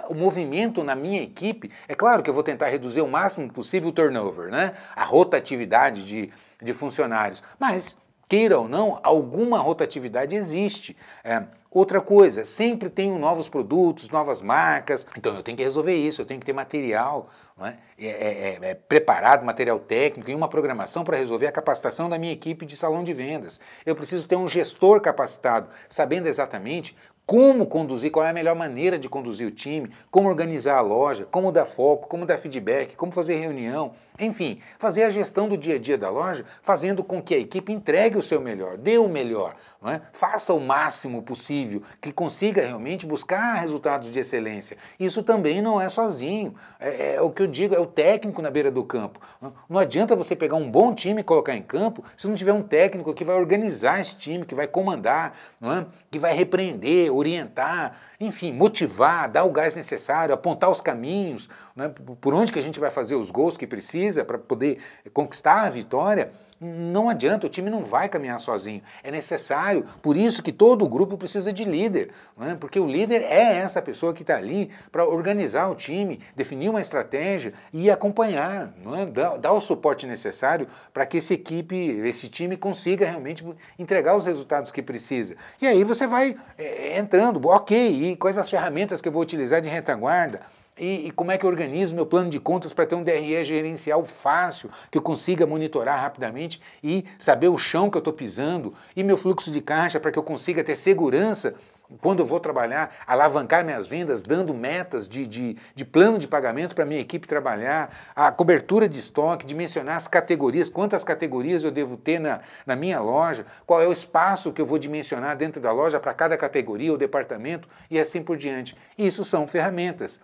o 0.08 0.14
movimento 0.14 0.82
na 0.84 0.94
minha 0.94 1.22
equipe, 1.22 1.70
é 1.88 1.94
claro 1.94 2.22
que 2.22 2.30
eu 2.30 2.34
vou 2.34 2.42
tentar 2.42 2.68
reduzir 2.68 3.00
o 3.00 3.08
máximo 3.08 3.50
possível 3.52 3.88
o 3.88 3.92
turnover, 3.92 4.50
né? 4.50 4.74
a 4.94 5.04
rotatividade 5.04 6.04
de, 6.04 6.30
de 6.62 6.72
funcionários, 6.72 7.42
mas 7.58 7.96
queira 8.28 8.58
ou 8.58 8.68
não, 8.68 8.98
alguma 9.02 9.58
rotatividade 9.58 10.34
existe. 10.34 10.96
É, 11.22 11.44
outra 11.70 12.00
coisa, 12.00 12.44
sempre 12.44 12.88
tenho 12.88 13.18
novos 13.18 13.48
produtos, 13.48 14.08
novas 14.08 14.42
marcas, 14.42 15.06
então 15.16 15.34
eu 15.34 15.42
tenho 15.42 15.56
que 15.56 15.64
resolver 15.64 15.94
isso, 15.94 16.22
eu 16.22 16.26
tenho 16.26 16.40
que 16.40 16.46
ter 16.46 16.52
material 16.52 17.30
é? 17.62 17.76
É, 17.96 18.08
é, 18.08 18.58
é, 18.70 18.74
preparado, 18.74 19.44
material 19.44 19.78
técnico 19.78 20.28
e 20.28 20.34
uma 20.34 20.48
programação 20.48 21.04
para 21.04 21.16
resolver 21.16 21.46
a 21.46 21.52
capacitação 21.52 22.08
da 22.08 22.18
minha 22.18 22.32
equipe 22.32 22.66
de 22.66 22.76
salão 22.76 23.04
de 23.04 23.14
vendas. 23.14 23.60
Eu 23.86 23.94
preciso 23.94 24.26
ter 24.26 24.34
um 24.34 24.48
gestor 24.48 25.00
capacitado, 25.00 25.68
sabendo 25.88 26.26
exatamente 26.26 26.96
como 27.26 27.66
conduzir, 27.66 28.10
qual 28.10 28.26
é 28.26 28.30
a 28.30 28.34
melhor 28.34 28.54
maneira 28.54 28.98
de 28.98 29.08
conduzir 29.08 29.46
o 29.46 29.50
time, 29.50 29.90
como 30.10 30.28
organizar 30.28 30.76
a 30.76 30.80
loja, 30.80 31.26
como 31.30 31.50
dar 31.50 31.64
foco, 31.64 32.06
como 32.08 32.26
dar 32.26 32.36
feedback, 32.38 32.96
como 32.96 33.12
fazer 33.12 33.36
reunião, 33.38 33.92
enfim, 34.18 34.60
fazer 34.78 35.02
a 35.02 35.10
gestão 35.10 35.48
do 35.48 35.56
dia 35.56 35.74
a 35.74 35.78
dia 35.78 35.98
da 35.98 36.08
loja, 36.08 36.44
fazendo 36.62 37.02
com 37.02 37.20
que 37.20 37.34
a 37.34 37.38
equipe 37.38 37.72
entregue 37.72 38.16
o 38.16 38.22
seu 38.22 38.40
melhor, 38.40 38.76
dê 38.76 38.96
o 38.96 39.08
melhor, 39.08 39.56
é? 39.84 40.00
faça 40.12 40.54
o 40.54 40.60
máximo 40.60 41.20
possível, 41.20 41.82
que 42.00 42.12
consiga 42.12 42.64
realmente 42.64 43.04
buscar 43.04 43.54
resultados 43.54 44.12
de 44.12 44.18
excelência. 44.20 44.76
Isso 45.00 45.22
também 45.24 45.60
não 45.60 45.80
é 45.80 45.88
sozinho, 45.88 46.54
é, 46.78 47.16
é 47.16 47.20
o 47.20 47.28
que 47.28 47.42
eu 47.42 47.46
digo, 47.48 47.74
é 47.74 47.80
o 47.80 47.86
técnico 47.86 48.40
na 48.40 48.52
beira 48.52 48.70
do 48.70 48.84
campo. 48.84 49.20
Não, 49.40 49.52
não 49.68 49.78
adianta 49.80 50.14
você 50.14 50.36
pegar 50.36 50.54
um 50.54 50.70
bom 50.70 50.94
time 50.94 51.20
e 51.20 51.24
colocar 51.24 51.56
em 51.56 51.62
campo 51.62 52.04
se 52.16 52.28
não 52.28 52.36
tiver 52.36 52.52
um 52.52 52.62
técnico 52.62 53.12
que 53.12 53.24
vai 53.24 53.34
organizar 53.34 54.00
esse 54.00 54.14
time, 54.14 54.46
que 54.46 54.54
vai 54.54 54.68
comandar, 54.68 55.36
é? 55.60 55.84
que 56.08 56.20
vai 56.20 56.32
repreender, 56.32 57.12
orientar, 57.12 57.96
enfim, 58.26 58.52
motivar, 58.52 59.28
dar 59.28 59.44
o 59.44 59.50
gás 59.50 59.74
necessário, 59.74 60.34
apontar 60.34 60.70
os 60.70 60.80
caminhos, 60.80 61.48
né, 61.74 61.92
por 62.20 62.34
onde 62.34 62.52
que 62.52 62.58
a 62.58 62.62
gente 62.62 62.80
vai 62.80 62.90
fazer 62.90 63.14
os 63.14 63.30
gols 63.30 63.56
que 63.56 63.66
precisa 63.66 64.24
para 64.24 64.38
poder 64.38 64.78
conquistar 65.12 65.62
a 65.62 65.70
vitória. 65.70 66.32
Não 66.60 67.08
adianta, 67.08 67.46
o 67.46 67.50
time 67.50 67.68
não 67.68 67.84
vai 67.84 68.08
caminhar 68.08 68.38
sozinho. 68.38 68.82
É 69.02 69.10
necessário, 69.10 69.84
por 70.00 70.16
isso 70.16 70.42
que 70.42 70.52
todo 70.52 70.88
grupo 70.88 71.18
precisa 71.18 71.52
de 71.52 71.64
líder, 71.64 72.10
é? 72.40 72.54
porque 72.54 72.78
o 72.78 72.86
líder 72.86 73.22
é 73.22 73.56
essa 73.56 73.82
pessoa 73.82 74.14
que 74.14 74.22
está 74.22 74.36
ali 74.36 74.70
para 74.90 75.04
organizar 75.06 75.68
o 75.68 75.74
time, 75.74 76.20
definir 76.36 76.68
uma 76.68 76.80
estratégia 76.80 77.52
e 77.72 77.90
acompanhar, 77.90 78.72
é? 79.00 79.06
dar, 79.06 79.38
dar 79.38 79.52
o 79.52 79.60
suporte 79.60 80.06
necessário 80.06 80.68
para 80.92 81.04
que 81.04 81.18
essa 81.18 81.34
equipe, 81.34 81.76
esse 81.76 82.28
time 82.28 82.56
consiga 82.56 83.06
realmente 83.06 83.44
entregar 83.78 84.16
os 84.16 84.26
resultados 84.26 84.70
que 84.70 84.82
precisa. 84.82 85.36
E 85.60 85.66
aí 85.66 85.82
você 85.84 86.06
vai 86.06 86.36
é, 86.56 86.98
entrando, 86.98 87.46
ok, 87.48 88.10
e 88.10 88.16
quais 88.16 88.38
as 88.38 88.48
ferramentas 88.48 89.00
que 89.00 89.08
eu 89.08 89.12
vou 89.12 89.22
utilizar 89.22 89.60
de 89.60 89.68
retaguarda? 89.68 90.40
E, 90.76 91.06
e, 91.06 91.10
como 91.12 91.30
é 91.30 91.38
que 91.38 91.46
eu 91.46 91.50
organizo 91.50 91.94
meu 91.94 92.04
plano 92.04 92.28
de 92.28 92.40
contas 92.40 92.72
para 92.72 92.84
ter 92.84 92.96
um 92.96 93.04
DRE 93.04 93.44
gerencial 93.44 94.04
fácil, 94.04 94.68
que 94.90 94.98
eu 94.98 95.02
consiga 95.02 95.46
monitorar 95.46 96.00
rapidamente 96.00 96.60
e 96.82 97.04
saber 97.16 97.48
o 97.48 97.56
chão 97.56 97.88
que 97.88 97.96
eu 97.96 98.00
estou 98.00 98.12
pisando, 98.12 98.74
e 98.96 99.04
meu 99.04 99.16
fluxo 99.16 99.52
de 99.52 99.60
caixa 99.60 100.00
para 100.00 100.10
que 100.10 100.18
eu 100.18 100.22
consiga 100.22 100.64
ter 100.64 100.74
segurança 100.74 101.54
quando 102.00 102.20
eu 102.20 102.26
vou 102.26 102.40
trabalhar, 102.40 102.92
alavancar 103.06 103.64
minhas 103.64 103.86
vendas, 103.86 104.22
dando 104.22 104.52
metas 104.54 105.08
de, 105.08 105.26
de, 105.26 105.56
de 105.74 105.84
plano 105.84 106.18
de 106.18 106.26
pagamento 106.26 106.74
para 106.74 106.84
minha 106.84 107.00
equipe 107.00 107.26
trabalhar, 107.26 107.94
a 108.16 108.32
cobertura 108.32 108.88
de 108.88 108.98
estoque, 108.98 109.46
dimensionar 109.46 109.96
as 109.96 110.08
categorias, 110.08 110.68
quantas 110.68 111.04
categorias 111.04 111.62
eu 111.62 111.70
devo 111.70 111.96
ter 111.96 112.18
na, 112.18 112.40
na 112.66 112.74
minha 112.74 113.00
loja, 113.00 113.46
qual 113.66 113.80
é 113.80 113.86
o 113.86 113.92
espaço 113.92 114.52
que 114.52 114.60
eu 114.60 114.66
vou 114.66 114.78
dimensionar 114.78 115.36
dentro 115.36 115.60
da 115.60 115.70
loja 115.70 116.00
para 116.00 116.14
cada 116.14 116.36
categoria 116.36 116.90
ou 116.90 116.98
departamento 116.98 117.68
e 117.90 118.00
assim 118.00 118.22
por 118.22 118.36
diante. 118.36 118.76
Isso 118.98 119.24
são 119.24 119.46
ferramentas. 119.46 120.18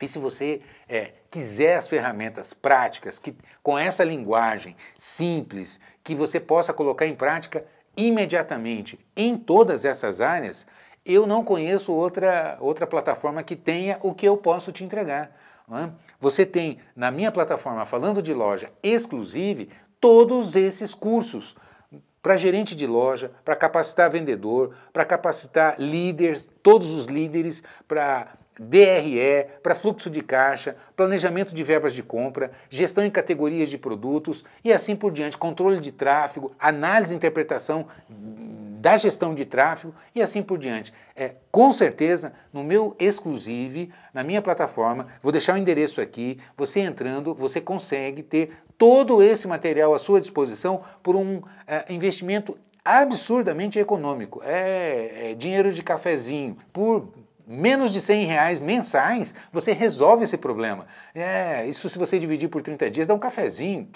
E 0.00 0.08
se 0.08 0.18
você 0.18 0.60
é, 0.88 1.12
quiser 1.30 1.76
as 1.76 1.88
ferramentas 1.88 2.52
práticas, 2.52 3.18
que, 3.18 3.34
com 3.62 3.78
essa 3.78 4.04
linguagem 4.04 4.76
simples, 4.96 5.80
que 6.02 6.14
você 6.14 6.38
possa 6.38 6.72
colocar 6.72 7.06
em 7.06 7.14
prática 7.14 7.64
imediatamente 7.96 8.98
em 9.16 9.36
todas 9.36 9.84
essas 9.84 10.20
áreas, 10.20 10.66
eu 11.04 11.26
não 11.26 11.44
conheço 11.44 11.92
outra, 11.92 12.56
outra 12.60 12.86
plataforma 12.86 13.42
que 13.42 13.56
tenha 13.56 13.98
o 14.02 14.14
que 14.14 14.26
eu 14.26 14.36
posso 14.36 14.70
te 14.70 14.84
entregar. 14.84 15.32
É? 15.70 15.90
Você 16.18 16.46
tem 16.46 16.78
na 16.96 17.10
minha 17.10 17.30
plataforma, 17.30 17.84
falando 17.84 18.22
de 18.22 18.32
loja 18.32 18.70
exclusive, 18.82 19.68
todos 20.00 20.56
esses 20.56 20.94
cursos 20.94 21.56
para 22.22 22.36
gerente 22.36 22.74
de 22.74 22.86
loja, 22.86 23.30
para 23.44 23.56
capacitar 23.56 24.10
vendedor, 24.10 24.74
para 24.92 25.04
capacitar 25.04 25.76
líderes, 25.78 26.48
todos 26.62 26.90
os 26.90 27.06
líderes, 27.06 27.62
para 27.86 28.28
DRE, 28.58 29.46
para 29.62 29.74
fluxo 29.74 30.10
de 30.10 30.20
caixa, 30.20 30.76
planejamento 30.96 31.54
de 31.54 31.62
verbas 31.62 31.94
de 31.94 32.02
compra, 32.02 32.50
gestão 32.68 33.04
em 33.04 33.10
categorias 33.10 33.68
de 33.68 33.78
produtos 33.78 34.44
e 34.64 34.72
assim 34.72 34.96
por 34.96 35.12
diante, 35.12 35.36
controle 35.36 35.80
de 35.80 35.92
tráfego, 35.92 36.52
análise 36.58 37.14
e 37.14 37.16
interpretação 37.16 37.86
da 38.08 38.96
gestão 38.96 39.34
de 39.34 39.44
tráfego 39.44 39.94
e 40.14 40.22
assim 40.22 40.42
por 40.42 40.58
diante. 40.58 40.92
É, 41.14 41.34
com 41.50 41.72
certeza, 41.72 42.32
no 42.52 42.62
meu 42.62 42.96
exclusive, 42.98 43.92
na 44.14 44.22
minha 44.22 44.42
plataforma, 44.42 45.06
vou 45.22 45.32
deixar 45.32 45.54
o 45.54 45.58
endereço 45.58 46.00
aqui, 46.00 46.38
você 46.56 46.80
entrando, 46.80 47.34
você 47.34 47.60
consegue 47.60 48.22
ter 48.22 48.52
todo 48.76 49.22
esse 49.22 49.48
material 49.48 49.94
à 49.94 49.98
sua 49.98 50.20
disposição 50.20 50.82
por 51.02 51.16
um 51.16 51.42
é, 51.66 51.92
investimento 51.92 52.56
absurdamente 52.84 53.78
econômico. 53.78 54.40
É, 54.44 55.32
é 55.32 55.34
dinheiro 55.34 55.72
de 55.72 55.82
cafezinho, 55.82 56.56
por 56.72 57.12
menos 57.48 57.90
de 57.90 58.00
100 58.00 58.26
reais 58.26 58.60
mensais, 58.60 59.34
você 59.50 59.72
resolve 59.72 60.24
esse 60.24 60.36
problema. 60.36 60.86
É, 61.14 61.66
isso 61.66 61.88
se 61.88 61.98
você 61.98 62.18
dividir 62.18 62.48
por 62.48 62.60
30 62.60 62.90
dias, 62.90 63.06
dá 63.06 63.14
um 63.14 63.18
cafezinho. 63.18 63.88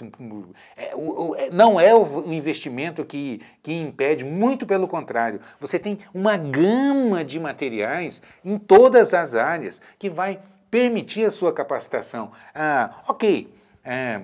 É, 0.75 0.95
o, 0.95 1.29
o, 1.31 1.37
é, 1.37 1.51
não 1.51 1.79
é 1.79 1.95
o 1.95 2.33
investimento 2.33 3.05
que, 3.05 3.43
que 3.63 3.73
impede, 3.73 4.25
muito 4.25 4.67
pelo 4.67 4.89
contrário. 4.89 5.41
Você 5.61 5.79
tem 5.79 5.99
uma 6.15 6.37
gama 6.37 7.23
de 7.23 7.39
materiais 7.39 8.23
em 8.43 8.59
todas 8.59 9.13
as 9.13 9.35
áreas 9.35 9.83
que 9.99 10.09
vai 10.09 10.41
permitir 10.71 11.27
a 11.27 11.31
sua 11.31 11.53
capacitação. 11.53 12.33
Ah, 12.55 13.03
ok. 13.07 13.53
É, 13.85 14.23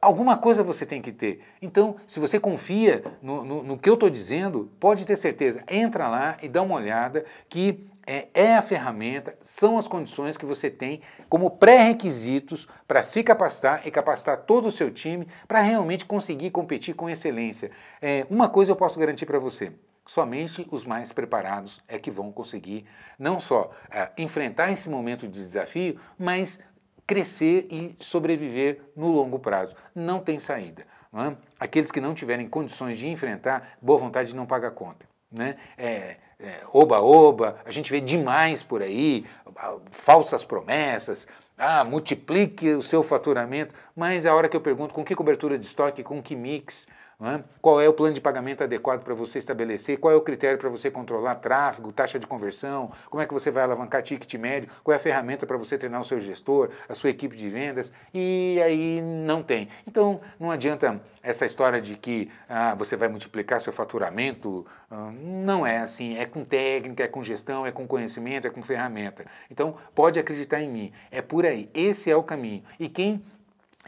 alguma 0.00 0.36
coisa 0.36 0.62
você 0.62 0.84
tem 0.84 1.00
que 1.00 1.12
ter. 1.12 1.40
Então, 1.60 1.96
se 2.06 2.18
você 2.18 2.38
confia 2.40 3.04
no, 3.22 3.44
no, 3.44 3.62
no 3.62 3.78
que 3.78 3.88
eu 3.88 3.94
estou 3.94 4.10
dizendo, 4.10 4.70
pode 4.80 5.04
ter 5.04 5.16
certeza, 5.16 5.62
entra 5.68 6.08
lá 6.08 6.36
e 6.42 6.48
dá 6.48 6.62
uma 6.62 6.74
olhada 6.74 7.24
que 7.48 7.86
é, 8.08 8.28
é 8.32 8.56
a 8.56 8.62
ferramenta, 8.62 9.36
são 9.42 9.76
as 9.76 9.86
condições 9.86 10.38
que 10.38 10.46
você 10.46 10.70
tem 10.70 11.02
como 11.28 11.50
pré-requisitos 11.50 12.66
para 12.86 13.02
se 13.02 13.22
capacitar 13.22 13.86
e 13.86 13.90
capacitar 13.90 14.38
todo 14.38 14.66
o 14.66 14.72
seu 14.72 14.90
time 14.90 15.28
para 15.46 15.60
realmente 15.60 16.06
conseguir 16.06 16.50
competir 16.50 16.94
com 16.94 17.10
excelência. 17.10 17.70
É, 18.00 18.26
uma 18.30 18.48
coisa 18.48 18.72
eu 18.72 18.76
posso 18.76 18.98
garantir 18.98 19.26
para 19.26 19.38
você. 19.38 19.74
Somente 20.06 20.66
os 20.70 20.86
mais 20.86 21.12
preparados 21.12 21.82
é 21.86 21.98
que 21.98 22.10
vão 22.10 22.32
conseguir 22.32 22.86
não 23.18 23.38
só 23.38 23.70
é, 23.90 24.10
enfrentar 24.16 24.72
esse 24.72 24.88
momento 24.88 25.28
de 25.28 25.38
desafio, 25.38 26.00
mas 26.18 26.58
crescer 27.06 27.66
e 27.70 27.94
sobreviver 28.00 28.80
no 28.96 29.08
longo 29.08 29.38
prazo. 29.38 29.76
Não 29.94 30.20
tem 30.20 30.38
saída. 30.38 30.86
Não 31.12 31.24
é? 31.24 31.36
Aqueles 31.60 31.90
que 31.90 32.00
não 32.00 32.14
tiverem 32.14 32.48
condições 32.48 32.98
de 32.98 33.06
enfrentar, 33.06 33.76
boa 33.82 33.98
vontade 33.98 34.34
não 34.34 34.46
paga 34.46 34.70
conta. 34.70 35.07
Né? 35.30 35.56
É, 35.76 36.16
é, 36.40 36.60
a 37.64 37.70
gente 37.70 37.90
vê 37.90 38.00
demais 38.00 38.62
por 38.62 38.82
aí, 38.82 39.26
falsas 39.90 40.44
promessas, 40.44 41.26
ah, 41.56 41.84
multiplique 41.84 42.70
o 42.70 42.82
seu 42.82 43.02
faturamento, 43.02 43.74
mas 43.94 44.24
a 44.24 44.34
hora 44.34 44.48
que 44.48 44.56
eu 44.56 44.60
pergunto 44.60 44.94
com 44.94 45.04
que 45.04 45.14
cobertura 45.14 45.58
de 45.58 45.66
estoque, 45.66 46.04
com 46.04 46.22
que 46.22 46.36
mix, 46.36 46.86
é? 47.20 47.42
Qual 47.60 47.80
é 47.80 47.88
o 47.88 47.92
plano 47.92 48.14
de 48.14 48.20
pagamento 48.20 48.62
adequado 48.62 49.02
para 49.02 49.12
você 49.12 49.40
estabelecer? 49.40 49.98
Qual 49.98 50.14
é 50.14 50.16
o 50.16 50.20
critério 50.20 50.56
para 50.56 50.68
você 50.68 50.88
controlar 50.88 51.34
tráfego, 51.36 51.90
taxa 51.90 52.16
de 52.16 52.28
conversão? 52.28 52.92
Como 53.10 53.20
é 53.20 53.26
que 53.26 53.34
você 53.34 53.50
vai 53.50 53.64
alavancar 53.64 54.04
ticket 54.04 54.32
médio? 54.34 54.70
Qual 54.84 54.92
é 54.92 54.96
a 54.96 55.00
ferramenta 55.00 55.44
para 55.44 55.56
você 55.56 55.76
treinar 55.76 56.00
o 56.00 56.04
seu 56.04 56.20
gestor, 56.20 56.70
a 56.88 56.94
sua 56.94 57.10
equipe 57.10 57.36
de 57.36 57.48
vendas? 57.48 57.90
E 58.14 58.60
aí 58.64 59.00
não 59.00 59.42
tem. 59.42 59.68
Então 59.84 60.20
não 60.38 60.48
adianta 60.48 61.00
essa 61.20 61.44
história 61.44 61.80
de 61.80 61.96
que 61.96 62.30
ah, 62.48 62.76
você 62.76 62.96
vai 62.96 63.08
multiplicar 63.08 63.60
seu 63.60 63.72
faturamento. 63.72 64.64
Ah, 64.88 65.10
não 65.20 65.66
é 65.66 65.78
assim. 65.78 66.16
É 66.16 66.24
com 66.24 66.44
técnica, 66.44 67.02
é 67.02 67.08
com 67.08 67.20
gestão, 67.20 67.66
é 67.66 67.72
com 67.72 67.84
conhecimento, 67.84 68.46
é 68.46 68.50
com 68.50 68.62
ferramenta. 68.62 69.24
Então 69.50 69.74
pode 69.92 70.20
acreditar 70.20 70.60
em 70.60 70.70
mim. 70.70 70.92
É 71.10 71.20
por 71.20 71.44
aí. 71.44 71.68
Esse 71.74 72.12
é 72.12 72.14
o 72.14 72.22
caminho. 72.22 72.62
E 72.78 72.88
quem 72.88 73.20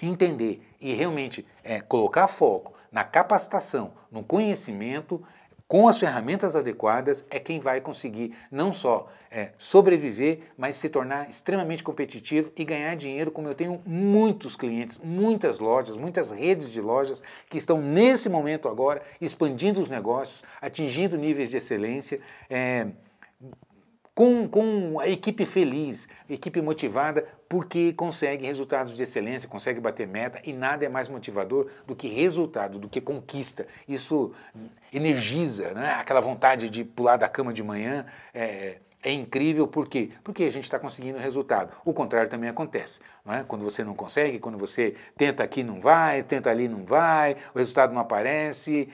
entender 0.02 0.66
e 0.80 0.92
realmente 0.94 1.46
é, 1.62 1.80
colocar 1.80 2.26
foco 2.26 2.79
na 2.90 3.04
capacitação, 3.04 3.92
no 4.10 4.22
conhecimento, 4.22 5.22
com 5.70 5.86
as 5.86 5.98
ferramentas 5.98 6.56
adequadas, 6.56 7.24
é 7.30 7.38
quem 7.38 7.60
vai 7.60 7.80
conseguir 7.80 8.36
não 8.50 8.72
só 8.72 9.08
é, 9.30 9.52
sobreviver, 9.56 10.40
mas 10.58 10.74
se 10.74 10.88
tornar 10.88 11.30
extremamente 11.30 11.84
competitivo 11.84 12.50
e 12.56 12.64
ganhar 12.64 12.96
dinheiro, 12.96 13.30
como 13.30 13.46
eu 13.46 13.54
tenho 13.54 13.80
muitos 13.86 14.56
clientes, 14.56 14.98
muitas 14.98 15.60
lojas, 15.60 15.94
muitas 15.94 16.32
redes 16.32 16.72
de 16.72 16.80
lojas 16.80 17.22
que 17.48 17.56
estão 17.56 17.80
nesse 17.80 18.28
momento 18.28 18.68
agora 18.68 19.00
expandindo 19.20 19.80
os 19.80 19.88
negócios, 19.88 20.42
atingindo 20.60 21.16
níveis 21.16 21.50
de 21.50 21.58
excelência. 21.58 22.20
É, 22.50 22.88
com, 24.20 24.46
com 24.46 25.00
a 25.00 25.08
equipe 25.08 25.46
feliz, 25.46 26.06
equipe 26.28 26.60
motivada, 26.60 27.26
porque 27.48 27.94
consegue 27.94 28.44
resultados 28.44 28.94
de 28.94 29.02
excelência, 29.02 29.48
consegue 29.48 29.80
bater 29.80 30.06
meta 30.06 30.42
e 30.44 30.52
nada 30.52 30.84
é 30.84 30.90
mais 30.90 31.08
motivador 31.08 31.70
do 31.86 31.96
que 31.96 32.06
resultado, 32.06 32.78
do 32.78 32.86
que 32.86 33.00
conquista. 33.00 33.66
Isso 33.88 34.30
energiza, 34.92 35.72
né? 35.72 35.92
aquela 35.92 36.20
vontade 36.20 36.68
de 36.68 36.84
pular 36.84 37.16
da 37.16 37.30
cama 37.30 37.50
de 37.50 37.62
manhã. 37.62 38.04
É, 38.34 38.76
é 39.02 39.10
incrível 39.10 39.66
por 39.66 39.88
quê? 39.88 40.10
Porque 40.22 40.44
a 40.44 40.52
gente 40.52 40.64
está 40.64 40.78
conseguindo 40.78 41.18
resultado. 41.18 41.72
O 41.82 41.94
contrário 41.94 42.28
também 42.28 42.50
acontece. 42.50 43.00
Não 43.24 43.32
é? 43.32 43.42
Quando 43.42 43.64
você 43.64 43.82
não 43.82 43.94
consegue, 43.94 44.38
quando 44.38 44.58
você 44.58 44.94
tenta 45.16 45.42
aqui 45.42 45.62
não 45.62 45.80
vai, 45.80 46.22
tenta 46.22 46.50
ali 46.50 46.68
não 46.68 46.84
vai, 46.84 47.36
o 47.54 47.58
resultado 47.58 47.94
não 47.94 48.02
aparece, 48.02 48.86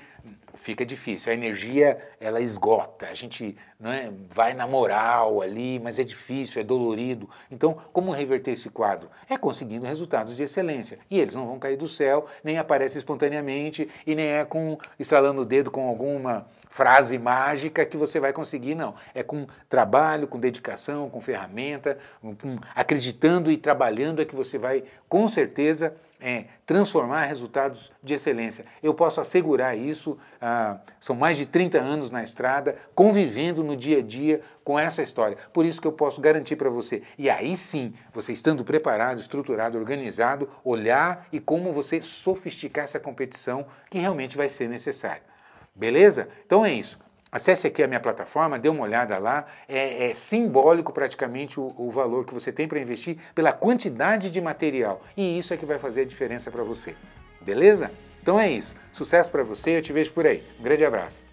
fica 0.57 0.85
difícil. 0.85 1.31
A 1.31 1.35
energia 1.35 1.99
ela 2.21 2.41
esgota. 2.41 3.07
A 3.07 3.15
gente 3.15 3.57
não 3.79 3.93
é, 3.93 4.11
vai 4.29 4.55
na 4.55 4.67
moral 4.67 5.41
ali, 5.43 5.79
mas 5.79 5.99
é 5.99 6.05
difícil, 6.05 6.61
é 6.61 6.65
dolorido. 6.65 7.29
Então, 7.51 7.77
como 7.93 8.11
reverter 8.11 8.53
esse 8.53 8.69
quadro? 8.69 9.09
É 9.29 9.37
conseguindo 9.37 9.87
resultados 9.87 10.37
de 10.37 10.43
excelência. 10.43 10.99
E 11.11 11.19
eles 11.19 11.35
não 11.35 11.47
vão 11.47 11.59
cair 11.59 11.77
do 11.77 11.89
céu, 11.89 12.27
nem 12.43 12.59
aparecem 12.59 12.99
espontaneamente 12.99 13.89
e 14.07 14.15
nem 14.15 14.27
é 14.27 14.45
com 14.45 14.79
estralando 14.99 15.43
o 15.43 15.45
dedo 15.45 15.71
com 15.71 15.89
alguma 15.89 16.47
frase 16.69 17.19
mágica 17.19 17.87
que 17.87 17.97
você 17.97 18.21
vai 18.21 18.33
conseguir, 18.33 18.75
não. 18.75 18.95
É 19.15 19.23
com 19.23 19.47
trabalho, 19.69 20.29
com 20.29 20.39
dedicação, 20.39 21.09
com 21.09 21.21
ferramenta, 21.21 21.99
com, 22.21 22.59
acreditando 22.75 23.51
e 23.51 23.57
trabalhando 23.57 24.21
é 24.21 24.25
que 24.25 24.35
você 24.35 24.59
vai, 24.59 24.85
com 25.09 25.29
certeza, 25.29 25.95
é, 26.21 26.45
transformar 26.65 27.25
resultados 27.27 27.93
de 28.03 28.15
excelência. 28.15 28.65
Eu 28.83 28.95
posso 28.95 29.21
assegurar 29.21 29.77
isso, 29.77 30.19
ah, 30.41 30.79
são 31.01 31.15
mais 31.15 31.37
de 31.37 31.47
30 31.47 31.79
anos 31.79 32.11
na 32.11 32.23
estrada, 32.23 32.77
convivendo 32.95 33.63
no 33.63 33.77
dia 33.77 33.99
a 33.99 34.03
dia 34.03 34.41
com 34.65 34.79
essa 34.79 35.03
história. 35.03 35.37
Por 35.53 35.65
isso 35.65 35.81
que 35.81 35.87
eu 35.87 35.93
posso 35.93 36.21
garantir 36.21 36.57
para 36.57 36.71
você. 36.71 37.03
E 37.19 37.29
aí 37.29 37.57
sim, 37.57 37.93
você 38.13 38.33
estando 38.33 38.65
preparado, 38.65 39.21
estruturado, 39.21 39.79
organizado, 39.79 40.49
olhar 40.65 41.27
e 41.31 41.39
como 41.39 41.73
você 41.73 42.01
sofisticar 42.01 42.85
essa 42.85 42.99
competição 42.99 43.67
que 43.91 43.99
realmente 43.99 44.37
vai 44.37 44.49
ser 44.49 44.69
necessário. 44.69 45.23
Beleza? 45.75 46.29
Então 46.45 46.65
é 46.65 46.73
isso. 46.73 46.99
Acesse 47.37 47.67
aqui 47.67 47.83
a 47.83 47.87
minha 47.87 48.01
plataforma, 48.01 48.59
dê 48.59 48.71
uma 48.71 48.83
olhada 48.83 49.19
lá. 49.19 49.45
É, 49.69 50.09
é 50.09 50.15
simbólico 50.15 50.91
praticamente 50.91 51.61
o, 51.61 51.75
o, 51.77 51.91
valor 51.91 52.25
que 52.25 52.33
você 52.33 52.51
tem 52.51 52.67
para 52.67 52.81
investir 52.81 53.19
pela 53.35 53.53
quantidade 53.53 54.31
de 54.31 54.41
material. 54.41 55.03
E 55.15 55.39
isso 55.39 55.53
é 55.53 55.57
que 55.59 55.67
vai 55.67 55.79
fazer 55.79 56.01
a 56.01 56.05
diferença 56.07 56.51
para 56.51 56.63
você. 56.63 56.95
Beleza? 57.43 57.91
Então 58.23 58.41
é 58.41 58.51
isso. 58.51 58.75
Sucesso 58.91 59.31
para 59.31 59.43
você, 59.43 59.77
eu 59.77 59.83
te 59.83 59.93
vejo 59.93 60.13
por 60.13 60.27
aí. 60.27 60.43
Um 60.59 60.63
grande 60.63 60.83
abraço. 60.83 61.26